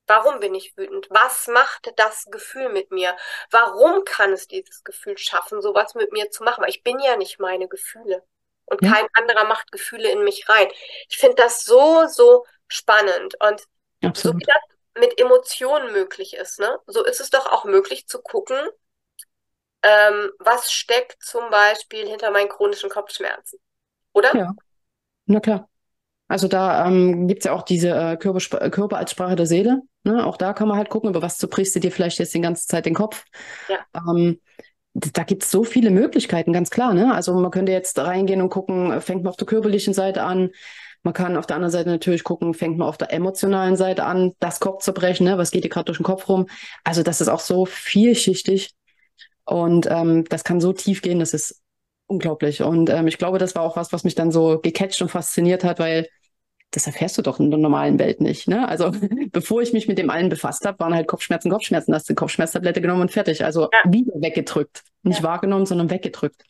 Warum 0.07 0.41
bin 0.41 0.55
ich 0.55 0.77
wütend? 0.77 1.07
Was 1.11 1.47
macht 1.49 1.93
das 1.97 2.27
Gefühl 2.27 2.69
mit 2.69 2.91
mir? 2.91 3.17
Warum 3.51 4.05
kann 4.05 4.33
es 4.33 4.47
dieses 4.47 4.85
Gefühl 4.85 5.17
schaffen, 5.17 5.63
sowas 5.63 5.95
mit 5.95 6.13
mir 6.13 6.31
zu 6.31 6.45
machen? 6.45 6.63
Weil 6.63 6.71
ich 6.71 6.83
bin 6.83 6.99
ja 7.01 7.17
nicht 7.17 7.41
meine 7.41 7.69
Gefühle. 7.69 8.23
Und 8.67 8.83
ja. 8.83 8.93
kein 8.93 9.07
anderer 9.15 9.45
macht 9.45 9.73
Gefühle 9.73 10.11
in 10.11 10.23
mich 10.23 10.49
rein. 10.49 10.69
Ich 11.09 11.19
finde 11.19 11.37
das 11.37 11.65
so, 11.65 12.07
so 12.07 12.45
spannend. 12.69 13.35
Und 13.41 13.65
Absolut. 14.03 14.35
so 14.35 14.39
wie 14.39 14.45
das 14.45 15.01
mit 15.01 15.19
Emotionen 15.19 15.93
möglich 15.93 16.35
ist, 16.35 16.61
ne? 16.61 16.79
so 16.87 17.05
ist 17.05 17.21
es 17.21 17.31
doch 17.31 17.51
auch 17.51 17.65
möglich 17.65 18.07
zu 18.07 18.23
gucken, 18.23 18.57
ähm, 19.85 20.31
was 20.39 20.73
steckt 20.73 21.23
zum 21.23 21.51
Beispiel 21.51 22.09
hinter 22.09 22.31
meinen 22.31 22.49
chronischen 22.49 22.91
Kopfschmerzen. 22.91 23.59
Oder? 24.13 24.35
Ja, 24.35 24.55
na 25.27 25.41
klar. 25.41 25.69
Also 26.27 26.49
da 26.49 26.87
ähm, 26.87 27.29
gibt 27.29 27.41
es 27.41 27.45
ja 27.45 27.53
auch 27.53 27.63
diese 27.63 27.91
äh, 27.91 28.17
Körper, 28.17 28.71
Körper 28.71 28.97
als 28.97 29.11
Sprache 29.11 29.37
der 29.37 29.47
Seele. 29.47 29.83
Ne? 30.05 30.25
Auch 30.25 30.39
da 30.39 30.55
kann 30.55 30.69
man 30.69 30.79
halt 30.79 30.89
gucken, 30.89 31.11
über 31.11 31.21
was 31.21 31.37
zerbrichst 31.37 31.77
du 31.77 31.81
dir 31.81 31.93
vielleicht 31.93 32.19
jetzt 32.19 32.35
die 32.35 32.41
ganze 32.41 32.67
Zeit 32.67 32.87
den 32.87 32.95
Kopf. 32.95 33.25
Ja. 33.69 33.79
Ähm, 33.95 34.41
da 34.95 35.25
gibt 35.25 35.43
es 35.43 35.51
so 35.51 35.65
viele 35.65 35.91
Möglichkeiten, 35.91 36.53
ganz 36.53 36.71
klar. 36.71 36.95
Ne? 36.95 37.13
Also 37.13 37.35
man 37.35 37.51
könnte 37.51 37.73
jetzt 37.73 37.99
reingehen 37.99 38.41
und 38.41 38.49
gucken, 38.49 39.01
fängt 39.03 39.23
man 39.23 39.31
auf 39.31 39.37
der 39.37 39.47
körperlichen 39.47 39.93
Seite 39.93 40.23
an. 40.23 40.51
Man 41.03 41.13
kann 41.13 41.37
auf 41.37 41.47
der 41.47 41.57
anderen 41.57 41.73
Seite 41.73 41.91
natürlich 41.91 42.25
gucken, 42.25 42.55
fängt 42.55 42.79
man 42.79 42.89
auf 42.89 42.97
der 42.97 43.13
emotionalen 43.13 43.77
Seite 43.77 44.05
an, 44.05 44.33
das 44.39 44.61
Kopf 44.61 44.83
zu 44.83 44.95
brechen, 44.95 45.25
ne? 45.25 45.37
was 45.37 45.51
geht 45.51 45.65
dir 45.65 45.69
gerade 45.69 45.85
durch 45.87 45.99
den 45.99 46.05
Kopf 46.05 46.29
rum. 46.29 46.47
Also 46.85 47.03
das 47.03 47.21
ist 47.21 47.29
auch 47.29 47.41
so 47.41 47.67
vielschichtig 47.67 48.71
und 49.45 49.87
ähm, 49.91 50.25
das 50.25 50.45
kann 50.45 50.61
so 50.61 50.73
tief 50.73 51.03
gehen, 51.03 51.19
das 51.19 51.35
ist 51.35 51.63
unglaublich. 52.07 52.63
Und 52.63 52.91
ähm, 52.91 53.07
ich 53.07 53.19
glaube, 53.19 53.39
das 53.39 53.55
war 53.55 53.63
auch 53.63 53.77
was, 53.77 53.93
was 53.93 54.05
mich 54.05 54.15
dann 54.15 54.33
so 54.33 54.59
gecatcht 54.59 55.01
und 55.03 55.11
fasziniert 55.11 55.65
hat, 55.65 55.79
weil 55.79 56.09
das 56.71 56.87
erfährst 56.87 57.17
du 57.19 57.23
doch 57.23 57.39
in 57.39 57.51
der 57.51 57.59
normalen 57.59 57.99
Welt 57.99 58.21
nicht. 58.21 58.49
Ne? 58.49 58.69
Also 58.69 58.91
bevor 59.33 59.63
ich 59.63 59.73
mich 59.73 59.87
mit 59.89 59.99
dem 59.99 60.11
allen 60.11 60.29
befasst 60.29 60.67
habe, 60.67 60.79
waren 60.81 60.95
halt 60.95 61.07
Kopfschmerzen, 61.07 61.51
Kopfschmerzen, 61.51 61.95
hast 61.95 62.09
du 62.09 62.15
Kopfschmerztablette 62.15 62.81
genommen 62.81 63.03
und 63.03 63.13
fertig. 63.13 63.45
Also 63.45 63.69
ja. 63.73 63.93
wieder 63.93 64.13
weggedrückt. 64.17 64.83
Nicht 65.03 65.21
ja. 65.21 65.25
wahrgenommen, 65.25 65.67
sondern 65.67 65.91
weggedrückt. 65.91 66.43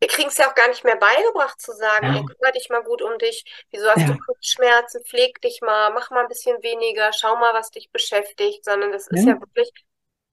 Wir 0.00 0.08
kriegen 0.08 0.28
es 0.28 0.36
ja 0.36 0.50
auch 0.50 0.54
gar 0.54 0.68
nicht 0.68 0.84
mehr 0.84 0.96
beigebracht 0.96 1.60
zu 1.60 1.72
sagen, 1.72 2.06
ja. 2.06 2.12
kümmere 2.12 2.52
dich 2.54 2.68
mal 2.68 2.82
gut 2.82 3.00
um 3.00 3.16
dich. 3.18 3.44
Wieso 3.70 3.86
hast 3.88 4.00
ja. 4.00 4.06
du 4.08 4.18
Kopfschmerzen? 4.18 5.02
Pfleg 5.04 5.40
dich 5.40 5.60
mal, 5.62 5.92
mach 5.94 6.10
mal 6.10 6.22
ein 6.22 6.28
bisschen 6.28 6.62
weniger, 6.62 7.10
schau 7.16 7.36
mal, 7.36 7.54
was 7.54 7.70
dich 7.70 7.90
beschäftigt, 7.90 8.64
sondern 8.64 8.92
das 8.92 9.06
ist 9.08 9.24
ja 9.24 9.40
wirklich 9.40 9.70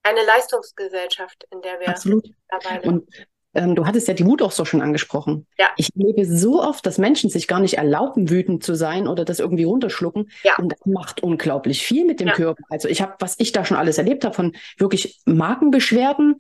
eine 0.04 0.24
Leistungsgesellschaft, 0.26 1.46
in 1.52 1.62
der 1.62 1.80
wir 1.80 1.90
Absolut. 1.90 2.28
dabei 2.50 2.82
sind. 2.82 2.88
Und 2.88 3.10
ähm, 3.54 3.76
du 3.76 3.86
hattest 3.86 4.08
ja 4.08 4.14
die 4.14 4.26
Wut 4.26 4.42
auch 4.42 4.52
so 4.52 4.64
schon 4.64 4.82
angesprochen. 4.82 5.46
Ja. 5.58 5.70
Ich 5.76 5.90
erlebe 5.96 6.26
so 6.26 6.62
oft, 6.62 6.86
dass 6.86 6.98
Menschen 6.98 7.30
sich 7.30 7.48
gar 7.48 7.60
nicht 7.60 7.78
erlauben, 7.78 8.30
wütend 8.30 8.64
zu 8.64 8.76
sein 8.76 9.08
oder 9.08 9.26
das 9.26 9.40
irgendwie 9.40 9.66
runterschlucken. 9.66 10.30
Ja. 10.44 10.56
Und 10.58 10.72
das 10.72 10.80
macht 10.86 11.22
unglaublich 11.22 11.84
viel 11.84 12.06
mit 12.06 12.20
dem 12.20 12.30
ja. 12.30 12.34
Körper. 12.34 12.64
Also 12.70 12.88
ich 12.88 13.02
habe, 13.02 13.16
was 13.20 13.36
ich 13.40 13.52
da 13.52 13.66
schon 13.66 13.78
alles 13.78 13.98
erlebt 13.98 14.24
habe, 14.24 14.36
von 14.36 14.56
wirklich 14.78 15.20
Magenbeschwerden 15.26 16.40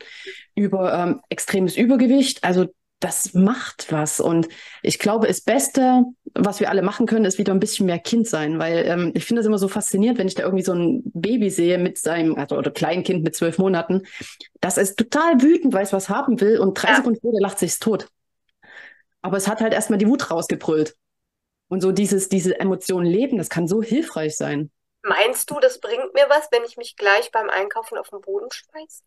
über 0.55 0.93
ähm, 0.93 1.21
extremes 1.29 1.75
Übergewicht. 1.75 2.43
Also 2.43 2.67
das 3.01 3.33
macht 3.33 3.91
was. 3.91 4.19
Und 4.19 4.47
ich 4.81 4.99
glaube, 4.99 5.27
das 5.27 5.41
Beste, 5.41 6.03
was 6.33 6.59
wir 6.59 6.69
alle 6.69 6.83
machen 6.83 7.07
können, 7.07 7.25
ist 7.25 7.37
wieder 7.37 7.51
ein 7.51 7.59
bisschen 7.59 7.87
mehr 7.87 7.99
Kind 7.99 8.27
sein, 8.27 8.59
weil 8.59 8.85
ähm, 8.85 9.11
ich 9.15 9.25
finde 9.25 9.41
das 9.41 9.47
immer 9.47 9.57
so 9.57 9.67
faszinierend, 9.67 10.19
wenn 10.19 10.27
ich 10.27 10.35
da 10.35 10.43
irgendwie 10.43 10.63
so 10.63 10.73
ein 10.73 11.01
Baby 11.13 11.49
sehe 11.49 11.77
mit 11.77 11.97
seinem, 11.97 12.35
also 12.35 12.57
oder 12.57 12.71
Kleinkind 12.71 13.23
mit 13.23 13.35
zwölf 13.35 13.57
Monaten, 13.57 14.03
das 14.61 14.77
ist 14.77 14.97
total 14.97 15.41
wütend, 15.41 15.73
weiß 15.73 15.91
was 15.93 16.09
haben 16.09 16.39
will 16.39 16.59
und 16.59 16.75
drei 16.75 16.89
ja. 16.89 16.95
Sekunden 16.97 17.17
später 17.17 17.41
lacht 17.41 17.59
sich's 17.59 17.79
tot. 17.79 18.07
Aber 19.21 19.37
es 19.37 19.47
hat 19.47 19.61
halt 19.61 19.73
erstmal 19.73 19.99
die 19.99 20.07
Wut 20.07 20.31
rausgebrüllt. 20.31 20.95
Und 21.67 21.81
so 21.81 21.91
dieses, 21.91 22.29
diese 22.29 22.59
Emotionen 22.59 23.05
leben, 23.05 23.37
das 23.37 23.49
kann 23.49 23.67
so 23.67 23.81
hilfreich 23.81 24.35
sein. 24.35 24.71
Meinst 25.03 25.49
du, 25.49 25.59
das 25.59 25.79
bringt 25.79 26.13
mir 26.13 26.25
was, 26.29 26.49
wenn 26.51 26.63
ich 26.63 26.77
mich 26.77 26.95
gleich 26.95 27.31
beim 27.31 27.49
Einkaufen 27.49 27.97
auf 27.97 28.09
den 28.09 28.21
Boden 28.21 28.51
schmeiße? 28.51 29.01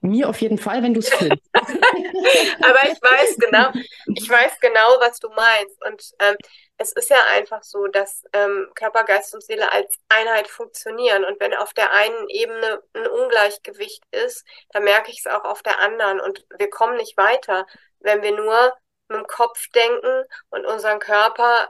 Mir 0.00 0.28
auf 0.28 0.40
jeden 0.40 0.58
Fall, 0.58 0.82
wenn 0.82 0.94
du 0.94 1.00
es 1.00 1.08
filmst. 1.08 1.42
Aber 1.54 2.82
ich 2.84 3.00
weiß 3.02 3.36
genau, 3.38 3.70
ich 4.14 4.28
weiß 4.28 4.60
genau, 4.60 5.00
was 5.00 5.18
du 5.18 5.28
meinst. 5.30 5.84
Und 5.84 6.02
ähm, 6.20 6.36
es 6.76 6.92
ist 6.92 7.10
ja 7.10 7.24
einfach 7.30 7.62
so, 7.62 7.86
dass 7.86 8.22
ähm, 8.32 8.70
Körper, 8.74 9.04
Geist 9.04 9.34
und 9.34 9.42
Seele 9.42 9.72
als 9.72 9.94
Einheit 10.08 10.48
funktionieren. 10.48 11.24
Und 11.24 11.40
wenn 11.40 11.54
auf 11.54 11.72
der 11.74 11.92
einen 11.92 12.28
Ebene 12.28 12.82
ein 12.94 13.06
Ungleichgewicht 13.06 14.02
ist, 14.10 14.44
dann 14.70 14.84
merke 14.84 15.10
ich 15.10 15.20
es 15.20 15.26
auch 15.26 15.44
auf 15.44 15.62
der 15.62 15.80
anderen. 15.80 16.20
Und 16.20 16.44
wir 16.58 16.70
kommen 16.70 16.96
nicht 16.96 17.16
weiter, 17.16 17.66
wenn 18.00 18.22
wir 18.22 18.32
nur 18.32 18.72
mit 19.08 19.18
dem 19.20 19.26
Kopf 19.26 19.68
denken 19.74 20.24
und 20.50 20.66
unseren 20.66 20.98
Körper 20.98 21.68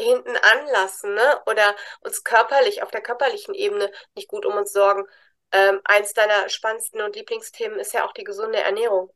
hinten 0.00 0.36
anlassen, 0.36 1.14
ne? 1.14 1.40
Oder 1.46 1.74
uns 2.00 2.24
körperlich, 2.24 2.82
auf 2.82 2.90
der 2.90 3.02
körperlichen 3.02 3.54
Ebene 3.54 3.90
nicht 4.14 4.28
gut 4.28 4.44
um 4.46 4.56
uns 4.56 4.72
sorgen. 4.72 5.06
Ähm, 5.54 5.80
eins 5.84 6.12
deiner 6.12 6.48
spannendsten 6.48 7.00
und 7.00 7.14
Lieblingsthemen 7.14 7.78
ist 7.78 7.94
ja 7.94 8.04
auch 8.04 8.12
die 8.12 8.24
gesunde 8.24 8.60
Ernährung. 8.60 9.10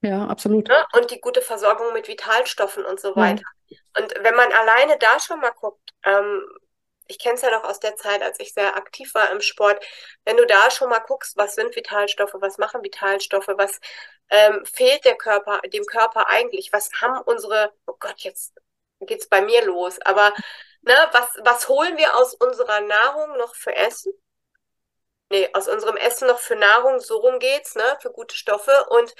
Ja, 0.00 0.26
absolut. 0.26 0.68
Ne? 0.68 0.86
Und 0.92 1.10
die 1.10 1.20
gute 1.20 1.42
Versorgung 1.42 1.92
mit 1.92 2.08
Vitalstoffen 2.08 2.84
und 2.84 3.00
so 3.00 3.14
weiter. 3.16 3.44
Ja. 3.66 3.78
Und 3.98 4.14
wenn 4.20 4.34
man 4.34 4.50
alleine 4.52 4.96
da 4.98 5.18
schon 5.20 5.40
mal 5.40 5.50
guckt, 5.50 5.90
ähm, 6.04 6.44
ich 7.08 7.18
kenne 7.18 7.34
es 7.34 7.42
ja 7.42 7.50
noch 7.50 7.64
aus 7.64 7.80
der 7.80 7.96
Zeit, 7.96 8.22
als 8.22 8.40
ich 8.40 8.54
sehr 8.54 8.76
aktiv 8.76 9.12
war 9.14 9.30
im 9.32 9.40
Sport, 9.40 9.84
wenn 10.24 10.36
du 10.36 10.46
da 10.46 10.70
schon 10.70 10.88
mal 10.88 11.00
guckst, 11.00 11.36
was 11.36 11.54
sind 11.56 11.74
Vitalstoffe, 11.74 12.34
was 12.34 12.58
machen 12.58 12.82
Vitalstoffe, 12.82 13.48
was 13.48 13.80
ähm, 14.30 14.64
fehlt 14.64 15.04
der 15.04 15.16
Körper, 15.16 15.60
dem 15.68 15.84
Körper 15.84 16.28
eigentlich, 16.28 16.72
was 16.72 16.90
haben 17.00 17.20
unsere, 17.26 17.72
oh 17.86 17.96
Gott, 17.98 18.20
jetzt 18.20 18.54
geht's 19.00 19.28
bei 19.28 19.42
mir 19.42 19.64
los, 19.64 20.00
aber 20.00 20.32
Ne, 20.84 20.94
was, 21.12 21.28
was 21.44 21.68
holen 21.68 21.96
wir 21.96 22.16
aus 22.16 22.34
unserer 22.34 22.80
Nahrung 22.80 23.38
noch 23.38 23.54
für 23.54 23.74
Essen? 23.74 24.12
Nee, 25.32 25.48
aus 25.54 25.66
unserem 25.66 25.96
Essen 25.96 26.28
noch 26.28 26.40
für 26.40 26.56
Nahrung, 26.56 27.00
so 27.00 27.16
rum 27.16 27.38
geht's, 27.38 27.74
ne, 27.74 27.96
für 28.02 28.12
gute 28.12 28.36
Stoffe. 28.36 28.84
Und 28.90 29.14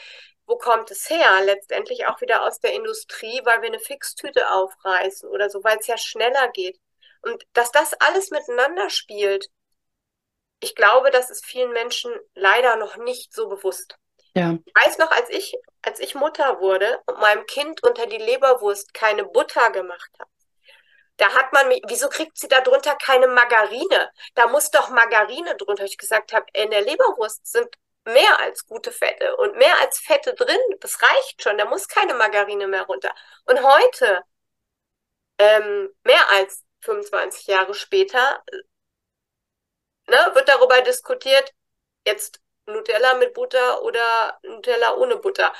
wo 0.45 0.59
kommt 0.59 0.91
es 0.91 1.09
her? 1.09 1.41
Letztendlich 1.43 2.07
auch 2.07 2.21
wieder 2.21 2.45
aus 2.45 2.61
der 2.61 2.75
Industrie, 2.75 3.41
weil 3.45 3.63
wir 3.63 3.69
eine 3.69 3.81
Fixtüte 3.81 4.53
aufreißen 4.53 5.27
oder 5.27 5.49
so, 5.49 5.65
weil 5.65 5.79
es 5.79 5.87
ja 5.87 5.97
schneller 5.97 6.49
geht. 6.49 6.79
Und 7.23 7.43
dass 7.55 7.73
das 7.73 7.95
alles 7.95 8.31
miteinander 8.31 8.91
spielt, 8.91 9.49
ich 10.61 10.75
glaube, 10.75 11.11
das 11.11 11.31
ist 11.31 11.47
vielen 11.47 11.73
Menschen 11.73 12.13
leider 12.35 12.77
noch 12.77 12.99
nicht 12.99 13.33
so 13.33 13.49
bewusst. 13.49 13.97
Ja. 14.35 14.59
Ich 14.67 14.75
weiß 14.75 14.99
noch, 14.99 15.13
als 15.13 15.31
ich, 15.31 15.57
als 15.81 15.99
ich 15.99 16.15
Mutter 16.15 16.61
wurde 16.61 17.01
und 17.07 17.21
meinem 17.21 17.47
Kind 17.47 17.83
unter 17.83 18.07
die 18.07 18.19
Leberwurst 18.19 18.93
keine 18.93 19.25
Butter 19.25 19.71
gemacht 19.71 20.11
habe, 20.19 20.31
da 21.23 21.33
hat 21.35 21.53
man 21.53 21.69
mich, 21.69 21.81
wieso 21.87 22.09
kriegt 22.09 22.37
sie 22.37 22.49
da 22.49 22.61
drunter 22.63 22.97
keine 22.97 23.29
Margarine? 23.29 24.11
Da 24.35 24.49
muss 24.49 24.73
doch 24.73 24.91
Margarine 24.91 25.57
drunter. 25.57 25.85
Ich 25.85 25.97
gesagt 25.97 26.33
habe, 26.33 26.47
in 26.53 26.69
der 26.73 26.81
Leberwurst 26.81 27.47
sind 27.47 27.69
mehr 28.05 28.41
als 28.41 28.67
gute 28.67 28.91
Fette 28.91 29.37
und 29.37 29.57
mehr 29.57 29.79
als 29.81 30.01
Fette 30.01 30.35
drin. 30.35 30.59
Das 30.81 31.01
reicht 31.01 31.41
schon. 31.41 31.59
Da 31.59 31.65
muss 31.67 31.87
keine 31.87 32.15
Margarine 32.15 32.67
mehr 32.67 32.83
runter. 32.83 33.15
Und 33.45 33.63
heute, 33.63 34.25
ähm, 35.39 35.95
mehr 36.03 36.29
als 36.31 36.65
25 36.81 37.47
Jahre 37.47 37.75
später, 37.75 38.43
ne, 40.09 40.31
wird 40.35 40.49
darüber 40.49 40.81
diskutiert, 40.81 41.55
jetzt 42.05 42.41
Nutella 42.67 43.15
mit 43.15 43.33
Butter 43.33 43.83
oder 43.85 44.41
Nutella 44.43 44.97
ohne 44.97 45.19
Butter. 45.19 45.53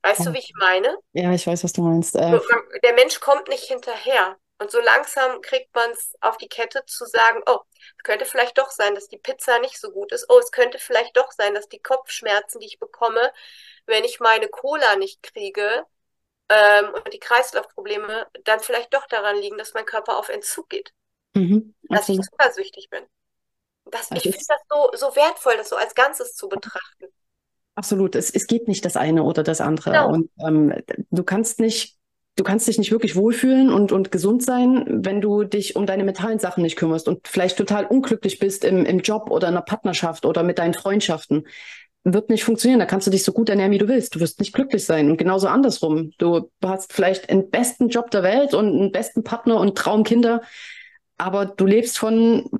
Weißt 0.00 0.20
ja. 0.20 0.24
du, 0.24 0.32
wie 0.32 0.38
ich 0.38 0.54
meine? 0.58 0.96
Ja, 1.12 1.30
ich 1.32 1.46
weiß, 1.46 1.64
was 1.64 1.74
du 1.74 1.82
meinst. 1.82 2.16
Äh, 2.16 2.40
der 2.82 2.94
Mensch 2.94 3.20
kommt 3.20 3.48
nicht 3.48 3.64
hinterher. 3.64 4.38
Und 4.62 4.70
so 4.70 4.80
langsam 4.80 5.40
kriegt 5.40 5.74
man 5.74 5.90
es 5.90 6.14
auf 6.20 6.36
die 6.36 6.48
Kette 6.48 6.84
zu 6.86 7.04
sagen, 7.04 7.42
oh, 7.46 7.58
es 7.98 8.04
könnte 8.04 8.24
vielleicht 8.24 8.56
doch 8.58 8.70
sein, 8.70 8.94
dass 8.94 9.08
die 9.08 9.18
Pizza 9.18 9.58
nicht 9.58 9.80
so 9.80 9.90
gut 9.90 10.12
ist. 10.12 10.26
Oh, 10.28 10.38
es 10.38 10.52
könnte 10.52 10.78
vielleicht 10.78 11.16
doch 11.16 11.32
sein, 11.32 11.52
dass 11.52 11.68
die 11.68 11.80
Kopfschmerzen, 11.80 12.60
die 12.60 12.66
ich 12.66 12.78
bekomme, 12.78 13.32
wenn 13.86 14.04
ich 14.04 14.20
meine 14.20 14.46
Cola 14.46 14.94
nicht 14.94 15.20
kriege 15.20 15.84
ähm, 16.48 16.94
und 16.94 17.12
die 17.12 17.18
Kreislaufprobleme, 17.18 18.28
dann 18.44 18.60
vielleicht 18.60 18.94
doch 18.94 19.08
daran 19.08 19.36
liegen, 19.36 19.58
dass 19.58 19.74
mein 19.74 19.84
Körper 19.84 20.16
auf 20.16 20.28
Entzug 20.28 20.68
geht. 20.68 20.92
Mhm, 21.34 21.74
dass 21.88 22.08
ich 22.08 22.20
zuckersüchtig 22.20 22.88
bin. 22.88 23.04
Das, 23.86 24.12
ich 24.12 24.22
finde 24.22 24.38
das 24.38 24.60
so, 24.70 24.90
so 24.94 25.16
wertvoll, 25.16 25.56
das 25.56 25.70
so 25.70 25.76
als 25.76 25.96
Ganzes 25.96 26.36
zu 26.36 26.48
betrachten. 26.48 27.06
Absolut. 27.74 28.14
Es, 28.14 28.30
es 28.30 28.46
geht 28.46 28.68
nicht 28.68 28.84
das 28.84 28.96
eine 28.96 29.24
oder 29.24 29.42
das 29.42 29.60
andere. 29.60 29.90
Genau. 29.90 30.08
Und 30.08 30.30
ähm, 30.38 30.72
du 31.10 31.24
kannst 31.24 31.58
nicht 31.58 31.98
du 32.36 32.44
kannst 32.44 32.66
dich 32.66 32.78
nicht 32.78 32.90
wirklich 32.90 33.16
wohlfühlen 33.16 33.70
und, 33.70 33.92
und 33.92 34.10
gesund 34.10 34.42
sein, 34.42 34.84
wenn 34.88 35.20
du 35.20 35.44
dich 35.44 35.76
um 35.76 35.86
deine 35.86 36.04
mentalen 36.04 36.38
Sachen 36.38 36.62
nicht 36.62 36.76
kümmerst 36.76 37.08
und 37.08 37.28
vielleicht 37.28 37.58
total 37.58 37.84
unglücklich 37.84 38.38
bist 38.38 38.64
im, 38.64 38.84
im 38.84 39.00
Job 39.00 39.30
oder 39.30 39.48
in 39.48 39.54
einer 39.54 39.62
Partnerschaft 39.62 40.24
oder 40.24 40.42
mit 40.42 40.58
deinen 40.58 40.74
Freundschaften. 40.74 41.46
Wird 42.04 42.30
nicht 42.30 42.42
funktionieren. 42.42 42.80
Da 42.80 42.86
kannst 42.86 43.06
du 43.06 43.12
dich 43.12 43.22
so 43.22 43.32
gut 43.32 43.48
ernähren, 43.48 43.70
wie 43.70 43.78
du 43.78 43.86
willst. 43.86 44.14
Du 44.14 44.20
wirst 44.20 44.40
nicht 44.40 44.52
glücklich 44.52 44.84
sein. 44.84 45.08
Und 45.08 45.18
genauso 45.18 45.46
andersrum. 45.46 46.10
Du 46.18 46.50
hast 46.64 46.92
vielleicht 46.92 47.30
den 47.30 47.48
besten 47.50 47.90
Job 47.90 48.10
der 48.10 48.24
Welt 48.24 48.54
und 48.54 48.66
einen 48.66 48.92
besten 48.92 49.22
Partner 49.22 49.60
und 49.60 49.78
Traumkinder, 49.78 50.42
aber 51.16 51.46
du 51.46 51.64
lebst 51.64 51.98
von 51.98 52.50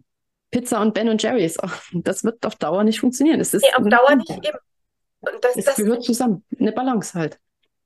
Pizza 0.52 0.80
und 0.80 0.94
Ben 0.94 1.08
und 1.08 1.22
Jerry's. 1.22 1.56
Das 1.92 2.22
wird 2.22 2.44
auf 2.46 2.54
Dauer 2.54 2.84
nicht 2.84 3.00
funktionieren. 3.00 3.40
Es 3.40 3.52
ist 3.52 3.62
nee, 3.62 3.74
auf 3.74 3.88
Dauer 3.88 4.14
nicht 4.14 4.30
eben. 4.30 4.58
Und 5.20 5.32
das, 5.40 5.56
es 5.56 5.64
das, 5.64 5.76
gehört 5.76 6.04
zusammen. 6.04 6.44
Eine 6.58 6.72
Balance 6.72 7.18
halt. 7.18 7.38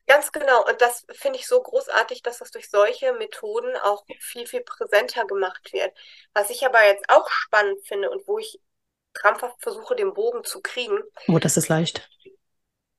Ganz 0.07 0.31
genau. 0.31 0.65
Und 0.67 0.81
das 0.81 1.05
finde 1.11 1.39
ich 1.39 1.49
so 1.49 1.61
großartig, 1.61 2.23
dass 2.23 2.39
das 2.39 2.51
durch 2.53 2.71
solche 2.71 3.13
Methoden 3.15 3.77
auch 3.83 4.05
viel, 4.21 4.47
viel 4.47 4.63
präsenter 4.63 5.27
gemacht 5.27 5.73
wird. 5.73 5.93
Was 6.33 6.51
ich 6.51 6.65
aber 6.65 6.85
jetzt 6.85 7.05
auch 7.09 7.29
spannend 7.29 7.85
finde 7.87 8.11
und 8.11 8.27
wo 8.29 8.39
ich 8.39 8.61
krampfhaft 9.15 9.61
versuche, 9.61 9.97
den 9.97 10.15
Bogen 10.15 10.45
zu 10.45 10.61
kriegen. 10.61 10.99
Oh, 11.29 11.39
das 11.39 11.57
ist 11.57 11.69
leicht. 11.69 12.09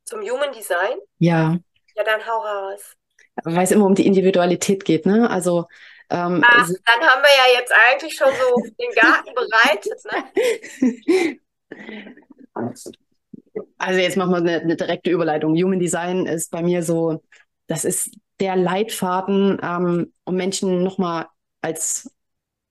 Zum 0.04 0.22
Human 0.22 0.52
Design? 0.52 0.98
Ja. 1.20 1.58
Ja, 1.96 2.04
dann 2.04 2.26
hau 2.26 2.40
raus. 2.40 2.96
Weil 3.44 3.64
es 3.64 3.72
immer 3.72 3.86
um 3.86 3.96
die 3.96 4.06
Individualität 4.06 4.84
geht, 4.84 5.06
ne? 5.06 5.30
Also. 5.30 5.68
Ähm, 6.10 6.44
Ach, 6.46 6.70
dann 6.86 7.02
haben 7.02 7.22
wir 7.22 7.54
ja 7.54 7.60
jetzt 7.60 7.74
eigentlich 7.74 8.16
schon 8.16 8.30
so 8.34 8.64
den 8.80 8.92
Garten 8.96 9.34
bereitet, 9.34 10.04
ne? 10.06 11.40
Also 13.78 14.00
jetzt 14.00 14.18
machen 14.18 14.32
wir 14.32 14.38
eine, 14.38 14.62
eine, 14.62 14.76
direkte 14.76 15.12
Überleitung. 15.12 15.56
Human 15.56 15.80
Design 15.80 16.26
ist 16.26 16.52
bei 16.52 16.62
mir 16.62 16.84
so, 16.84 17.24
das 17.68 17.86
ist 17.86 18.18
der 18.40 18.56
Leitfaden, 18.56 19.60
ähm, 19.62 20.14
um 20.26 20.36
Menschen 20.36 20.84
nochmal 20.84 21.28
als 21.62 22.10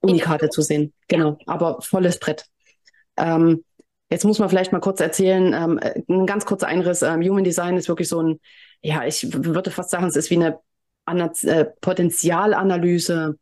Unikarte 0.00 0.48
zu 0.48 0.62
sehen. 0.62 0.92
Genau, 1.08 1.38
aber 1.46 1.80
volles 1.82 2.18
Brett. 2.18 2.46
Ähm, 3.16 3.64
jetzt 4.10 4.24
muss 4.24 4.38
man 4.38 4.48
vielleicht 4.48 4.72
mal 4.72 4.80
kurz 4.80 5.00
erzählen, 5.00 5.52
ähm, 5.52 5.80
ein 6.08 6.26
ganz 6.26 6.46
kurzer 6.46 6.68
Einriss. 6.68 7.02
Ähm, 7.02 7.22
Human 7.22 7.44
Design 7.44 7.76
ist 7.76 7.88
wirklich 7.88 8.08
so 8.08 8.22
ein, 8.22 8.40
ja, 8.82 9.04
ich 9.04 9.26
würde 9.32 9.70
fast 9.70 9.90
sagen, 9.90 10.06
es 10.06 10.16
ist 10.16 10.30
wie 10.30 10.36
eine 10.36 10.58
Ana 11.04 11.32
äh, 11.42 11.64
Potenzialanalyse, 11.80 13.38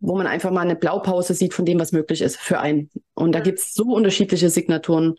wo 0.00 0.16
man 0.16 0.26
einfach 0.26 0.50
mal 0.50 0.60
eine 0.60 0.76
Blaupause 0.76 1.34
sieht 1.34 1.54
von 1.54 1.64
dem, 1.64 1.80
was 1.80 1.92
möglich 1.92 2.22
ist 2.22 2.38
für 2.38 2.60
einen. 2.60 2.90
Und 3.14 3.32
da 3.32 3.40
gibt 3.40 3.58
es 3.58 3.74
so 3.74 3.84
unterschiedliche 3.84 4.50
Signaturen. 4.50 5.16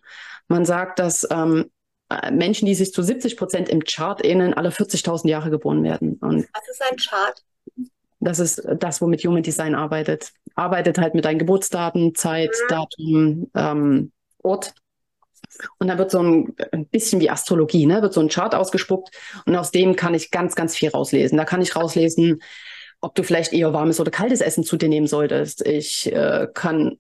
Man 0.47 0.65
sagt, 0.65 0.99
dass 0.99 1.27
ähm, 1.31 1.71
äh, 2.09 2.31
Menschen, 2.31 2.65
die 2.65 2.75
sich 2.75 2.93
zu 2.93 3.01
70 3.01 3.37
Prozent 3.37 3.69
im 3.69 3.83
Chart 3.83 4.23
ähneln, 4.23 4.53
alle 4.53 4.69
40.000 4.69 5.27
Jahre 5.27 5.49
geboren 5.49 5.83
werden. 5.83 6.15
Und 6.21 6.47
was 6.53 6.69
ist 6.69 6.81
ein 6.89 6.97
Chart? 6.97 7.43
Das 8.19 8.39
ist 8.39 8.65
das, 8.79 9.01
womit 9.01 9.23
Human 9.23 9.43
Design 9.43 9.75
arbeitet. 9.75 10.31
Arbeitet 10.55 10.97
halt 10.97 11.15
mit 11.15 11.25
deinen 11.25 11.39
Geburtsdaten, 11.39 12.15
Zeit, 12.15 12.51
mhm. 12.51 12.69
Datum, 12.69 13.51
ähm, 13.55 14.11
Ort. 14.39 14.73
Und 15.79 15.87
da 15.87 15.97
wird 15.97 16.11
so 16.11 16.19
ein, 16.19 16.55
ein, 16.71 16.87
bisschen 16.87 17.21
wie 17.21 17.29
Astrologie, 17.29 17.85
ne? 17.85 18.01
wird 18.01 18.13
so 18.13 18.19
ein 18.19 18.29
Chart 18.29 18.53
ausgespuckt 18.53 19.15
und 19.45 19.55
aus 19.55 19.71
dem 19.71 19.95
kann 19.95 20.13
ich 20.13 20.31
ganz, 20.31 20.55
ganz 20.55 20.75
viel 20.75 20.89
rauslesen. 20.89 21.37
Da 21.37 21.45
kann 21.45 21.61
ich 21.61 21.75
rauslesen, 21.75 22.41
ob 22.99 23.15
du 23.15 23.23
vielleicht 23.23 23.53
eher 23.53 23.73
warmes 23.73 23.99
oder 23.99 24.11
kaltes 24.11 24.41
Essen 24.41 24.63
zu 24.63 24.75
dir 24.75 24.89
nehmen 24.89 25.07
solltest. 25.07 25.65
Ich 25.65 26.11
äh, 26.11 26.47
kann, 26.53 26.99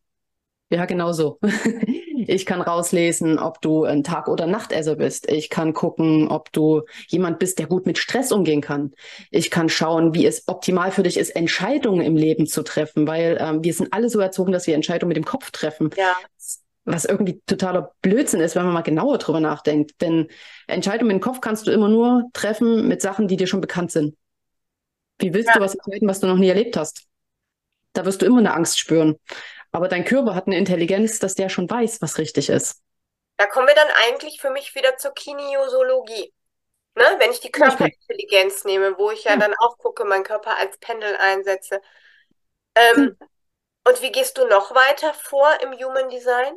ja, 0.69 0.85
genau 0.85 1.11
so. 1.11 1.39
Ich 2.27 2.45
kann 2.45 2.61
rauslesen, 2.61 3.39
ob 3.39 3.61
du 3.61 3.83
ein 3.83 4.03
Tag- 4.03 4.27
oder 4.27 4.47
Nachtesser 4.47 4.95
bist. 4.95 5.29
Ich 5.29 5.49
kann 5.49 5.73
gucken, 5.73 6.27
ob 6.27 6.51
du 6.51 6.83
jemand 7.07 7.39
bist, 7.39 7.59
der 7.59 7.67
gut 7.67 7.85
mit 7.85 7.97
Stress 7.97 8.31
umgehen 8.31 8.61
kann. 8.61 8.93
Ich 9.31 9.51
kann 9.51 9.69
schauen, 9.69 10.13
wie 10.13 10.25
es 10.25 10.47
optimal 10.47 10.91
für 10.91 11.03
dich 11.03 11.17
ist, 11.17 11.31
Entscheidungen 11.31 12.01
im 12.01 12.15
Leben 12.15 12.47
zu 12.47 12.63
treffen, 12.63 13.07
weil 13.07 13.37
ähm, 13.39 13.63
wir 13.63 13.73
sind 13.73 13.93
alle 13.93 14.09
so 14.09 14.19
erzogen, 14.19 14.51
dass 14.51 14.67
wir 14.67 14.75
Entscheidungen 14.75 15.09
mit 15.09 15.17
dem 15.17 15.25
Kopf 15.25 15.51
treffen. 15.51 15.89
Ja. 15.97 16.13
Was 16.85 17.05
irgendwie 17.05 17.41
totaler 17.47 17.93
Blödsinn 18.01 18.41
ist, 18.41 18.55
wenn 18.55 18.65
man 18.65 18.73
mal 18.73 18.81
genauer 18.81 19.17
drüber 19.17 19.39
nachdenkt. 19.39 19.99
Denn 20.01 20.27
Entscheidungen 20.67 21.07
mit 21.07 21.21
dem 21.21 21.25
Kopf 21.25 21.41
kannst 21.41 21.65
du 21.65 21.71
immer 21.71 21.89
nur 21.89 22.25
treffen 22.33 22.87
mit 22.87 23.01
Sachen, 23.01 23.27
die 23.27 23.37
dir 23.37 23.47
schon 23.47 23.61
bekannt 23.61 23.91
sind. 23.91 24.15
Wie 25.19 25.33
willst 25.33 25.49
ja. 25.49 25.55
du 25.55 25.59
was 25.61 25.75
entscheiden, 25.75 26.07
was 26.07 26.19
du 26.19 26.27
noch 26.27 26.37
nie 26.37 26.49
erlebt 26.49 26.77
hast? 26.77 27.07
Da 27.93 28.05
wirst 28.05 28.21
du 28.21 28.25
immer 28.25 28.39
eine 28.39 28.53
Angst 28.53 28.77
spüren. 28.77 29.15
Aber 29.75 29.89
dein 29.89 30.05
Körper 30.05 30.35
hat 30.35 30.47
eine 30.47 30.57
Intelligenz, 30.57 31.19
dass 31.19 31.35
der 31.35 31.49
schon 31.49 31.69
weiß, 31.69 32.01
was 32.01 32.17
richtig 32.17 32.47
ist. 32.47 32.81
Da 33.35 33.45
kommen 33.45 33.67
wir 33.67 33.75
dann 33.75 33.89
eigentlich 34.07 34.39
für 34.39 34.49
mich 34.49 34.73
wieder 34.73 34.95
zur 34.95 35.13
Kinesiologie. 35.13 36.33
Ne? 36.95 37.03
Wenn 37.19 37.31
ich 37.31 37.41
die 37.41 37.51
Körperintelligenz 37.51 38.63
nehme, 38.63 38.97
wo 38.97 39.11
ich 39.11 39.25
ja, 39.25 39.31
ja, 39.31 39.37
dann 39.37 39.53
auch 39.59 39.77
gucke, 39.77 40.05
meinen 40.05 40.23
Körper 40.23 40.55
als 40.57 40.77
Pendel 40.77 41.17
einsetze. 41.17 41.81
Ähm, 42.73 42.95
hm. 42.95 43.17
Und 43.85 44.01
wie 44.01 44.13
gehst 44.13 44.37
du 44.37 44.47
noch 44.47 44.73
weiter 44.73 45.13
vor 45.13 45.49
im 45.61 45.73
Human 45.73 46.07
Design? 46.07 46.53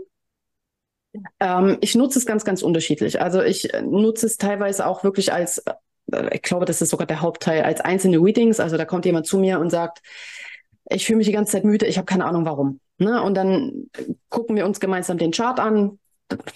Ähm, 1.41 1.79
ich 1.81 1.97
nutze 1.97 2.21
es 2.21 2.25
ganz, 2.25 2.45
ganz 2.45 2.63
unterschiedlich. 2.63 3.21
Also 3.21 3.43
ich 3.43 3.75
äh, 3.75 3.83
nutze 3.83 4.27
es 4.27 4.37
teilweise 4.37 4.87
auch 4.87 5.03
wirklich 5.03 5.33
als, 5.33 5.59
äh, 5.59 5.75
ich 6.37 6.43
glaube, 6.43 6.67
das 6.67 6.81
ist 6.81 6.91
sogar 6.91 7.09
der 7.09 7.21
Hauptteil, 7.21 7.65
als 7.65 7.81
einzelne 7.81 8.19
Readings. 8.19 8.61
Also 8.61 8.77
da 8.77 8.85
kommt 8.85 9.07
jemand 9.07 9.27
zu 9.27 9.39
mir 9.39 9.59
und 9.59 9.71
sagt, 9.71 10.03
ich 10.89 11.05
fühle 11.05 11.17
mich 11.17 11.27
die 11.27 11.33
ganze 11.33 11.51
Zeit 11.51 11.65
müde, 11.65 11.85
ich 11.87 11.99
habe 11.99 12.07
keine 12.07 12.25
Ahnung 12.25 12.45
warum. 12.45 12.79
Ne? 12.99 13.23
Und 13.23 13.35
dann 13.35 13.91
gucken 14.29 14.57
wir 14.57 14.67
uns 14.67 14.81
gemeinsam 14.81 15.19
den 15.19 15.31
Chart 15.31 15.59
an, 15.59 15.99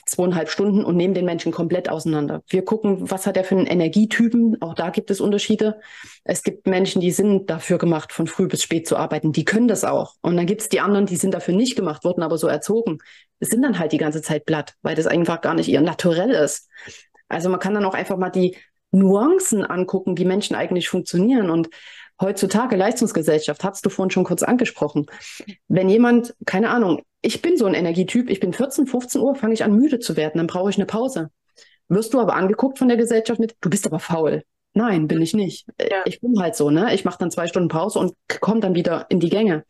zweieinhalb 0.07 0.51
Stunden 0.51 0.84
und 0.84 0.97
nehmen 0.97 1.14
den 1.14 1.24
Menschen 1.24 1.53
komplett 1.53 1.88
auseinander. 1.88 2.43
Wir 2.49 2.64
gucken, 2.64 3.11
was 3.11 3.26
hat 3.26 3.36
er 3.36 3.45
für 3.45 3.57
einen 3.57 3.66
Energietypen. 3.66 4.61
Auch 4.61 4.74
da 4.74 4.90
gibt 4.90 5.11
es 5.11 5.20
Unterschiede. 5.20 5.80
Es 6.24 6.43
gibt 6.43 6.66
Menschen, 6.66 7.01
die 7.01 7.11
sind 7.11 7.49
dafür 7.49 7.78
gemacht, 7.78 8.12
von 8.12 8.26
früh 8.26 8.49
bis 8.49 8.62
spät 8.62 8.86
zu 8.86 8.97
arbeiten. 8.97 9.32
Die 9.32 9.45
können 9.45 9.68
das 9.68 9.84
auch. 9.84 10.14
Und 10.20 10.36
dann 10.36 10.47
gibt 10.47 10.61
es 10.61 10.68
die 10.68 10.80
anderen, 10.80 11.07
die 11.07 11.16
sind 11.16 11.32
dafür 11.32 11.55
nicht 11.55 11.76
gemacht, 11.76 12.05
wurden 12.05 12.22
aber 12.22 12.36
so 12.36 12.49
erzogen. 12.49 12.99
Es 13.40 13.49
sind 13.49 13.62
dann 13.62 13.78
halt 13.78 13.93
die 13.93 13.99
ganze 13.99 14.20
Zeit 14.20 14.45
platt, 14.45 14.74
weil 14.82 14.95
das 14.95 15.07
einfach 15.07 15.40
gar 15.40 15.55
nicht 15.55 15.68
ihr 15.68 15.80
Naturell 15.80 16.30
ist. 16.30 16.68
Also 17.28 17.49
man 17.49 17.61
kann 17.61 17.74
dann 17.74 17.84
auch 17.84 17.95
einfach 17.95 18.18
mal 18.18 18.30
die 18.30 18.57
Nuancen 18.90 19.64
angucken, 19.64 20.18
wie 20.18 20.26
Menschen 20.26 20.55
eigentlich 20.55 20.90
funktionieren. 20.90 21.49
Und 21.49 21.70
heutzutage 22.22 22.76
Leistungsgesellschaft, 22.76 23.62
hast 23.64 23.84
du 23.84 23.90
vorhin 23.90 24.10
schon 24.10 24.24
kurz 24.24 24.42
angesprochen. 24.42 25.06
Wenn 25.68 25.88
jemand, 25.88 26.34
keine 26.46 26.70
Ahnung, 26.70 27.02
ich 27.20 27.42
bin 27.42 27.56
so 27.56 27.66
ein 27.66 27.74
Energietyp, 27.74 28.30
ich 28.30 28.40
bin 28.40 28.52
14, 28.52 28.86
15 28.86 29.20
Uhr, 29.20 29.34
fange 29.34 29.54
ich 29.54 29.64
an 29.64 29.76
müde 29.76 29.98
zu 29.98 30.16
werden, 30.16 30.38
dann 30.38 30.46
brauche 30.46 30.70
ich 30.70 30.76
eine 30.76 30.86
Pause. 30.86 31.30
Wirst 31.88 32.14
du 32.14 32.20
aber 32.20 32.34
angeguckt 32.34 32.78
von 32.78 32.88
der 32.88 32.96
Gesellschaft 32.96 33.38
mit, 33.38 33.56
du 33.60 33.68
bist 33.68 33.86
aber 33.86 33.98
faul. 33.98 34.42
Nein, 34.74 35.06
bin 35.06 35.20
ich 35.20 35.34
nicht. 35.34 35.66
Äh, 35.76 35.90
ja. 35.90 36.02
Ich 36.06 36.20
bin 36.20 36.38
halt 36.40 36.56
so, 36.56 36.70
ne? 36.70 36.94
Ich 36.94 37.04
mache 37.04 37.18
dann 37.18 37.30
zwei 37.30 37.46
Stunden 37.46 37.68
Pause 37.68 37.98
und 37.98 38.14
komme 38.40 38.60
dann 38.60 38.74
wieder 38.74 39.06
in 39.10 39.20
die 39.20 39.28
Gänge. 39.28 39.64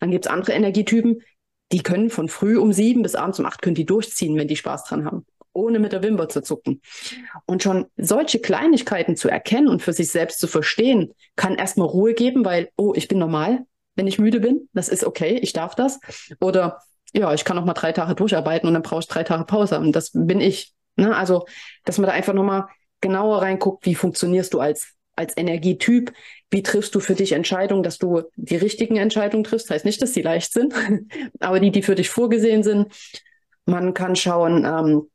Dann 0.00 0.10
gibt 0.10 0.26
es 0.26 0.32
andere 0.32 0.52
Energietypen, 0.52 1.20
die 1.72 1.82
können 1.82 2.10
von 2.10 2.28
früh 2.28 2.56
um 2.56 2.72
sieben 2.72 3.02
bis 3.02 3.14
abends 3.14 3.38
um 3.38 3.46
acht 3.46 3.60
können 3.60 3.74
die 3.74 3.84
durchziehen, 3.84 4.36
wenn 4.36 4.48
die 4.48 4.56
Spaß 4.56 4.84
dran 4.84 5.04
haben, 5.04 5.26
ohne 5.56 5.78
mit 5.78 5.92
der 5.92 6.02
Wimper 6.02 6.28
zu 6.28 6.42
zucken. 6.42 6.80
Und 7.46 7.62
schon 7.62 7.86
solche 7.96 8.38
Kleinigkeiten 8.38 9.16
zu 9.16 9.28
erkennen 9.28 9.68
und 9.68 9.82
für 9.82 9.92
sich 9.92 10.10
selbst 10.10 10.38
zu 10.38 10.46
verstehen, 10.46 11.12
kann 11.34 11.56
erstmal 11.56 11.88
Ruhe 11.88 12.14
geben, 12.14 12.44
weil, 12.44 12.70
oh, 12.76 12.92
ich 12.94 13.08
bin 13.08 13.18
normal, 13.18 13.64
wenn 13.96 14.06
ich 14.06 14.18
müde 14.18 14.40
bin. 14.40 14.68
Das 14.72 14.88
ist 14.88 15.04
okay, 15.04 15.38
ich 15.42 15.52
darf 15.52 15.74
das. 15.74 15.98
Oder 16.40 16.80
ja, 17.12 17.32
ich 17.32 17.44
kann 17.44 17.58
auch 17.58 17.64
mal 17.64 17.74
drei 17.74 17.92
Tage 17.92 18.14
durcharbeiten 18.14 18.68
und 18.68 18.74
dann 18.74 18.82
brauche 18.82 19.00
ich 19.00 19.08
drei 19.08 19.24
Tage 19.24 19.44
Pause. 19.44 19.78
Und 19.80 19.92
das 19.92 20.10
bin 20.12 20.40
ich. 20.40 20.74
Ne? 20.96 21.16
Also, 21.16 21.46
dass 21.84 21.98
man 21.98 22.06
da 22.06 22.12
einfach 22.12 22.34
nochmal 22.34 22.66
genauer 23.00 23.42
reinguckt, 23.42 23.86
wie 23.86 23.94
funktionierst 23.94 24.52
du 24.54 24.60
als, 24.60 24.94
als 25.16 25.36
Energietyp, 25.36 26.12
wie 26.50 26.62
triffst 26.62 26.94
du 26.94 27.00
für 27.00 27.14
dich 27.14 27.32
Entscheidungen, 27.32 27.82
dass 27.82 27.98
du 27.98 28.22
die 28.36 28.56
richtigen 28.56 28.96
Entscheidungen 28.96 29.44
triffst. 29.44 29.70
Heißt 29.70 29.84
nicht, 29.84 30.00
dass 30.02 30.14
sie 30.14 30.22
leicht 30.22 30.52
sind, 30.52 30.74
aber 31.40 31.60
die, 31.60 31.70
die 31.70 31.82
für 31.82 31.94
dich 31.94 32.10
vorgesehen 32.10 32.62
sind. 32.62 32.92
Man 33.64 33.94
kann 33.94 34.14
schauen, 34.14 34.64
ähm, 34.64 35.10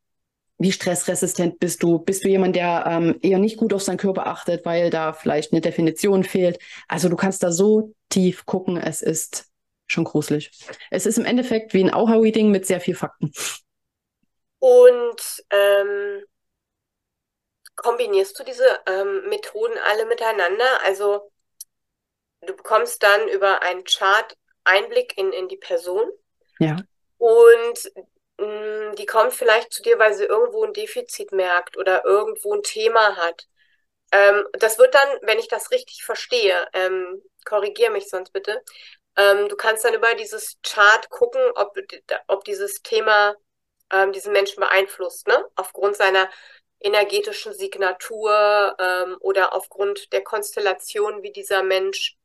wie 0.61 0.71
stressresistent 0.71 1.59
bist 1.59 1.81
du? 1.81 1.97
Bist 1.97 2.23
du 2.23 2.29
jemand, 2.29 2.55
der 2.55 2.83
ähm, 2.87 3.17
eher 3.21 3.39
nicht 3.39 3.57
gut 3.57 3.73
auf 3.73 3.81
seinen 3.81 3.97
Körper 3.97 4.27
achtet, 4.27 4.63
weil 4.63 4.91
da 4.91 5.11
vielleicht 5.11 5.51
eine 5.51 5.61
Definition 5.61 6.23
fehlt? 6.23 6.59
Also 6.87 7.09
du 7.09 7.15
kannst 7.15 7.41
da 7.41 7.51
so 7.51 7.95
tief 8.09 8.45
gucken, 8.45 8.77
es 8.77 9.01
ist 9.01 9.45
schon 9.87 10.03
gruselig. 10.03 10.51
Es 10.91 11.07
ist 11.07 11.17
im 11.17 11.25
Endeffekt 11.25 11.73
wie 11.73 11.83
ein 11.83 11.93
Auha-Reading 11.93 12.51
mit 12.51 12.67
sehr 12.67 12.79
viel 12.79 12.95
Fakten. 12.95 13.31
Und 14.59 15.43
ähm, 15.49 16.23
kombinierst 17.75 18.39
du 18.39 18.43
diese 18.43 18.67
ähm, 18.85 19.29
Methoden 19.29 19.77
alle 19.89 20.05
miteinander? 20.05 20.83
Also 20.85 21.31
du 22.45 22.55
bekommst 22.55 23.01
dann 23.01 23.27
über 23.29 23.63
einen 23.63 23.83
Chart 23.83 24.37
Einblick 24.63 25.17
in, 25.17 25.33
in 25.33 25.47
die 25.47 25.57
Person. 25.57 26.03
Ja. 26.59 26.77
Und 27.17 27.91
die 28.97 29.05
kommt 29.05 29.33
vielleicht 29.33 29.73
zu 29.73 29.81
dir, 29.83 29.99
weil 29.99 30.13
sie 30.13 30.25
irgendwo 30.25 30.63
ein 30.63 30.73
Defizit 30.73 31.31
merkt 31.31 31.77
oder 31.77 32.05
irgendwo 32.05 32.53
ein 32.55 32.63
Thema 32.63 33.15
hat. 33.17 33.47
Ähm, 34.11 34.45
das 34.53 34.79
wird 34.79 34.93
dann, 34.95 35.09
wenn 35.23 35.39
ich 35.39 35.47
das 35.47 35.71
richtig 35.71 36.03
verstehe, 36.03 36.67
ähm, 36.73 37.21
korrigiere 37.45 37.91
mich 37.91 38.09
sonst 38.09 38.31
bitte, 38.33 38.61
ähm, 39.17 39.49
du 39.49 39.55
kannst 39.55 39.85
dann 39.85 39.93
über 39.93 40.15
dieses 40.15 40.57
Chart 40.63 41.09
gucken, 41.09 41.41
ob, 41.55 41.75
ob 42.27 42.43
dieses 42.45 42.81
Thema 42.83 43.35
ähm, 43.91 44.13
diesen 44.13 44.33
Menschen 44.33 44.61
beeinflusst, 44.61 45.27
ne? 45.27 45.45
Aufgrund 45.55 45.97
seiner 45.97 46.29
energetischen 46.81 47.53
Signatur 47.53 48.75
ähm, 48.79 49.17
oder 49.21 49.53
aufgrund 49.53 50.13
der 50.13 50.23
Konstellation, 50.23 51.23
wie 51.23 51.31
dieser 51.31 51.63
Mensch 51.63 52.17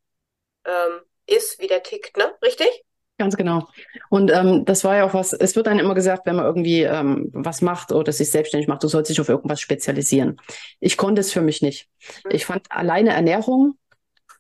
ähm, 0.67 1.03
ist, 1.27 1.61
wie 1.61 1.69
der 1.69 1.85
tickt, 1.85 2.17
ne? 2.19 2.37
Richtig? 2.43 2.86
Ganz 3.19 3.37
genau. 3.37 3.67
Und 4.11 4.31
ähm, 4.31 4.65
das 4.67 4.85
war 4.85 4.97
ja 4.97 5.05
auch 5.05 5.15
was, 5.15 5.33
es 5.33 5.57
wird 5.57 5.67
dann 5.67 5.79
immer 5.79 5.95
gesagt, 5.95 6.27
wenn 6.27 6.37
man 6.37 6.45
irgendwie 6.45 6.83
ähm, 6.83 7.31
was 7.33 7.63
macht 7.63 7.93
oder 7.93 8.13
sich 8.13 8.31
selbstständig 8.31 8.69
macht, 8.69 8.83
du 8.83 8.89
sollst 8.89 9.11
dich 9.11 9.21
auf 9.21 9.31
irgendwas 9.31 9.61
spezialisieren. 9.61 10.39
Ich 10.81 10.99
konnte 10.99 11.21
es 11.21 11.33
für 11.33 11.41
mich 11.41 11.63
nicht. 11.63 11.89
Mhm. 12.25 12.31
Ich 12.33 12.45
fand 12.45 12.71
alleine 12.71 13.11
Ernährung 13.11 13.79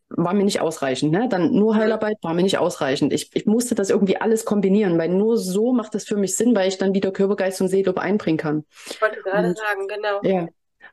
war 0.08 0.34
mir 0.34 0.44
nicht 0.44 0.60
ausreichend. 0.60 1.12
Ne? 1.12 1.28
Dann 1.28 1.52
nur 1.52 1.74
mhm. 1.74 1.78
Heilarbeit 1.78 2.18
war 2.22 2.34
mir 2.34 2.42
nicht 2.42 2.58
ausreichend. 2.58 3.12
Ich, 3.12 3.34
ich 3.34 3.46
musste 3.46 3.74
das 3.74 3.90
irgendwie 3.90 4.16
alles 4.18 4.44
kombinieren, 4.44 4.98
weil 4.98 5.08
nur 5.08 5.36
so 5.36 5.72
macht 5.72 5.94
es 5.94 6.04
für 6.04 6.16
mich 6.16 6.36
Sinn, 6.36 6.54
weil 6.54 6.68
ich 6.68 6.78
dann 6.78 6.94
wieder 6.94 7.10
Körpergeist 7.10 7.60
und 7.60 7.68
Seele 7.68 7.96
einbringen 7.96 8.38
kann. 8.38 8.64
Ich 8.88 9.00
wollte 9.00 9.20
gerade 9.22 9.48
und, 9.48 9.58
sagen, 9.58 9.88
genau. 9.88 10.20
Ja. 10.22 10.48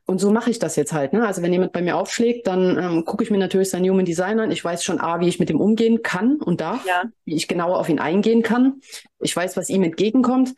Und 0.06 0.20
so 0.20 0.32
mache 0.32 0.50
ich 0.50 0.60
das 0.60 0.76
jetzt 0.76 0.92
halt. 0.92 1.14
Ne? 1.14 1.26
Also 1.26 1.42
wenn 1.42 1.54
jemand 1.54 1.72
bei 1.72 1.82
mir 1.82 1.96
aufschlägt, 1.96 2.48
dann 2.48 2.78
ähm, 2.78 3.06
gucke 3.06 3.24
ich 3.24 3.32
mir 3.32 3.38
natürlich 3.38 3.70
seinen 3.70 3.90
Human 3.90 4.06
Design 4.06 4.40
an. 4.40 4.52
Ich 4.52 4.64
weiß 4.64 4.84
schon, 4.84 5.00
A, 5.00 5.22
wie 5.22 5.30
ich 5.30 5.40
mit 5.40 5.50
ihm 5.50 5.62
umgehen 5.62 6.04
kann 6.04 6.38
und 6.42 6.60
darf, 6.60 6.86
ja. 6.86 7.04
wie 7.24 7.36
ich 7.36 7.48
genauer 7.48 7.80
auf 7.80 7.88
ihn 7.88 8.00
eingehen 8.00 8.44
kann. 8.44 8.82
Ich 9.22 9.34
weiß, 9.34 9.56
was 9.56 9.70
ihm 9.70 9.84
entgegenkommt, 9.84 10.56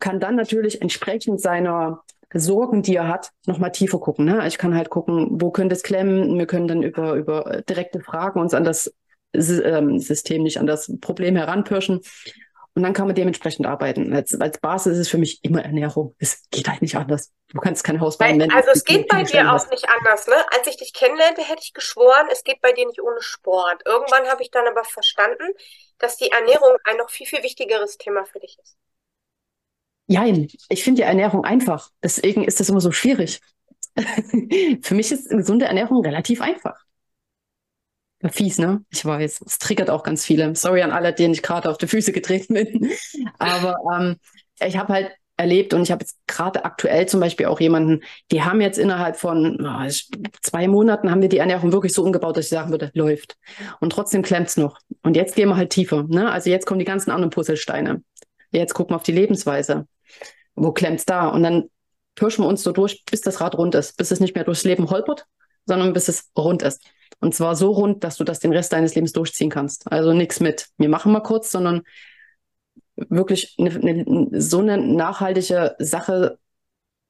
kann 0.00 0.18
dann 0.18 0.34
natürlich 0.34 0.80
entsprechend 0.80 1.42
seiner 1.42 2.02
Sorgen, 2.32 2.82
die 2.82 2.96
er 2.96 3.08
hat, 3.08 3.32
nochmal 3.46 3.72
tiefer 3.72 3.98
gucken. 3.98 4.24
Ne? 4.24 4.46
Ich 4.48 4.56
kann 4.56 4.74
halt 4.74 4.88
gucken, 4.88 5.28
wo 5.30 5.50
könnte 5.50 5.74
es 5.74 5.82
klemmen. 5.82 6.38
Wir 6.38 6.46
können 6.46 6.68
dann 6.68 6.82
über, 6.82 7.14
über 7.14 7.62
direkte 7.68 8.00
Fragen 8.00 8.40
uns 8.40 8.54
an 8.54 8.64
das 8.64 8.94
ähm, 9.34 9.98
System, 9.98 10.42
nicht 10.42 10.58
an 10.58 10.66
das 10.66 10.90
Problem 11.00 11.36
heranpirschen. 11.36 12.00
Und 12.76 12.82
dann 12.82 12.92
kann 12.92 13.06
man 13.06 13.16
dementsprechend 13.16 13.66
arbeiten. 13.66 14.12
Als, 14.12 14.38
als 14.38 14.58
Basis 14.58 14.92
ist 14.92 14.98
es 14.98 15.08
für 15.08 15.16
mich 15.16 15.42
immer 15.42 15.64
Ernährung. 15.64 16.14
Es 16.18 16.42
geht 16.50 16.68
halt 16.68 16.82
nicht 16.82 16.94
anders. 16.94 17.32
Du 17.48 17.58
kannst 17.58 17.82
kein 17.84 18.02
Haus 18.02 18.18
bauen. 18.18 18.38
Weil, 18.38 18.50
also 18.50 18.68
es 18.70 18.84
geht 18.84 19.08
bei 19.08 19.22
dir 19.22 19.50
auch 19.50 19.70
nicht 19.70 19.88
anders. 19.88 20.26
Ne? 20.26 20.34
Als 20.54 20.66
ich 20.66 20.76
dich 20.76 20.92
kennenlernte, 20.92 21.40
hätte 21.40 21.62
ich 21.62 21.72
geschworen, 21.72 22.26
es 22.30 22.44
geht 22.44 22.60
bei 22.60 22.72
dir 22.72 22.86
nicht 22.86 23.00
ohne 23.00 23.22
Sport. 23.22 23.80
Irgendwann 23.86 24.26
habe 24.26 24.42
ich 24.42 24.50
dann 24.50 24.66
aber 24.68 24.84
verstanden, 24.84 25.54
dass 25.96 26.18
die 26.18 26.30
Ernährung 26.30 26.76
ein 26.84 26.98
noch 26.98 27.08
viel, 27.08 27.26
viel 27.26 27.42
wichtigeres 27.42 27.96
Thema 27.96 28.26
für 28.26 28.40
dich 28.40 28.58
ist. 28.62 28.76
Jein, 30.06 30.46
ich 30.68 30.84
finde 30.84 31.00
die 31.00 31.08
Ernährung 31.08 31.46
einfach. 31.46 31.88
Deswegen 32.02 32.44
ist 32.44 32.60
das 32.60 32.68
immer 32.68 32.82
so 32.82 32.92
schwierig. 32.92 33.40
Für 34.82 34.94
mich 34.94 35.10
ist 35.10 35.30
gesunde 35.30 35.64
Ernährung 35.64 36.04
relativ 36.04 36.42
einfach. 36.42 36.85
Fies, 38.30 38.58
ne? 38.58 38.84
Ich 38.90 39.04
weiß. 39.04 39.42
Es 39.46 39.58
triggert 39.58 39.90
auch 39.90 40.02
ganz 40.02 40.24
viele. 40.24 40.54
Sorry 40.54 40.82
an 40.82 40.92
alle, 40.92 41.12
denen 41.12 41.34
ich 41.34 41.42
gerade 41.42 41.70
auf 41.70 41.78
die 41.78 41.86
Füße 41.86 42.12
getreten 42.12 42.54
bin. 42.54 42.90
Aber 43.38 43.76
ähm, 43.94 44.16
ich 44.64 44.76
habe 44.76 44.92
halt 44.92 45.10
erlebt 45.38 45.74
und 45.74 45.82
ich 45.82 45.90
habe 45.90 46.02
jetzt 46.02 46.16
gerade 46.26 46.64
aktuell 46.64 47.06
zum 47.06 47.20
Beispiel 47.20 47.46
auch 47.46 47.60
jemanden, 47.60 48.02
die 48.30 48.42
haben 48.42 48.62
jetzt 48.62 48.78
innerhalb 48.78 49.16
von 49.16 49.58
oh, 49.60 49.88
zwei 50.40 50.66
Monaten 50.66 51.10
haben 51.10 51.20
wir 51.20 51.28
die 51.28 51.38
Ernährung 51.38 51.72
wirklich 51.72 51.92
so 51.92 52.02
umgebaut, 52.02 52.38
dass 52.38 52.46
ich 52.46 52.50
sagen 52.50 52.70
würde, 52.70 52.90
läuft. 52.94 53.36
Und 53.80 53.90
trotzdem 53.90 54.22
klemmt's 54.22 54.56
noch. 54.56 54.78
Und 55.02 55.14
jetzt 55.14 55.34
gehen 55.34 55.50
wir 55.50 55.56
halt 55.56 55.70
tiefer. 55.70 56.04
Ne? 56.04 56.30
Also 56.30 56.48
jetzt 56.48 56.64
kommen 56.64 56.78
die 56.78 56.86
ganzen 56.86 57.10
anderen 57.10 57.30
Puzzlesteine. 57.30 58.02
Jetzt 58.50 58.72
gucken 58.72 58.92
wir 58.92 58.96
auf 58.96 59.02
die 59.02 59.12
Lebensweise 59.12 59.86
wo 60.56 60.72
klemmt's 60.72 61.04
da? 61.04 61.28
Und 61.28 61.42
dann 61.42 61.70
pirschen 62.16 62.44
wir 62.44 62.48
uns 62.48 62.62
so 62.62 62.72
durch, 62.72 63.04
bis 63.04 63.20
das 63.20 63.40
Rad 63.40 63.56
rund 63.56 63.74
ist, 63.74 63.96
bis 63.96 64.10
es 64.10 64.20
nicht 64.20 64.34
mehr 64.34 64.44
durchs 64.44 64.64
Leben 64.64 64.90
holpert, 64.90 65.26
sondern 65.66 65.92
bis 65.92 66.08
es 66.08 66.30
rund 66.36 66.62
ist. 66.62 66.82
Und 67.26 67.32
zwar 67.32 67.56
so 67.56 67.72
rund, 67.72 68.04
dass 68.04 68.18
du 68.18 68.22
das 68.22 68.38
den 68.38 68.52
Rest 68.52 68.72
deines 68.72 68.94
Lebens 68.94 69.10
durchziehen 69.10 69.50
kannst. 69.50 69.90
Also 69.90 70.12
nichts 70.12 70.38
mit, 70.38 70.68
wir 70.78 70.88
machen 70.88 71.10
mal 71.10 71.24
kurz, 71.24 71.50
sondern 71.50 71.82
wirklich 72.94 73.56
eine, 73.58 73.70
eine, 73.70 74.40
so 74.40 74.60
eine 74.60 74.78
nachhaltige 74.78 75.74
Sache, 75.80 76.38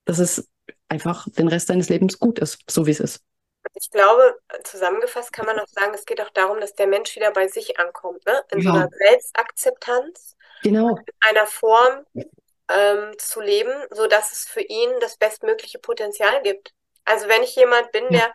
dass 0.07 0.19
es 0.19 0.49
einfach 0.89 1.29
den 1.29 1.49
Rest 1.49 1.69
deines 1.69 1.91
Lebens 1.91 2.19
gut 2.19 2.39
ist, 2.39 2.61
so 2.67 2.87
wie 2.87 2.93
es 2.93 3.01
ist. 3.01 3.21
Ich 3.75 3.91
glaube, 3.91 4.39
zusammengefasst 4.65 5.35
kann 5.35 5.45
man 5.45 5.59
auch 5.59 5.69
sagen, 5.69 5.93
es 5.93 6.07
geht 6.07 6.23
auch 6.23 6.31
darum, 6.31 6.61
dass 6.61 6.73
der 6.73 6.87
Mensch 6.87 7.15
wieder 7.15 7.31
bei 7.31 7.49
sich 7.49 7.79
ankommt, 7.79 8.25
ne? 8.25 8.43
in 8.53 8.61
ja. 8.61 8.71
so 8.71 8.71
einer 8.71 8.89
Selbstakzeptanz, 8.89 10.35
genau. 10.63 10.97
in 10.97 11.29
einer 11.29 11.47
Form, 11.47 12.07
ähm, 12.15 13.13
zu 13.19 13.43
leben, 13.43 13.75
so 13.91 14.07
dass 14.07 14.33
es 14.33 14.47
für 14.47 14.63
ihn 14.63 14.89
das 15.01 15.19
bestmögliche 15.19 15.79
Potenzial 15.79 16.41
gibt. 16.43 16.73
Also 17.05 17.29
wenn 17.29 17.43
ich 17.43 17.55
jemand 17.55 17.93
bin, 17.93 18.09
der 18.09 18.33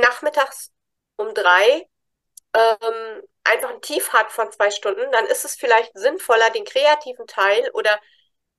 nachmittags 0.00 0.70
um 1.16 1.34
drei 1.34 1.88
ähm, 2.54 3.22
einfach 3.44 3.70
ein 3.70 3.82
Tief 3.82 4.12
hat 4.12 4.32
von 4.32 4.50
zwei 4.52 4.70
Stunden, 4.70 5.10
dann 5.12 5.26
ist 5.26 5.44
es 5.44 5.54
vielleicht 5.56 5.92
sinnvoller, 5.98 6.50
den 6.50 6.64
kreativen 6.64 7.26
Teil 7.26 7.70
oder 7.72 7.98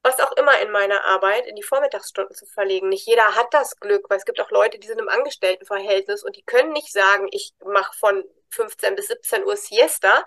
was 0.03 0.19
auch 0.19 0.31
immer 0.33 0.59
in 0.61 0.71
meiner 0.71 1.03
Arbeit 1.05 1.47
in 1.47 1.55
die 1.55 1.63
Vormittagsstunden 1.63 2.35
zu 2.35 2.45
verlegen. 2.45 2.89
Nicht 2.89 3.07
jeder 3.07 3.35
hat 3.35 3.53
das 3.53 3.77
Glück, 3.79 4.09
weil 4.09 4.17
es 4.17 4.25
gibt 4.25 4.39
auch 4.39 4.51
Leute, 4.51 4.79
die 4.79 4.87
sind 4.87 4.99
im 4.99 5.09
Angestelltenverhältnis 5.09 6.23
und 6.23 6.35
die 6.37 6.43
können 6.43 6.71
nicht 6.73 6.91
sagen, 6.93 7.27
ich 7.31 7.53
mache 7.65 7.93
von 7.97 8.23
15 8.51 8.95
bis 8.95 9.07
17 9.07 9.43
Uhr 9.43 9.57
Siesta, 9.57 10.23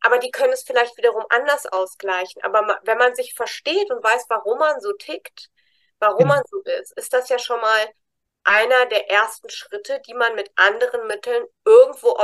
aber 0.00 0.18
die 0.18 0.30
können 0.32 0.52
es 0.52 0.64
vielleicht 0.64 0.96
wiederum 0.98 1.24
anders 1.30 1.66
ausgleichen. 1.66 2.42
Aber 2.42 2.80
wenn 2.84 2.98
man 2.98 3.14
sich 3.14 3.34
versteht 3.34 3.90
und 3.90 4.02
weiß, 4.02 4.26
warum 4.28 4.58
man 4.58 4.80
so 4.80 4.92
tickt, 4.94 5.50
warum 6.00 6.28
man 6.28 6.42
so 6.50 6.60
ist, 6.80 6.96
ist 6.98 7.12
das 7.12 7.28
ja 7.28 7.38
schon 7.38 7.60
mal 7.60 7.88
einer 8.44 8.86
der 8.90 9.10
ersten 9.10 9.48
Schritte, 9.50 10.00
die 10.06 10.14
man 10.14 10.34
mit 10.34 10.50
anderen 10.56 11.06
Mitteln 11.06 11.44
irgendwo 11.64 12.16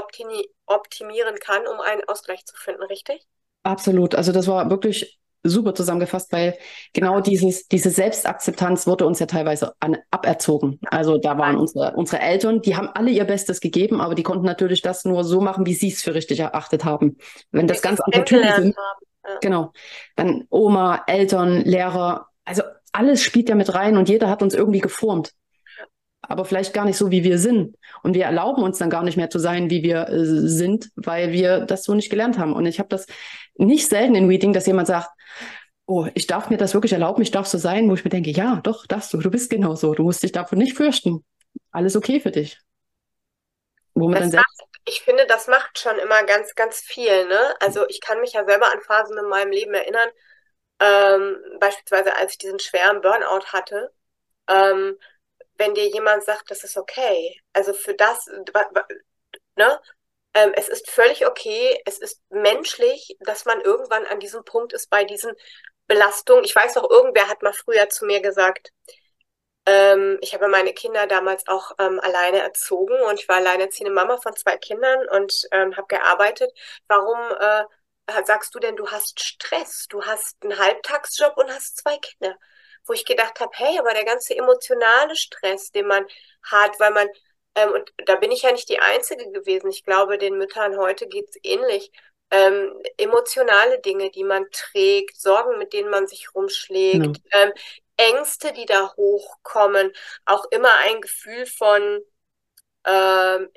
optimieren 0.66 1.36
kann, 1.36 1.66
um 1.66 1.80
einen 1.80 2.02
Ausgleich 2.08 2.44
zu 2.44 2.56
finden, 2.56 2.82
richtig? 2.84 3.26
Absolut. 3.62 4.14
Also 4.14 4.32
das 4.32 4.46
war 4.46 4.70
wirklich 4.70 5.18
super 5.44 5.74
zusammengefasst, 5.74 6.32
weil 6.32 6.56
genau 6.92 7.20
dieses, 7.20 7.68
diese 7.68 7.90
Selbstakzeptanz 7.90 8.86
wurde 8.86 9.06
uns 9.06 9.18
ja 9.18 9.26
teilweise 9.26 9.72
an, 9.80 9.96
aberzogen. 10.10 10.80
Also 10.90 11.18
da 11.18 11.38
waren 11.38 11.56
unsere, 11.56 11.92
unsere 11.94 12.20
Eltern, 12.20 12.60
die 12.60 12.76
haben 12.76 12.88
alle 12.88 13.10
ihr 13.10 13.24
Bestes 13.24 13.60
gegeben, 13.60 14.00
aber 14.00 14.14
die 14.14 14.22
konnten 14.22 14.44
natürlich 14.44 14.82
das 14.82 15.04
nur 15.04 15.24
so 15.24 15.40
machen, 15.40 15.66
wie 15.66 15.74
sie 15.74 15.88
es 15.88 16.02
für 16.02 16.14
richtig 16.14 16.40
erachtet 16.40 16.84
haben. 16.84 17.18
Wenn 17.50 17.66
das 17.66 17.82
ganz 17.82 18.00
andere 18.00 18.24
Typen 18.24 18.54
sind, 18.54 18.76
ja. 19.24 19.38
genau, 19.40 19.72
dann 20.16 20.46
Oma, 20.50 21.04
Eltern, 21.06 21.62
Lehrer, 21.62 22.28
also 22.44 22.62
alles 22.92 23.22
spielt 23.22 23.48
ja 23.48 23.54
mit 23.54 23.72
rein 23.74 23.96
und 23.96 24.08
jeder 24.08 24.28
hat 24.28 24.42
uns 24.42 24.54
irgendwie 24.54 24.80
geformt. 24.80 25.32
Aber 26.28 26.44
vielleicht 26.44 26.74
gar 26.74 26.84
nicht 26.84 26.98
so, 26.98 27.10
wie 27.10 27.24
wir 27.24 27.38
sind. 27.38 27.76
Und 28.02 28.14
wir 28.14 28.24
erlauben 28.26 28.62
uns 28.62 28.78
dann 28.78 28.90
gar 28.90 29.02
nicht 29.02 29.16
mehr 29.16 29.30
zu 29.30 29.38
sein, 29.38 29.70
wie 29.70 29.82
wir 29.82 30.08
äh, 30.08 30.24
sind, 30.24 30.90
weil 30.94 31.32
wir 31.32 31.60
das 31.60 31.84
so 31.84 31.94
nicht 31.94 32.10
gelernt 32.10 32.38
haben. 32.38 32.52
Und 32.54 32.66
ich 32.66 32.78
habe 32.78 32.90
das 32.90 33.06
nicht 33.56 33.88
selten 33.88 34.14
in 34.14 34.28
Reading, 34.28 34.52
dass 34.52 34.66
jemand 34.66 34.88
sagt, 34.88 35.08
oh, 35.86 36.06
ich 36.14 36.26
darf 36.26 36.50
mir 36.50 36.58
das 36.58 36.74
wirklich 36.74 36.92
erlauben, 36.92 37.22
ich 37.22 37.30
darf 37.30 37.46
so 37.46 37.58
sein, 37.58 37.88
wo 37.88 37.94
ich 37.94 38.04
mir 38.04 38.10
denke, 38.10 38.30
ja, 38.30 38.60
doch, 38.62 38.86
darfst 38.86 39.12
du, 39.14 39.18
du 39.18 39.30
bist 39.30 39.50
genau 39.50 39.74
so, 39.74 39.94
du 39.94 40.02
musst 40.02 40.22
dich 40.22 40.32
davon 40.32 40.58
nicht 40.58 40.76
fürchten. 40.76 41.24
Alles 41.72 41.96
okay 41.96 42.20
für 42.20 42.30
dich. 42.30 42.58
womit 43.94 44.16
das 44.16 44.22
dann 44.24 44.30
selbst. 44.30 44.62
Ich 44.86 45.02
finde, 45.02 45.26
das 45.26 45.48
macht 45.48 45.78
schon 45.78 45.98
immer 45.98 46.22
ganz, 46.24 46.54
ganz 46.54 46.80
viel, 46.80 47.26
ne? 47.28 47.54
Also 47.60 47.86
ich 47.88 48.00
kann 48.00 48.20
mich 48.20 48.32
ja 48.32 48.44
selber 48.44 48.72
an 48.72 48.80
Phasen 48.80 49.18
in 49.18 49.26
meinem 49.28 49.50
Leben 49.50 49.74
erinnern, 49.74 50.08
ähm, 50.80 51.36
beispielsweise 51.60 52.16
als 52.16 52.32
ich 52.32 52.38
diesen 52.38 52.58
schweren 52.58 53.00
Burnout 53.02 53.46
hatte, 53.52 53.92
ähm, 54.48 54.96
wenn 55.58 55.74
dir 55.74 55.88
jemand 55.88 56.24
sagt, 56.24 56.50
das 56.50 56.64
ist 56.64 56.76
okay, 56.76 57.40
also 57.52 57.72
für 57.74 57.94
das, 57.94 58.26
ne? 59.56 59.80
Ähm, 60.34 60.52
es 60.56 60.68
ist 60.68 60.90
völlig 60.90 61.26
okay, 61.26 61.80
es 61.86 61.98
ist 61.98 62.22
menschlich, 62.30 63.16
dass 63.20 63.44
man 63.44 63.60
irgendwann 63.60 64.06
an 64.06 64.20
diesem 64.20 64.44
Punkt 64.44 64.72
ist 64.72 64.90
bei 64.90 65.04
diesen 65.04 65.32
Belastungen. 65.86 66.44
Ich 66.44 66.54
weiß 66.54 66.76
noch, 66.76 66.88
irgendwer 66.90 67.28
hat 67.28 67.42
mal 67.42 67.52
früher 67.52 67.88
zu 67.88 68.04
mir 68.06 68.20
gesagt, 68.22 68.72
ähm, 69.66 70.18
ich 70.22 70.34
habe 70.34 70.48
meine 70.48 70.72
Kinder 70.72 71.06
damals 71.06 71.46
auch 71.48 71.72
ähm, 71.78 72.00
alleine 72.00 72.40
erzogen 72.40 73.00
und 73.02 73.20
ich 73.20 73.28
war 73.28 73.36
alleinerziehende 73.36 73.92
Mama 73.92 74.16
von 74.18 74.34
zwei 74.36 74.56
Kindern 74.56 75.08
und 75.08 75.46
ähm, 75.52 75.76
habe 75.76 75.86
gearbeitet. 75.88 76.50
Warum 76.88 77.18
äh, 77.38 77.64
sagst 78.24 78.54
du 78.54 78.58
denn, 78.60 78.76
du 78.76 78.88
hast 78.90 79.20
Stress? 79.20 79.86
Du 79.88 80.02
hast 80.04 80.42
einen 80.42 80.58
Halbtagsjob 80.58 81.36
und 81.36 81.50
hast 81.50 81.78
zwei 81.78 81.98
Kinder. 81.98 82.36
Wo 82.86 82.92
ich 82.92 83.04
gedacht 83.04 83.40
habe, 83.40 83.50
hey, 83.54 83.78
aber 83.78 83.92
der 83.92 84.04
ganze 84.04 84.36
emotionale 84.36 85.16
Stress, 85.16 85.70
den 85.70 85.86
man 85.86 86.06
hat, 86.42 86.78
weil 86.80 86.92
man, 86.92 87.08
ähm, 87.54 87.72
und 87.72 87.92
da 88.06 88.16
bin 88.16 88.30
ich 88.30 88.42
ja 88.42 88.52
nicht 88.52 88.68
die 88.68 88.80
Einzige 88.80 89.30
gewesen. 89.30 89.70
Ich 89.70 89.84
glaube, 89.84 90.18
den 90.18 90.38
Müttern 90.38 90.78
heute 90.78 91.06
geht 91.06 91.28
es 91.30 91.36
ähnlich. 91.42 91.90
Ähm, 92.30 92.82
emotionale 92.98 93.80
Dinge, 93.80 94.10
die 94.10 94.24
man 94.24 94.46
trägt, 94.50 95.18
Sorgen, 95.18 95.58
mit 95.58 95.72
denen 95.72 95.88
man 95.90 96.06
sich 96.06 96.34
rumschlägt, 96.34 97.20
ja. 97.32 97.42
ähm, 97.42 97.52
Ängste, 97.96 98.52
die 98.52 98.66
da 98.66 98.94
hochkommen, 98.96 99.92
auch 100.24 100.44
immer 100.50 100.70
ein 100.84 101.00
Gefühl 101.00 101.46
von, 101.46 102.00
ähm, 102.84 103.50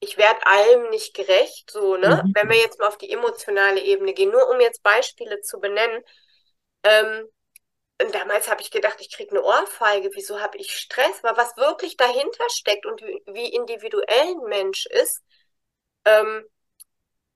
ich 0.00 0.16
werde 0.16 0.46
allem 0.46 0.90
nicht 0.90 1.14
gerecht, 1.14 1.70
so, 1.70 1.96
ne? 1.96 2.22
Mhm. 2.24 2.32
Wenn 2.34 2.48
wir 2.50 2.56
jetzt 2.56 2.78
mal 2.78 2.86
auf 2.86 2.98
die 2.98 3.10
emotionale 3.10 3.80
Ebene 3.80 4.12
gehen, 4.14 4.30
nur 4.30 4.48
um 4.48 4.60
jetzt 4.60 4.82
Beispiele 4.82 5.40
zu 5.40 5.60
benennen. 5.60 6.02
Ähm, 6.84 7.28
und 8.00 8.14
damals 8.14 8.48
habe 8.48 8.62
ich 8.62 8.70
gedacht, 8.70 9.00
ich 9.00 9.10
kriege 9.10 9.32
eine 9.32 9.42
Ohrfeige, 9.42 10.10
wieso 10.14 10.40
habe 10.40 10.56
ich 10.58 10.72
Stress? 10.72 11.24
Aber 11.24 11.36
was 11.36 11.56
wirklich 11.56 11.96
dahinter 11.96 12.44
steckt 12.50 12.86
und 12.86 13.02
wie, 13.02 13.52
individuell 13.52 14.28
ein 14.28 14.42
Mensch 14.48 14.86
ist, 14.86 15.22
ähm, 16.04 16.44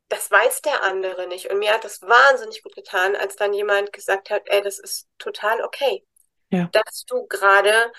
das 0.08 0.30
weiß 0.30 0.62
der 0.62 0.82
andere 0.82 1.26
nicht. 1.26 1.50
Und 1.50 1.58
mir 1.58 1.72
hat 1.72 1.84
das 1.84 2.02
wahnsinnig 2.02 2.62
gut 2.62 2.74
getan, 2.76 3.16
als 3.16 3.34
dann 3.36 3.52
jemand 3.52 3.92
gesagt 3.92 4.30
hat, 4.30 4.42
ey, 4.46 4.62
das 4.62 4.78
ist 4.78 5.08
total 5.18 5.62
okay, 5.62 6.06
ja. 6.50 6.68
dass 6.72 7.04
du 7.06 7.26
gerade 7.26 7.92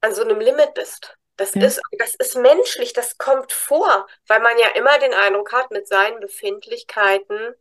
an 0.00 0.14
so 0.14 0.22
einem 0.22 0.40
Limit 0.40 0.74
bist. 0.74 1.16
Das 1.36 1.54
ja. 1.54 1.64
ist, 1.64 1.80
das 1.98 2.14
ist 2.14 2.36
menschlich, 2.36 2.92
das 2.92 3.18
kommt 3.18 3.52
vor, 3.52 4.06
weil 4.26 4.40
man 4.40 4.56
ja 4.58 4.68
immer 4.68 4.98
den 4.98 5.12
Eindruck 5.12 5.52
hat, 5.52 5.70
mit 5.70 5.88
seinen 5.88 6.20
Befindlichkeiten 6.20 7.54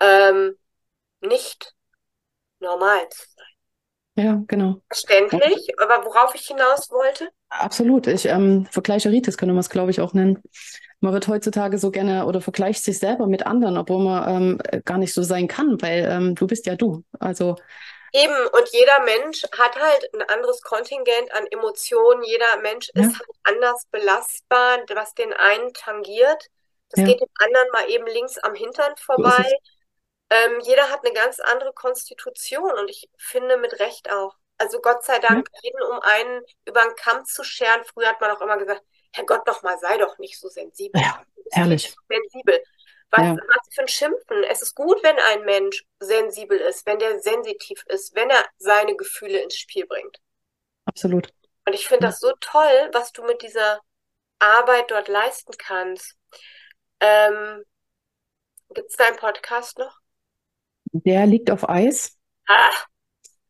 ähm, 0.00 0.58
nicht 1.20 1.74
normal 2.64 3.08
zu 3.10 3.26
sein. 3.36 4.24
Ja, 4.24 4.42
genau. 4.46 4.80
Verständlich, 4.88 5.74
aber 5.78 6.04
worauf 6.04 6.34
ich 6.34 6.46
hinaus 6.46 6.90
wollte? 6.90 7.28
Absolut. 7.48 8.06
Ich 8.06 8.26
ähm, 8.26 8.66
Vergleicheritis 8.70 9.36
könnte 9.36 9.54
man 9.54 9.60
es, 9.60 9.70
glaube 9.70 9.90
ich, 9.90 10.00
auch 10.00 10.14
nennen 10.14 10.42
man 11.04 11.12
wird 11.12 11.28
heutzutage 11.28 11.78
so 11.78 11.90
gerne 11.90 12.26
oder 12.26 12.40
vergleicht 12.40 12.82
sich 12.82 12.98
selber 12.98 13.26
mit 13.26 13.46
anderen, 13.46 13.76
obwohl 13.76 14.02
man 14.02 14.28
ähm, 14.28 14.82
gar 14.84 14.98
nicht 14.98 15.14
so 15.14 15.22
sein 15.22 15.46
kann, 15.46 15.80
weil 15.80 16.08
ähm, 16.10 16.34
du 16.34 16.46
bist 16.46 16.66
ja 16.66 16.74
du. 16.74 17.04
Also 17.20 17.56
Eben, 18.12 18.34
und 18.52 18.68
jeder 18.70 19.00
Mensch 19.04 19.42
hat 19.58 19.74
halt 19.74 20.08
ein 20.14 20.22
anderes 20.22 20.62
Kontingent 20.62 21.34
an 21.34 21.46
Emotionen. 21.50 22.22
Jeder 22.22 22.60
Mensch 22.62 22.88
ja. 22.94 23.02
ist 23.02 23.18
halt 23.18 23.28
anders 23.42 23.86
belastbar, 23.90 24.78
was 24.94 25.14
den 25.14 25.32
einen 25.32 25.74
tangiert. 25.74 26.46
Das 26.90 27.00
ja. 27.00 27.06
geht 27.06 27.20
dem 27.20 27.28
anderen 27.38 27.68
mal 27.72 27.90
eben 27.90 28.06
links 28.06 28.38
am 28.38 28.54
Hintern 28.54 28.94
vorbei. 28.96 29.44
Ähm, 30.34 30.58
jeder 30.62 30.90
hat 30.90 31.04
eine 31.04 31.14
ganz 31.14 31.38
andere 31.38 31.72
Konstitution 31.72 32.72
und 32.72 32.90
ich 32.90 33.08
finde 33.16 33.56
mit 33.56 33.78
Recht 33.78 34.10
auch. 34.10 34.34
Also 34.58 34.80
Gott 34.80 35.04
sei 35.04 35.20
Dank, 35.20 35.48
ja. 35.52 35.60
jeden 35.62 35.82
um 35.82 36.00
einen 36.00 36.42
über 36.66 36.82
den 36.82 36.96
Kamm 36.96 37.24
zu 37.24 37.44
scheren. 37.44 37.84
Früher 37.84 38.08
hat 38.08 38.20
man 38.20 38.32
auch 38.32 38.40
immer 38.40 38.56
gesagt, 38.56 38.82
Herrgott, 39.12 39.46
doch 39.46 39.62
mal, 39.62 39.78
sei 39.78 39.96
doch 39.96 40.18
nicht 40.18 40.40
so 40.40 40.48
sensibel. 40.48 41.00
Ja, 41.00 41.22
herrlich. 41.52 41.94
Sensibel. 42.08 42.62
Was, 43.10 43.20
ja. 43.20 43.36
was 43.36 43.74
für 43.74 43.82
ein 43.82 43.88
Schimpfen. 43.88 44.42
Es 44.44 44.60
ist 44.60 44.74
gut, 44.74 45.00
wenn 45.04 45.16
ein 45.16 45.44
Mensch 45.44 45.84
sensibel 46.00 46.58
ist, 46.58 46.84
wenn 46.84 46.98
der 46.98 47.20
sensitiv 47.20 47.84
ist, 47.86 48.16
wenn 48.16 48.28
er 48.28 48.44
seine 48.58 48.96
Gefühle 48.96 49.38
ins 49.38 49.56
Spiel 49.56 49.86
bringt. 49.86 50.18
Absolut. 50.84 51.32
Und 51.64 51.74
ich 51.74 51.86
finde 51.86 52.06
ja. 52.06 52.10
das 52.10 52.18
so 52.18 52.32
toll, 52.40 52.90
was 52.92 53.12
du 53.12 53.22
mit 53.22 53.42
dieser 53.42 53.80
Arbeit 54.40 54.90
dort 54.90 55.06
leisten 55.06 55.52
kannst. 55.56 56.16
Ähm, 56.98 57.64
Gibt 58.70 58.90
es 58.90 58.96
da 58.96 59.04
einen 59.04 59.16
Podcast 59.16 59.78
noch? 59.78 60.03
Der 60.94 61.26
liegt 61.26 61.50
auf 61.50 61.68
Eis. 61.68 62.16
Ah. 62.46 62.70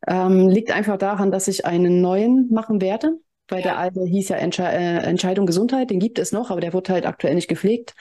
Ähm, 0.07 0.49
liegt 0.49 0.71
einfach 0.71 0.97
daran, 0.97 1.31
dass 1.31 1.47
ich 1.47 1.65
einen 1.65 2.01
neuen 2.01 2.49
machen 2.51 2.81
werde 2.81 3.17
weil 3.47 3.61
der 3.61 3.77
alte 3.77 4.03
hieß 4.03 4.29
ja 4.29 4.37
Entsche 4.37 4.63
äh, 4.63 4.97
Entscheidung 5.03 5.45
Gesundheit, 5.45 5.89
den 5.89 5.99
gibt 5.99 6.19
es 6.19 6.31
noch, 6.31 6.49
aber 6.49 6.61
der 6.61 6.73
wird 6.73 6.89
halt 6.89 7.05
aktuell 7.05 7.35
nicht 7.35 7.47
gepflegt. 7.47 7.93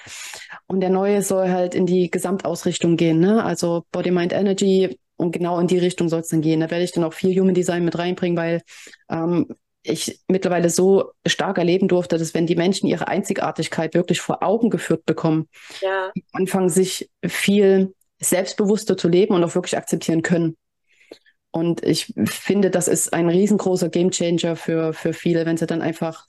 Und 0.66 0.80
der 0.80 0.90
neue 0.90 1.22
soll 1.22 1.50
halt 1.50 1.74
in 1.74 1.86
die 1.86 2.10
Gesamtausrichtung 2.10 2.96
gehen, 2.96 3.20
ne? 3.20 3.44
Also 3.44 3.84
Body, 3.92 4.10
Mind, 4.10 4.32
Energy 4.32 4.98
und 5.16 5.32
genau 5.32 5.58
in 5.60 5.66
die 5.66 5.78
Richtung 5.78 6.08
soll 6.08 6.20
es 6.20 6.28
dann 6.28 6.40
gehen. 6.40 6.60
Da 6.60 6.70
werde 6.70 6.84
ich 6.84 6.92
dann 6.92 7.04
auch 7.04 7.12
viel 7.12 7.38
Human 7.38 7.54
Design 7.54 7.84
mit 7.84 7.98
reinbringen, 7.98 8.38
weil 8.38 8.62
ähm, 9.10 9.46
ich 9.82 10.18
mittlerweile 10.28 10.70
so 10.70 11.10
stark 11.26 11.58
erleben 11.58 11.88
durfte, 11.88 12.16
dass 12.16 12.32
wenn 12.32 12.46
die 12.46 12.56
Menschen 12.56 12.88
ihre 12.88 13.06
Einzigartigkeit 13.06 13.92
wirklich 13.92 14.22
vor 14.22 14.42
Augen 14.42 14.70
geführt 14.70 15.04
bekommen, 15.04 15.48
ja. 15.82 16.10
anfangen 16.32 16.70
sich 16.70 17.10
viel 17.22 17.92
selbstbewusster 18.28 18.96
zu 18.96 19.08
leben 19.08 19.34
und 19.34 19.44
auch 19.44 19.54
wirklich 19.54 19.76
akzeptieren 19.76 20.22
können. 20.22 20.56
Und 21.50 21.84
ich 21.84 22.12
finde, 22.24 22.70
das 22.70 22.88
ist 22.88 23.12
ein 23.12 23.28
riesengroßer 23.28 23.88
Gamechanger 23.88 24.56
für, 24.56 24.92
für 24.92 25.12
viele, 25.12 25.46
wenn 25.46 25.56
sie 25.56 25.66
dann 25.66 25.82
einfach 25.82 26.26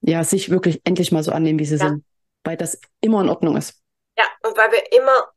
ja, 0.00 0.22
sich 0.24 0.50
wirklich 0.50 0.80
endlich 0.84 1.12
mal 1.12 1.22
so 1.22 1.32
annehmen, 1.32 1.58
wie 1.58 1.64
sie 1.64 1.76
ja. 1.76 1.88
sind. 1.88 2.04
Weil 2.44 2.56
das 2.56 2.78
immer 3.00 3.22
in 3.22 3.28
Ordnung 3.30 3.56
ist. 3.56 3.80
Ja, 4.18 4.24
und 4.42 4.56
weil 4.56 4.70
wir 4.70 4.92
immer 4.92 5.30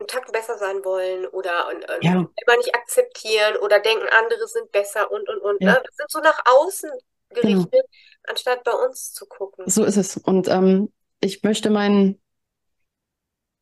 einen 0.00 0.08
Takt 0.08 0.32
besser 0.32 0.58
sein 0.58 0.84
wollen 0.84 1.26
oder 1.26 1.68
und, 1.68 1.88
und 1.90 2.04
ja. 2.04 2.12
immer 2.12 2.56
nicht 2.56 2.74
akzeptieren 2.74 3.56
oder 3.56 3.80
denken, 3.80 4.06
andere 4.18 4.46
sind 4.48 4.70
besser 4.72 5.10
und 5.10 5.28
und 5.28 5.40
und. 5.40 5.62
Ja. 5.62 5.72
Ne? 5.72 5.82
Das 5.84 5.96
sind 5.96 6.10
so 6.10 6.20
nach 6.20 6.40
außen 6.44 6.90
gerichtet, 7.30 7.70
genau. 7.70 7.84
anstatt 8.28 8.64
bei 8.64 8.72
uns 8.72 9.12
zu 9.12 9.26
gucken. 9.26 9.64
So 9.68 9.84
ist 9.84 9.96
es. 9.96 10.16
Und 10.16 10.48
ähm, 10.48 10.92
ich 11.20 11.42
möchte 11.42 11.70
meinen 11.70 12.20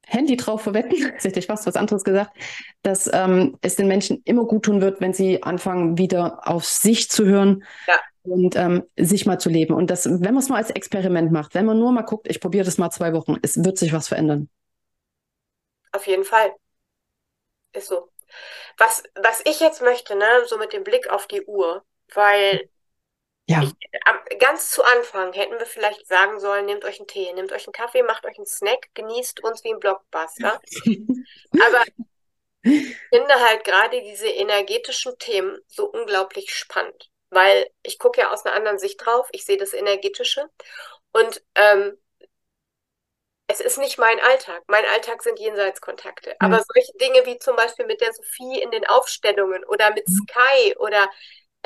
Handy 0.06 0.36
drauf 0.36 0.62
verwetten, 0.62 0.96
jetzt 0.96 1.24
hätte 1.24 1.38
ich 1.38 1.46
fast 1.46 1.66
was 1.66 1.76
anderes 1.76 2.04
gesagt, 2.04 2.36
dass 2.82 3.10
ähm, 3.12 3.58
es 3.60 3.76
den 3.76 3.88
Menschen 3.88 4.22
immer 4.24 4.44
gut 4.44 4.64
tun 4.64 4.80
wird, 4.80 5.00
wenn 5.00 5.12
sie 5.12 5.42
anfangen, 5.42 5.98
wieder 5.98 6.48
auf 6.48 6.64
sich 6.64 7.10
zu 7.10 7.26
hören 7.26 7.64
ja. 7.86 7.98
und 8.22 8.56
ähm, 8.56 8.84
sich 8.96 9.26
mal 9.26 9.38
zu 9.38 9.48
leben. 9.48 9.74
Und 9.74 9.90
das, 9.90 10.06
wenn 10.06 10.20
man 10.20 10.38
es 10.38 10.48
mal 10.48 10.58
als 10.58 10.70
Experiment 10.70 11.32
macht, 11.32 11.54
wenn 11.54 11.66
man 11.66 11.78
nur 11.78 11.92
mal 11.92 12.02
guckt, 12.02 12.28
ich 12.30 12.40
probiere 12.40 12.64
das 12.64 12.78
mal 12.78 12.90
zwei 12.90 13.12
Wochen, 13.12 13.36
es 13.42 13.62
wird 13.62 13.78
sich 13.78 13.92
was 13.92 14.08
verändern. 14.08 14.48
Auf 15.92 16.06
jeden 16.06 16.24
Fall. 16.24 16.52
Ist 17.72 17.88
so. 17.88 18.10
Was, 18.78 19.02
was 19.14 19.42
ich 19.44 19.60
jetzt 19.60 19.82
möchte, 19.82 20.14
ne, 20.14 20.26
so 20.46 20.58
mit 20.58 20.72
dem 20.72 20.84
Blick 20.84 21.10
auf 21.10 21.26
die 21.26 21.44
Uhr, 21.46 21.84
weil 22.14 22.68
ja. 23.46 23.62
Ich, 23.62 24.38
ganz 24.38 24.70
zu 24.70 24.82
Anfang 24.84 25.32
hätten 25.32 25.58
wir 25.58 25.66
vielleicht 25.66 26.06
sagen 26.06 26.40
sollen, 26.40 26.66
nehmt 26.66 26.84
euch 26.84 26.98
einen 26.98 27.06
Tee, 27.06 27.32
nehmt 27.32 27.52
euch 27.52 27.66
einen 27.66 27.72
Kaffee, 27.72 28.02
macht 28.02 28.26
euch 28.26 28.36
einen 28.36 28.46
Snack, 28.46 28.88
genießt 28.94 29.42
uns 29.44 29.62
wie 29.64 29.72
ein 29.72 29.80
Blockbuster. 29.80 30.60
Aber 31.52 31.84
ich 32.62 32.96
finde 33.10 33.34
halt 33.34 33.64
gerade 33.64 34.02
diese 34.02 34.28
energetischen 34.28 35.16
Themen 35.18 35.58
so 35.68 35.86
unglaublich 35.86 36.52
spannend, 36.54 37.10
weil 37.30 37.70
ich 37.82 37.98
gucke 37.98 38.20
ja 38.20 38.32
aus 38.32 38.44
einer 38.44 38.56
anderen 38.56 38.78
Sicht 38.78 39.04
drauf, 39.04 39.28
ich 39.32 39.44
sehe 39.44 39.56
das 39.56 39.72
Energetische 39.72 40.50
und 41.12 41.42
ähm, 41.54 41.96
es 43.48 43.60
ist 43.60 43.78
nicht 43.78 43.96
mein 43.98 44.18
Alltag. 44.20 44.64
Mein 44.66 44.84
Alltag 44.86 45.22
sind 45.22 45.38
Jenseitskontakte. 45.38 46.30
Mhm. 46.30 46.36
Aber 46.40 46.64
solche 46.66 46.92
Dinge 46.98 47.24
wie 47.26 47.38
zum 47.38 47.54
Beispiel 47.54 47.86
mit 47.86 48.00
der 48.00 48.12
Sophie 48.12 48.60
in 48.60 48.70
den 48.70 48.84
Aufstellungen 48.86 49.64
oder 49.64 49.92
mit 49.92 50.08
mhm. 50.08 50.26
Sky 50.28 50.76
oder 50.78 51.08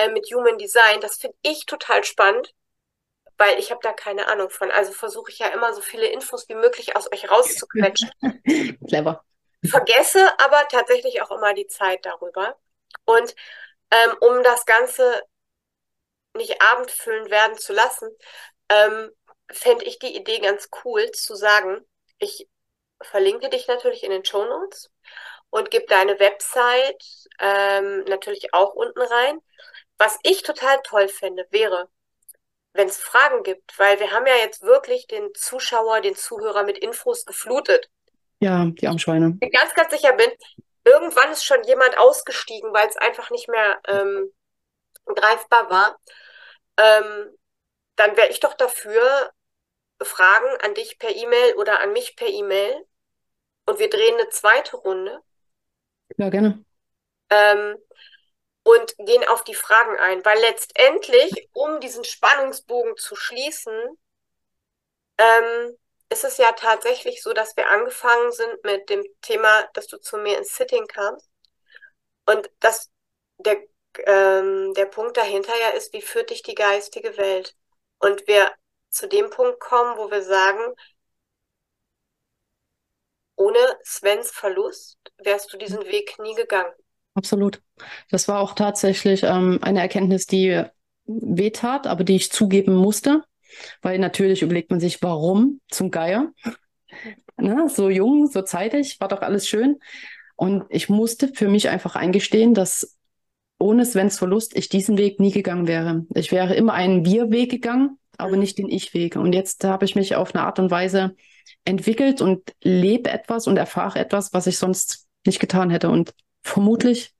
äh, 0.00 0.10
mit 0.10 0.26
Human 0.32 0.58
Design. 0.58 1.00
Das 1.00 1.16
finde 1.16 1.36
ich 1.42 1.66
total 1.66 2.04
spannend, 2.04 2.54
weil 3.38 3.58
ich 3.58 3.70
habe 3.70 3.80
da 3.82 3.92
keine 3.92 4.28
Ahnung 4.28 4.50
von. 4.50 4.70
Also 4.70 4.92
versuche 4.92 5.30
ich 5.30 5.38
ja 5.38 5.48
immer 5.48 5.72
so 5.74 5.80
viele 5.80 6.06
Infos 6.06 6.48
wie 6.48 6.54
möglich 6.54 6.96
aus 6.96 7.10
euch 7.12 7.30
rauszuquetschen. 7.30 8.10
Clever. 8.88 9.24
Vergesse 9.68 10.38
aber 10.38 10.66
tatsächlich 10.68 11.20
auch 11.22 11.30
immer 11.30 11.54
die 11.54 11.66
Zeit 11.66 12.04
darüber. 12.06 12.56
Und 13.04 13.34
ähm, 13.90 14.16
um 14.20 14.42
das 14.42 14.64
Ganze 14.64 15.22
nicht 16.34 16.62
abendfüllend 16.62 17.30
werden 17.30 17.58
zu 17.58 17.72
lassen, 17.72 18.08
ähm, 18.68 19.10
fände 19.50 19.84
ich 19.84 19.98
die 19.98 20.16
Idee 20.16 20.38
ganz 20.38 20.68
cool 20.84 21.10
zu 21.10 21.34
sagen, 21.34 21.84
ich 22.18 22.48
verlinke 23.02 23.48
dich 23.50 23.66
natürlich 23.66 24.04
in 24.04 24.10
den 24.10 24.24
Show 24.24 24.44
Notes 24.44 24.90
und 25.50 25.70
gebe 25.70 25.86
deine 25.86 26.18
Website 26.20 27.04
ähm, 27.40 28.04
natürlich 28.04 28.54
auch 28.54 28.74
unten 28.74 29.00
rein. 29.00 29.40
Was 30.00 30.18
ich 30.22 30.42
total 30.42 30.80
toll 30.82 31.08
fände, 31.08 31.46
wäre, 31.50 31.90
wenn 32.72 32.88
es 32.88 32.96
Fragen 32.96 33.42
gibt, 33.42 33.78
weil 33.78 34.00
wir 34.00 34.12
haben 34.12 34.26
ja 34.26 34.36
jetzt 34.36 34.62
wirklich 34.62 35.06
den 35.06 35.34
Zuschauer, 35.34 36.00
den 36.00 36.16
Zuhörer 36.16 36.62
mit 36.62 36.78
Infos 36.78 37.26
geflutet. 37.26 37.90
Ja, 38.38 38.64
die 38.64 38.88
Armschweine. 38.88 39.36
Ich 39.42 39.52
ganz, 39.52 39.74
ganz 39.74 39.92
sicher 39.92 40.14
bin, 40.14 40.30
irgendwann 40.84 41.30
ist 41.30 41.44
schon 41.44 41.62
jemand 41.64 41.98
ausgestiegen, 41.98 42.72
weil 42.72 42.88
es 42.88 42.96
einfach 42.96 43.28
nicht 43.28 43.50
mehr 43.50 43.78
ähm, 43.88 44.32
greifbar 45.04 45.68
war. 45.68 46.00
Ähm, 46.78 47.36
dann 47.96 48.16
wäre 48.16 48.28
ich 48.28 48.40
doch 48.40 48.54
dafür, 48.54 49.30
Fragen 50.00 50.48
an 50.62 50.72
dich 50.72 50.98
per 50.98 51.14
E-Mail 51.14 51.56
oder 51.56 51.80
an 51.80 51.92
mich 51.92 52.16
per 52.16 52.28
E-Mail 52.28 52.86
und 53.66 53.78
wir 53.78 53.90
drehen 53.90 54.14
eine 54.18 54.30
zweite 54.30 54.78
Runde. 54.78 55.20
Ja, 56.16 56.30
gerne. 56.30 56.64
Ähm, 57.28 57.76
und 58.70 58.96
gehen 58.98 59.26
auf 59.26 59.42
die 59.44 59.54
Fragen 59.54 59.96
ein, 59.98 60.24
weil 60.24 60.38
letztendlich, 60.40 61.48
um 61.52 61.80
diesen 61.80 62.04
Spannungsbogen 62.04 62.96
zu 62.96 63.16
schließen, 63.16 63.74
ähm, 65.18 65.76
ist 66.08 66.24
es 66.24 66.36
ja 66.38 66.52
tatsächlich 66.52 67.22
so, 67.22 67.32
dass 67.32 67.56
wir 67.56 67.68
angefangen 67.68 68.32
sind 68.32 68.64
mit 68.64 68.88
dem 68.90 69.04
Thema, 69.22 69.68
dass 69.74 69.86
du 69.88 69.98
zu 69.98 70.18
mir 70.18 70.38
ins 70.38 70.56
Sitting 70.56 70.86
kamst 70.86 71.28
und 72.26 72.50
dass 72.60 72.90
der, 73.38 73.58
ähm, 74.06 74.72
der 74.74 74.86
Punkt 74.86 75.16
dahinter 75.16 75.52
ja 75.60 75.70
ist, 75.70 75.92
wie 75.92 76.02
führt 76.02 76.30
dich 76.30 76.42
die 76.42 76.54
geistige 76.54 77.16
Welt? 77.16 77.56
Und 77.98 78.26
wir 78.28 78.52
zu 78.90 79.08
dem 79.08 79.30
Punkt 79.30 79.60
kommen, 79.60 79.96
wo 79.98 80.10
wir 80.10 80.22
sagen, 80.22 80.74
ohne 83.36 83.78
Svens 83.84 84.30
Verlust 84.30 84.98
wärst 85.18 85.52
du 85.52 85.56
diesen 85.58 85.84
Weg 85.86 86.18
nie 86.18 86.34
gegangen. 86.34 86.74
Absolut. 87.14 87.60
Das 88.10 88.28
war 88.28 88.40
auch 88.40 88.54
tatsächlich 88.54 89.22
ähm, 89.24 89.58
eine 89.62 89.80
Erkenntnis, 89.80 90.26
die 90.26 90.62
wehtat, 91.06 91.86
aber 91.86 92.04
die 92.04 92.16
ich 92.16 92.30
zugeben 92.30 92.74
musste, 92.74 93.24
weil 93.82 93.98
natürlich 93.98 94.42
überlegt 94.42 94.70
man 94.70 94.80
sich, 94.80 95.02
warum 95.02 95.60
zum 95.68 95.90
Geier? 95.90 96.32
Na, 97.36 97.68
so 97.68 97.88
jung, 97.88 98.26
so 98.26 98.42
zeitig, 98.42 99.00
war 99.00 99.08
doch 99.08 99.22
alles 99.22 99.48
schön. 99.48 99.78
Und 100.36 100.64
ich 100.68 100.88
musste 100.88 101.28
für 101.28 101.48
mich 101.48 101.68
einfach 101.68 101.96
eingestehen, 101.96 102.54
dass 102.54 102.96
ohne 103.58 103.84
Svens 103.84 104.18
Verlust 104.18 104.56
ich 104.56 104.68
diesen 104.68 104.96
Weg 104.96 105.20
nie 105.20 105.32
gegangen 105.32 105.66
wäre. 105.66 106.06
Ich 106.14 106.32
wäre 106.32 106.54
immer 106.54 106.72
einen 106.72 107.04
Wir-Weg 107.04 107.50
gegangen, 107.50 107.98
aber 108.16 108.36
nicht 108.36 108.58
den 108.58 108.68
Ich-Weg. 108.68 109.16
Und 109.16 109.34
jetzt 109.34 109.64
habe 109.64 109.84
ich 109.84 109.94
mich 109.94 110.16
auf 110.16 110.34
eine 110.34 110.44
Art 110.44 110.58
und 110.58 110.70
Weise 110.70 111.14
entwickelt 111.64 112.20
und 112.20 112.54
lebe 112.62 113.10
etwas 113.10 113.46
und 113.46 113.56
erfahre 113.56 113.98
etwas, 113.98 114.32
was 114.32 114.46
ich 114.46 114.58
sonst 114.58 115.06
nicht 115.26 115.40
getan 115.40 115.70
hätte. 115.70 115.90
Und 115.90 116.14
vermutlich 116.42 117.14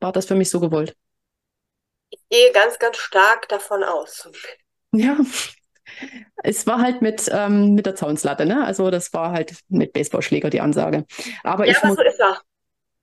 war 0.00 0.12
das 0.12 0.26
für 0.26 0.34
mich 0.34 0.50
so 0.50 0.60
gewollt. 0.60 0.96
Ich 2.10 2.20
gehe 2.30 2.52
ganz, 2.52 2.78
ganz 2.78 2.96
stark 2.96 3.48
davon 3.48 3.82
aus. 3.84 4.28
Ja, 4.92 5.18
es 6.42 6.66
war 6.66 6.80
halt 6.80 7.02
mit, 7.02 7.28
ähm, 7.32 7.74
mit 7.74 7.86
der 7.86 7.94
Zaunslatte, 7.94 8.46
ne? 8.46 8.64
Also 8.64 8.90
das 8.90 9.12
war 9.12 9.32
halt 9.32 9.54
mit 9.68 9.92
Baseballschläger 9.92 10.50
die 10.50 10.60
Ansage. 10.60 11.04
Aber 11.42 11.66
ja, 11.66 11.72
ich 11.72 11.78
aber 11.78 11.88
muss, 11.88 11.96
so 11.96 12.02
ist 12.02 12.20
er. 12.20 12.40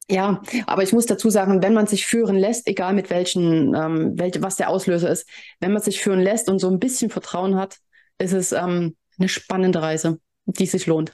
ja, 0.09 0.41
aber 0.67 0.83
ich 0.83 0.93
muss 0.93 1.05
dazu 1.05 1.29
sagen, 1.29 1.61
wenn 1.61 1.73
man 1.73 1.87
sich 1.87 2.05
führen 2.05 2.37
lässt, 2.37 2.67
egal 2.67 2.93
mit 2.93 3.09
welchen, 3.09 3.75
ähm, 3.75 4.17
welche, 4.17 4.41
was 4.41 4.55
der 4.55 4.69
Auslöser 4.69 5.09
ist, 5.09 5.27
wenn 5.59 5.73
man 5.73 5.81
sich 5.81 6.01
führen 6.01 6.21
lässt 6.21 6.49
und 6.49 6.59
so 6.59 6.69
ein 6.69 6.79
bisschen 6.79 7.09
Vertrauen 7.09 7.55
hat, 7.57 7.77
ist 8.17 8.33
es 8.33 8.51
ähm, 8.51 8.95
eine 9.19 9.29
spannende 9.29 9.81
Reise, 9.81 10.19
die 10.45 10.67
sich 10.67 10.85
lohnt. 10.85 11.13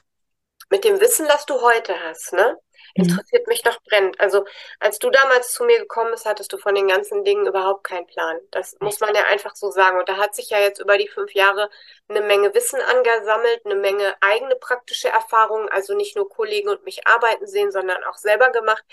Mit 0.70 0.84
dem 0.84 1.00
Wissen, 1.00 1.26
das 1.28 1.44
du 1.46 1.54
heute 1.60 1.94
hast, 2.04 2.32
ne? 2.32 2.56
Mhm. 2.96 3.04
Interessiert 3.04 3.46
mich 3.46 3.62
doch 3.62 3.80
brennend. 3.82 4.20
Also, 4.20 4.44
als 4.80 4.98
du 4.98 5.10
damals 5.10 5.52
zu 5.52 5.64
mir 5.64 5.78
gekommen 5.78 6.10
bist, 6.10 6.26
hattest 6.26 6.52
du 6.52 6.58
von 6.58 6.74
den 6.74 6.88
ganzen 6.88 7.24
Dingen 7.24 7.46
überhaupt 7.46 7.84
keinen 7.84 8.06
Plan. 8.06 8.38
Das 8.50 8.76
muss 8.80 9.00
man 9.00 9.14
ja 9.14 9.24
einfach 9.24 9.56
so 9.56 9.70
sagen. 9.70 9.98
Und 9.98 10.08
da 10.08 10.16
hat 10.16 10.34
sich 10.34 10.50
ja 10.50 10.58
jetzt 10.60 10.80
über 10.80 10.98
die 10.98 11.08
fünf 11.08 11.32
Jahre 11.32 11.70
eine 12.08 12.20
Menge 12.20 12.54
Wissen 12.54 12.80
angesammelt, 12.80 13.64
eine 13.64 13.76
Menge 13.76 14.14
eigene 14.20 14.56
praktische 14.56 15.08
Erfahrungen, 15.08 15.68
also 15.68 15.94
nicht 15.94 16.16
nur 16.16 16.28
Kollegen 16.28 16.68
und 16.68 16.84
mich 16.84 17.06
arbeiten 17.06 17.46
sehen, 17.46 17.72
sondern 17.72 18.02
auch 18.04 18.16
selber 18.16 18.50
gemacht. 18.50 18.84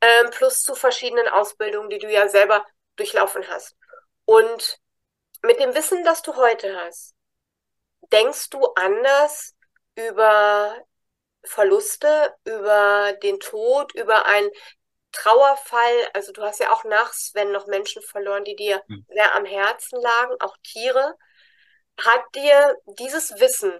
Ähm, 0.00 0.30
plus 0.30 0.62
zu 0.62 0.74
verschiedenen 0.74 1.28
Ausbildungen, 1.28 1.90
die 1.90 1.98
du 1.98 2.10
ja 2.10 2.28
selber 2.28 2.64
durchlaufen 2.96 3.46
hast. 3.48 3.76
Und 4.24 4.78
mit 5.42 5.60
dem 5.60 5.74
Wissen, 5.74 6.04
das 6.04 6.22
du 6.22 6.36
heute 6.36 6.76
hast, 6.80 7.14
denkst 8.12 8.50
du 8.50 8.64
anders 8.74 9.54
über 9.94 10.74
Verluste, 11.44 12.34
über 12.44 13.12
den 13.22 13.40
Tod, 13.40 13.94
über 13.94 14.26
einen 14.26 14.50
Trauerfall. 15.12 16.08
Also 16.14 16.32
du 16.32 16.42
hast 16.42 16.60
ja 16.60 16.72
auch 16.72 16.84
nach 16.84 17.12
Sven 17.12 17.52
noch 17.52 17.66
Menschen 17.66 18.02
verloren, 18.02 18.44
die 18.44 18.56
dir 18.56 18.82
Hm. 18.88 18.98
sehr 19.08 19.34
am 19.34 19.44
Herzen 19.44 20.00
lagen, 20.00 20.36
auch 20.40 20.56
Tiere. 20.62 21.16
Hat 22.00 22.22
dir 22.34 22.76
dieses 22.98 23.40
Wissen, 23.40 23.72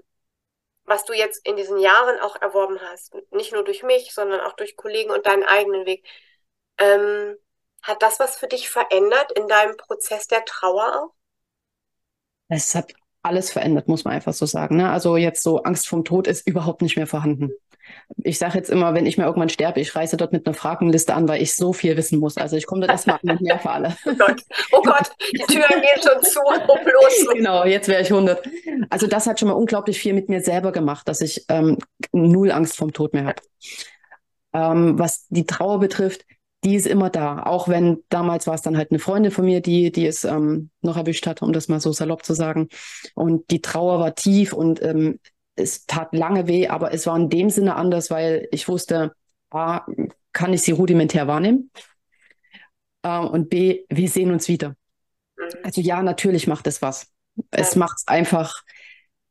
was 0.85 1.05
du 1.05 1.13
jetzt 1.13 1.47
in 1.47 1.57
diesen 1.57 1.79
Jahren 1.79 2.19
auch 2.21 2.37
erworben 2.41 2.81
hast, 2.81 3.15
nicht 3.31 3.53
nur 3.53 3.65
durch 3.65 3.83
mich, 3.83 4.13
sondern 4.15 4.41
auch 4.41 4.55
durch 4.55 4.77
Kollegen 4.77 5.11
und 5.11 5.27
deinen 5.27 5.45
eigenen 5.45 5.87
Weg, 5.87 6.07
ähm, 6.79 7.37
hat 7.83 8.03
das 8.03 8.21
was 8.21 8.37
für 8.39 8.49
dich 8.49 8.71
verändert 8.71 9.33
in 9.33 9.49
deinem 9.49 9.77
Prozess 9.77 10.27
der 10.29 10.45
Trauer 10.47 11.03
auch? 11.05 11.15
Es 12.49 12.75
hat 12.75 12.93
alles 13.23 13.51
verändert, 13.51 13.89
muss 13.89 14.05
man 14.05 14.15
einfach 14.15 14.33
so 14.33 14.47
sagen. 14.47 14.77
Ne? 14.77 14.91
Also 14.91 15.17
jetzt 15.17 15.43
so 15.43 15.63
Angst 15.63 15.89
vom 15.89 16.05
Tod 16.05 16.27
ist 16.27 16.47
überhaupt 16.47 16.83
nicht 16.83 16.97
mehr 16.97 17.07
vorhanden. 17.07 17.51
Ich 18.23 18.39
sage 18.39 18.59
jetzt 18.59 18.71
immer, 18.71 18.95
wenn 18.95 19.07
ich 19.07 19.17
mir 19.17 19.25
irgendwann 19.25 19.49
sterbe, 19.49 19.81
ich 19.81 19.95
reise 19.97 20.17
dort 20.17 20.33
mit 20.33 20.47
einer 20.47 20.55
Fragenliste 20.55 21.15
an, 21.15 21.27
weil 21.27 21.43
ich 21.43 21.55
so 21.55 21.73
viel 21.73 21.97
wissen 21.97 22.19
muss. 22.19 22.37
Also 22.37 22.57
ich 22.57 22.67
komme 22.67 22.81
dort 22.83 22.93
erstmal 22.93 23.19
an 23.23 23.31
und 23.31 23.41
nerve 23.41 23.71
alle. 23.71 23.97
Oh 24.07 24.15
Gott, 24.15 24.43
oh 24.73 24.83
Gott, 24.83 25.11
die 25.33 25.39
Türen 25.39 25.81
gehen 25.81 26.03
schon 26.03 26.23
zu, 26.23 26.41
um 26.69 26.79
los. 26.85 27.35
Genau, 27.35 27.65
jetzt 27.65 27.89
wäre 27.89 28.03
ich 28.03 28.11
100. 28.11 28.47
Also 28.91 29.07
das 29.07 29.27
hat 29.27 29.41
schon 29.41 29.49
mal 29.49 29.55
unglaublich 29.55 29.99
viel 29.99 30.13
mit 30.13 30.29
mir 30.29 30.41
selber 30.41 30.73
gemacht, 30.73 31.09
dass 31.09 31.21
ich 31.21 31.45
ähm, 31.49 31.79
null 32.13 32.51
Angst 32.51 32.77
vom 32.77 32.93
Tod 32.93 33.15
mehr 33.15 33.25
habe. 33.25 33.43
Ähm, 34.53 34.99
was 34.99 35.27
die 35.29 35.47
Trauer 35.47 35.81
betrifft, 35.81 36.25
die 36.65 36.75
ist 36.75 36.87
immer 36.87 37.11
da. 37.11 37.43
Auch 37.45 37.69
wenn 37.69 38.03
damals 38.09 38.47
war 38.47 38.55
es 38.55 38.63
dann 38.63 38.77
halt 38.77 38.91
eine 38.91 38.99
Freundin 38.99 39.31
von 39.33 39.45
mir, 39.45 39.61
die, 39.61 39.93
die 39.93 40.07
es 40.07 40.25
ähm, 40.25 40.71
noch 40.83 40.97
erwischt 40.97 41.27
hat, 41.27 41.43
um 41.43 41.53
das 41.53 41.69
mal 41.69 41.81
so 41.81 41.93
salopp 41.93 42.25
zu 42.25 42.35
sagen. 42.35 42.69
Und 43.15 43.51
die 43.51 43.63
Trauer 43.63 44.01
war 44.01 44.15
tief 44.15 44.53
und 44.53 44.83
ähm, 44.83 45.21
es 45.57 45.87
tat 45.87 46.15
lange 46.15 46.47
weh, 46.49 46.69
aber 46.69 46.93
es 46.93 47.07
war 47.07 47.17
in 47.17 47.31
dem 47.31 47.51
Sinne 47.51 47.77
anders, 47.77 48.11
weil 48.11 48.49
ich 48.53 48.69
wusste, 48.69 49.13
A, 49.51 49.87
kann 50.33 50.53
ich 50.53 50.63
sie 50.63 50.73
rudimentär 50.73 51.27
wahrnehmen 51.27 51.71
äh, 53.03 53.19
und 53.19 53.51
B, 53.51 53.85
wir 53.89 54.09
sehen 54.09 54.31
uns 54.31 54.49
wieder. 54.49 54.77
Also 55.63 55.81
ja, 55.81 56.03
natürlich 56.03 56.47
macht 56.47 56.67
es 56.67 56.83
was. 56.83 57.09
Es 57.51 57.75
Ja. 57.75 57.81
macht 57.81 57.99
es 57.99 58.09
einfach 58.09 58.63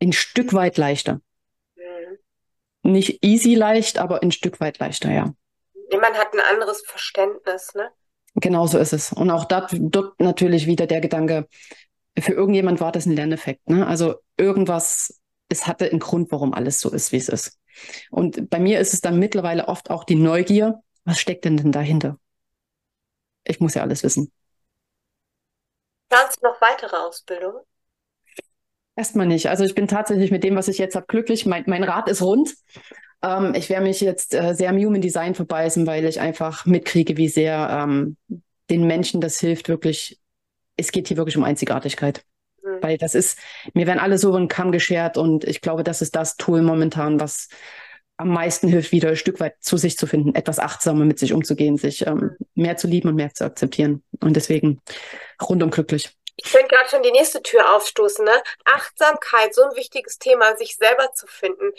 ein 0.02 0.14
Stück 0.14 0.54
weit 0.54 0.78
leichter. 0.78 1.22
Mhm. 1.76 2.92
Nicht 2.94 3.24
easy 3.24 3.56
leicht, 3.56 3.98
aber 4.00 4.24
ein 4.24 4.32
Stück 4.32 4.60
weit 4.60 4.80
leichter, 4.80 5.12
ja. 5.12 5.34
Man 5.92 6.14
hat 6.14 6.34
ein 6.34 6.40
anderes 6.40 6.82
Verständnis, 6.86 7.74
ne? 7.76 7.92
Genau 8.36 8.68
so 8.68 8.78
ist 8.78 8.94
es. 8.94 9.14
Und 9.14 9.32
auch 9.32 9.46
dort, 9.46 9.72
dort 9.80 10.20
natürlich 10.20 10.68
wieder 10.68 10.86
der 10.86 11.02
Gedanke, 11.02 11.48
für 12.20 12.34
irgendjemand 12.34 12.80
war 12.80 12.92
das 12.92 13.06
ein 13.06 13.14
Lerneffekt. 13.14 13.68
Ne? 13.70 13.86
Also 13.88 14.16
irgendwas, 14.38 15.20
es 15.50 15.66
hatte 15.66 15.90
einen 15.90 16.00
Grund, 16.00 16.32
warum 16.32 16.54
alles 16.54 16.80
so 16.80 16.92
ist, 16.92 17.12
wie 17.12 17.18
es 17.18 17.30
ist. 17.30 17.60
Und 18.12 18.50
bei 18.50 18.60
mir 18.60 18.80
ist 18.80 18.94
es 18.94 19.02
dann 19.02 19.20
mittlerweile 19.20 19.68
oft 19.68 19.90
auch 19.90 20.04
die 20.04 20.16
Neugier, 20.16 20.82
was 21.04 21.20
steckt 21.20 21.46
denn 21.46 21.58
denn 21.58 21.72
dahinter? 21.72 22.20
Ich 23.44 23.60
muss 23.60 23.76
ja 23.76 23.82
alles 23.82 24.04
wissen. 24.04 24.32
Planst 26.10 26.40
du 26.42 26.48
noch 26.48 26.60
weitere 26.62 26.96
Ausbildungen? 26.96 27.62
Erstmal 28.96 29.28
nicht. 29.28 29.50
Also 29.50 29.64
ich 29.64 29.76
bin 29.76 29.88
tatsächlich 29.88 30.32
mit 30.32 30.44
dem, 30.44 30.56
was 30.56 30.68
ich 30.68 30.80
jetzt 30.80 30.96
habe, 30.96 31.06
glücklich. 31.06 31.46
Mein, 31.46 31.64
mein 31.68 31.84
Rad 31.84 32.10
ist 32.10 32.22
rund. 32.22 32.56
Ähm, 33.24 33.54
ich 33.56 33.70
werde 33.70 33.86
mich 33.86 34.02
jetzt 34.02 34.34
äh, 34.34 34.54
sehr 34.54 34.70
am 34.70 34.78
Human 34.78 35.02
Design 35.02 35.36
verbeißen, 35.36 35.88
weil 35.88 36.06
ich 36.06 36.20
einfach 36.20 36.66
mitkriege, 36.66 37.18
wie 37.18 37.30
sehr 37.30 37.70
ähm, 37.72 38.18
den 38.70 38.86
Menschen 38.86 39.22
das 39.22 39.40
hilft, 39.40 39.70
wirklich. 39.70 40.20
Es 40.76 40.92
geht 40.92 41.08
hier 41.08 41.18
wirklich 41.18 41.38
um 41.38 41.44
Einzigartigkeit. 41.44 42.24
Mhm. 42.62 42.82
Weil 42.82 42.98
das 42.98 43.16
ist, 43.16 43.40
mir 43.74 43.88
werden 43.88 44.00
alle 44.00 44.18
so 44.18 44.30
über 44.30 44.40
den 44.40 44.48
Kamm 44.48 44.72
geschert 44.72 45.18
und 45.18 45.44
ich 45.44 45.62
glaube, 45.62 45.84
das 45.84 46.02
ist 46.02 46.16
das 46.16 46.38
Tool 46.38 46.62
momentan, 46.62 47.20
was 47.20 47.50
am 48.18 48.30
meisten 48.30 48.68
hilft, 48.68 48.92
wieder 48.92 49.10
ein 49.10 49.16
Stück 49.16 49.40
weit 49.40 49.56
zu 49.60 49.78
sich 49.78 49.98
zu 49.98 50.08
finden, 50.08 50.34
etwas 50.34 50.60
achtsamer 50.60 51.06
mit 51.06 51.20
sich 51.20 51.34
umzugehen, 51.34 51.78
sich 51.78 52.06
ähm, 52.08 52.36
mehr 52.56 52.76
zu 52.76 52.88
lieben 52.88 53.10
und 53.10 53.16
mehr 53.16 53.34
zu 53.34 53.46
akzeptieren. 53.46 54.04
Und 54.22 54.36
deswegen 54.36 54.82
rundum 55.42 55.70
glücklich. 55.70 56.10
Ich 56.36 56.52
könnte 56.52 56.68
gerade 56.68 56.90
schon 56.90 57.04
die 57.04 57.12
nächste 57.12 57.42
Tür 57.42 57.76
aufstoßen, 57.76 58.26
ne? 58.26 58.32
Achtsamkeit, 58.66 59.54
so 59.54 59.64
ein 59.64 59.76
wichtiges 59.76 60.18
Thema, 60.18 60.56
sich 60.56 60.76
selber 60.76 61.12
zu 61.14 61.26
finden. 61.28 61.72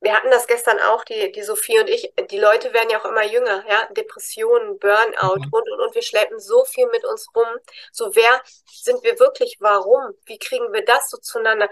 Wir 0.00 0.14
hatten 0.14 0.30
das 0.30 0.46
gestern 0.46 0.78
auch, 0.78 1.02
die, 1.04 1.32
die 1.32 1.42
Sophie 1.42 1.78
und 1.80 1.88
ich. 1.88 2.12
Die 2.30 2.38
Leute 2.38 2.72
werden 2.72 2.88
ja 2.90 3.00
auch 3.00 3.04
immer 3.04 3.24
jünger, 3.24 3.64
ja? 3.68 3.86
Depressionen, 3.92 4.78
Burnout 4.78 5.40
Mhm. 5.40 5.48
und, 5.50 5.70
und, 5.72 5.80
und. 5.80 5.94
Wir 5.94 6.02
schleppen 6.02 6.38
so 6.38 6.64
viel 6.64 6.86
mit 6.88 7.04
uns 7.04 7.26
rum. 7.34 7.46
So, 7.92 8.14
wer 8.14 8.42
sind 8.70 9.02
wir 9.02 9.18
wirklich? 9.18 9.56
Warum? 9.60 10.14
Wie 10.26 10.38
kriegen 10.38 10.72
wir 10.72 10.84
das 10.84 11.10
so 11.10 11.18
zueinander? 11.18 11.68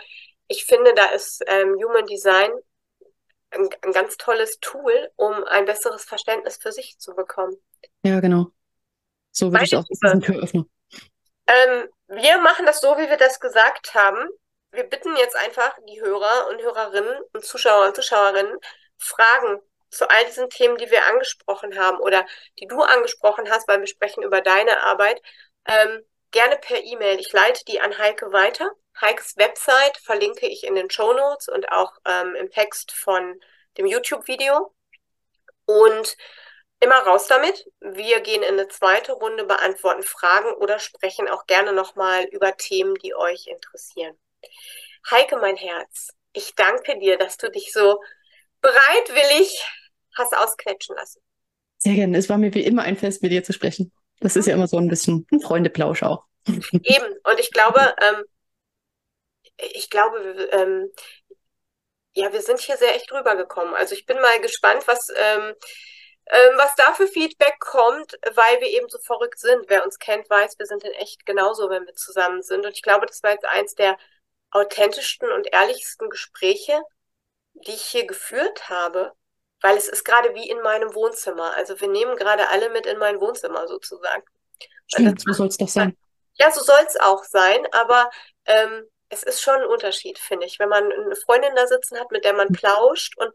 Ich 0.48 0.64
finde, 0.64 0.92
da 0.94 1.06
ist 1.06 1.42
ähm, 1.46 1.76
Human 1.82 2.06
Design 2.06 2.50
ein, 3.50 3.68
ein 3.82 3.92
ganz 3.92 4.16
tolles 4.16 4.58
Tool, 4.60 5.10
um 5.16 5.44
ein 5.44 5.64
besseres 5.64 6.04
Verständnis 6.04 6.56
für 6.56 6.72
sich 6.72 6.98
zu 6.98 7.14
bekommen. 7.14 7.56
Ja, 8.02 8.20
genau. 8.20 8.46
So 9.30 9.52
würde 9.52 9.64
ich 9.64 9.76
auch 9.76 9.84
ein 10.02 10.20
Türöffner. 10.20 10.64
Ähm, 11.46 11.88
wir 12.08 12.38
machen 12.38 12.66
das 12.66 12.80
so, 12.80 12.96
wie 12.96 13.08
wir 13.08 13.16
das 13.16 13.38
gesagt 13.38 13.94
haben. 13.94 14.28
Wir 14.76 14.84
bitten 14.84 15.16
jetzt 15.16 15.34
einfach 15.36 15.74
die 15.88 16.02
Hörer 16.02 16.48
und 16.50 16.60
Hörerinnen 16.60 17.18
und 17.32 17.42
Zuschauer 17.42 17.86
und 17.86 17.96
Zuschauerinnen, 17.96 18.58
Fragen 18.98 19.58
zu 19.88 20.06
all 20.10 20.26
diesen 20.26 20.50
Themen, 20.50 20.76
die 20.76 20.90
wir 20.90 21.06
angesprochen 21.06 21.78
haben 21.78 21.98
oder 21.98 22.26
die 22.58 22.66
du 22.66 22.82
angesprochen 22.82 23.48
hast, 23.50 23.66
weil 23.68 23.80
wir 23.80 23.86
sprechen 23.86 24.22
über 24.22 24.42
deine 24.42 24.82
Arbeit, 24.82 25.22
ähm, 25.66 26.04
gerne 26.30 26.58
per 26.58 26.84
E-Mail. 26.84 27.18
Ich 27.18 27.32
leite 27.32 27.64
die 27.64 27.80
an 27.80 27.96
Heike 27.96 28.32
weiter. 28.32 28.70
Heikes 29.00 29.38
Website 29.38 29.96
verlinke 29.96 30.46
ich 30.46 30.64
in 30.64 30.74
den 30.74 30.90
Show 30.90 31.14
Notes 31.14 31.48
und 31.48 31.72
auch 31.72 31.94
ähm, 32.04 32.34
im 32.34 32.50
Text 32.50 32.92
von 32.92 33.40
dem 33.78 33.86
YouTube-Video. 33.86 34.74
Und 35.64 36.18
immer 36.80 36.98
raus 36.98 37.28
damit. 37.28 37.66
Wir 37.80 38.20
gehen 38.20 38.42
in 38.42 38.52
eine 38.52 38.68
zweite 38.68 39.12
Runde, 39.12 39.44
beantworten 39.44 40.02
Fragen 40.02 40.52
oder 40.56 40.78
sprechen 40.78 41.28
auch 41.28 41.46
gerne 41.46 41.72
nochmal 41.72 42.24
über 42.24 42.54
Themen, 42.58 42.94
die 42.96 43.14
euch 43.14 43.46
interessieren. 43.46 44.18
Heike, 45.10 45.36
mein 45.36 45.56
Herz, 45.56 46.10
ich 46.32 46.54
danke 46.54 46.98
dir, 46.98 47.16
dass 47.16 47.36
du 47.36 47.50
dich 47.50 47.72
so 47.72 48.00
bereitwillig 48.60 49.64
hast 50.16 50.36
ausknetschen 50.36 50.96
lassen. 50.96 51.20
Sehr 51.78 51.94
gerne. 51.94 52.16
Es 52.18 52.28
war 52.28 52.38
mir 52.38 52.54
wie 52.54 52.64
immer 52.64 52.82
ein 52.82 52.96
Fest, 52.96 53.22
mit 53.22 53.32
dir 53.32 53.44
zu 53.44 53.52
sprechen. 53.52 53.92
Das 54.20 54.36
ist 54.36 54.46
ja 54.46 54.54
immer 54.54 54.66
so 54.66 54.78
ein 54.78 54.88
bisschen 54.88 55.26
ein 55.30 55.40
Freundeplausch 55.40 56.02
auch. 56.02 56.24
Eben. 56.46 57.14
Und 57.24 57.38
ich 57.38 57.50
glaube, 57.52 57.94
ähm, 58.00 58.24
ich 59.58 59.90
glaube, 59.90 60.18
ähm, 60.52 60.90
ja, 62.14 62.32
wir 62.32 62.40
sind 62.40 62.60
hier 62.60 62.76
sehr 62.76 62.94
echt 62.94 63.12
rübergekommen. 63.12 63.74
Also 63.74 63.94
ich 63.94 64.06
bin 64.06 64.20
mal 64.20 64.40
gespannt, 64.40 64.86
was, 64.86 65.08
ähm, 65.10 65.54
ähm, 66.26 66.52
was 66.56 66.74
da 66.76 66.94
für 66.94 67.06
Feedback 67.06 67.58
kommt, 67.60 68.18
weil 68.34 68.60
wir 68.60 68.68
eben 68.68 68.88
so 68.88 68.98
verrückt 68.98 69.38
sind. 69.38 69.66
Wer 69.68 69.84
uns 69.84 69.98
kennt, 69.98 70.28
weiß, 70.28 70.58
wir 70.58 70.66
sind 70.66 70.82
in 70.82 70.92
echt 70.92 71.26
genauso, 71.26 71.68
wenn 71.68 71.86
wir 71.86 71.94
zusammen 71.94 72.42
sind. 72.42 72.64
Und 72.64 72.72
ich 72.72 72.82
glaube, 72.82 73.06
das 73.06 73.22
war 73.22 73.32
jetzt 73.32 73.44
eins 73.44 73.74
der 73.74 73.98
authentischsten 74.56 75.30
und 75.30 75.52
ehrlichsten 75.52 76.08
Gespräche, 76.10 76.80
die 77.54 77.72
ich 77.72 77.82
hier 77.82 78.06
geführt 78.06 78.68
habe, 78.68 79.12
weil 79.60 79.76
es 79.76 79.88
ist 79.88 80.04
gerade 80.04 80.34
wie 80.34 80.48
in 80.48 80.60
meinem 80.62 80.94
Wohnzimmer. 80.94 81.54
Also 81.54 81.80
wir 81.80 81.88
nehmen 81.88 82.16
gerade 82.16 82.48
alle 82.48 82.70
mit 82.70 82.86
in 82.86 82.98
mein 82.98 83.20
Wohnzimmer 83.20 83.66
sozusagen. 83.68 84.22
Stimmt, 84.86 85.20
so 85.20 85.32
soll 85.32 85.48
es 85.48 85.56
doch 85.56 85.68
sein. 85.68 85.96
Ja, 86.34 86.50
so 86.50 86.62
soll 86.62 86.84
es 86.86 86.98
auch 87.00 87.24
sein, 87.24 87.66
aber 87.72 88.10
ähm, 88.44 88.84
es 89.08 89.22
ist 89.22 89.40
schon 89.40 89.56
ein 89.56 89.66
Unterschied, 89.66 90.18
finde 90.18 90.46
ich, 90.46 90.58
wenn 90.58 90.68
man 90.68 90.84
eine 90.92 91.16
Freundin 91.16 91.54
da 91.54 91.66
sitzen 91.66 91.98
hat, 91.98 92.10
mit 92.10 92.24
der 92.24 92.34
man 92.34 92.48
plauscht 92.48 93.16
und 93.16 93.32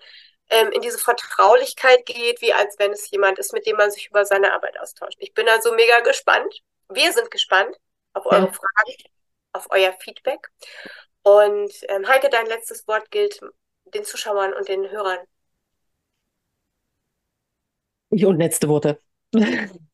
ähm, 0.50 0.72
in 0.72 0.82
diese 0.82 1.00
Vertraulichkeit 1.00 2.06
geht, 2.06 2.42
wie 2.42 2.54
als 2.54 2.78
wenn 2.78 2.92
es 2.92 3.10
jemand 3.10 3.40
ist, 3.40 3.54
mit 3.54 3.66
dem 3.66 3.78
man 3.78 3.90
sich 3.90 4.10
über 4.10 4.26
seine 4.26 4.54
Arbeit 4.54 4.80
austauscht. 4.80 5.18
Ich 5.20 5.34
bin 5.34 5.48
also 5.50 5.74
mega 5.74 6.02
gespannt. 6.02 6.62
Wir 6.90 7.12
sind 7.14 7.32
gespannt 7.32 7.76
auf 8.14 8.26
eure 8.26 8.46
ja. 8.46 8.52
Fragen, 8.52 8.96
auf 9.54 9.68
euer 9.70 9.94
Feedback. 10.00 10.50
Und 11.24 11.72
ähm, 11.90 12.08
Heike, 12.08 12.30
dein 12.30 12.48
letztes 12.48 12.88
Wort 12.88 13.12
gilt 13.12 13.40
den 13.94 14.04
Zuschauern 14.04 14.54
und 14.54 14.68
den 14.68 14.90
Hörern. 14.90 15.20
Und 18.10 18.38
letzte 18.38 18.68
Worte. 18.68 19.00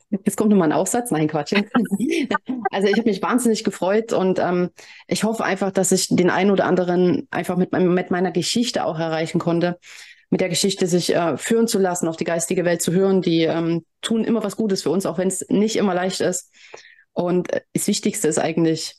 Jetzt 0.10 0.38
kommt 0.38 0.50
nochmal 0.50 0.70
ein 0.70 0.78
Aufsatz. 0.78 1.12
Nein, 1.12 1.28
Quatsch. 1.28 1.54
also 2.72 2.88
ich 2.88 2.98
habe 2.98 3.10
mich 3.10 3.22
wahnsinnig 3.22 3.64
gefreut 3.64 4.14
und 4.14 4.40
ähm, 4.40 4.70
ich 5.08 5.24
hoffe 5.26 5.44
einfach, 5.44 5.72
dass 5.72 5.92
ich 5.92 6.08
den 6.08 6.30
einen 6.30 6.52
oder 6.52 6.66
anderen 6.66 7.28
einfach 7.30 7.58
mit, 7.58 7.74
mit 7.74 8.10
meiner 8.10 8.32
Geschichte 8.32 8.86
auch 8.86 8.98
erreichen 8.98 9.40
konnte. 9.40 9.78
Mit 10.30 10.42
der 10.42 10.50
Geschichte 10.50 10.88
sich 10.88 11.14
äh, 11.14 11.38
führen 11.38 11.68
zu 11.68 11.78
lassen, 11.78 12.08
auf 12.08 12.18
die 12.18 12.24
geistige 12.24 12.64
Welt 12.64 12.82
zu 12.82 12.94
hören. 12.94 13.22
Die 13.22 13.44
ähm, 13.44 13.86
tun 14.02 14.24
immer 14.24 14.44
was 14.44 14.56
Gutes 14.56 14.84
für 14.84 14.90
uns, 14.90 15.06
auch 15.06 15.18
wenn 15.18 15.28
es 15.28 15.46
nicht 15.50 15.76
immer 15.76 15.94
leicht 15.94 16.22
ist. 16.22 16.54
Und 17.12 17.52
äh, 17.52 17.62
das 17.74 17.88
Wichtigste 17.88 18.30
ist 18.30 18.40
eigentlich, 18.40 18.96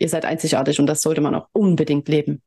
ihr 0.00 0.08
seid 0.08 0.24
einzigartig 0.24 0.80
und 0.80 0.86
das 0.86 1.00
sollte 1.00 1.20
man 1.20 1.34
auch 1.34 1.48
unbedingt 1.52 2.08
leben. 2.08 2.42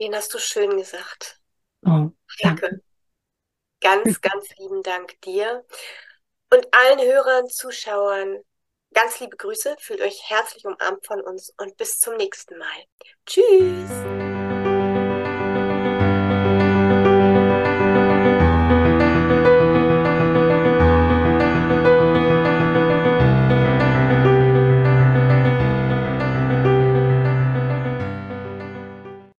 Den 0.00 0.14
hast 0.14 0.32
du 0.32 0.38
schön 0.38 0.78
gesagt. 0.78 1.38
Oh, 1.84 2.10
danke. 2.40 2.80
Ganz, 3.80 4.20
ganz 4.20 4.48
lieben 4.58 4.82
Dank 4.82 5.20
dir 5.22 5.64
und 6.52 6.66
allen 6.72 7.00
Hörern, 7.00 7.48
Zuschauern. 7.48 8.38
Ganz 8.92 9.20
liebe 9.20 9.36
Grüße, 9.36 9.76
fühlt 9.78 10.00
euch 10.00 10.22
herzlich 10.28 10.64
umarmt 10.64 11.06
von 11.06 11.20
uns 11.20 11.52
und 11.58 11.76
bis 11.76 11.98
zum 11.98 12.16
nächsten 12.16 12.58
Mal. 12.58 12.84
Tschüss! 13.26 14.49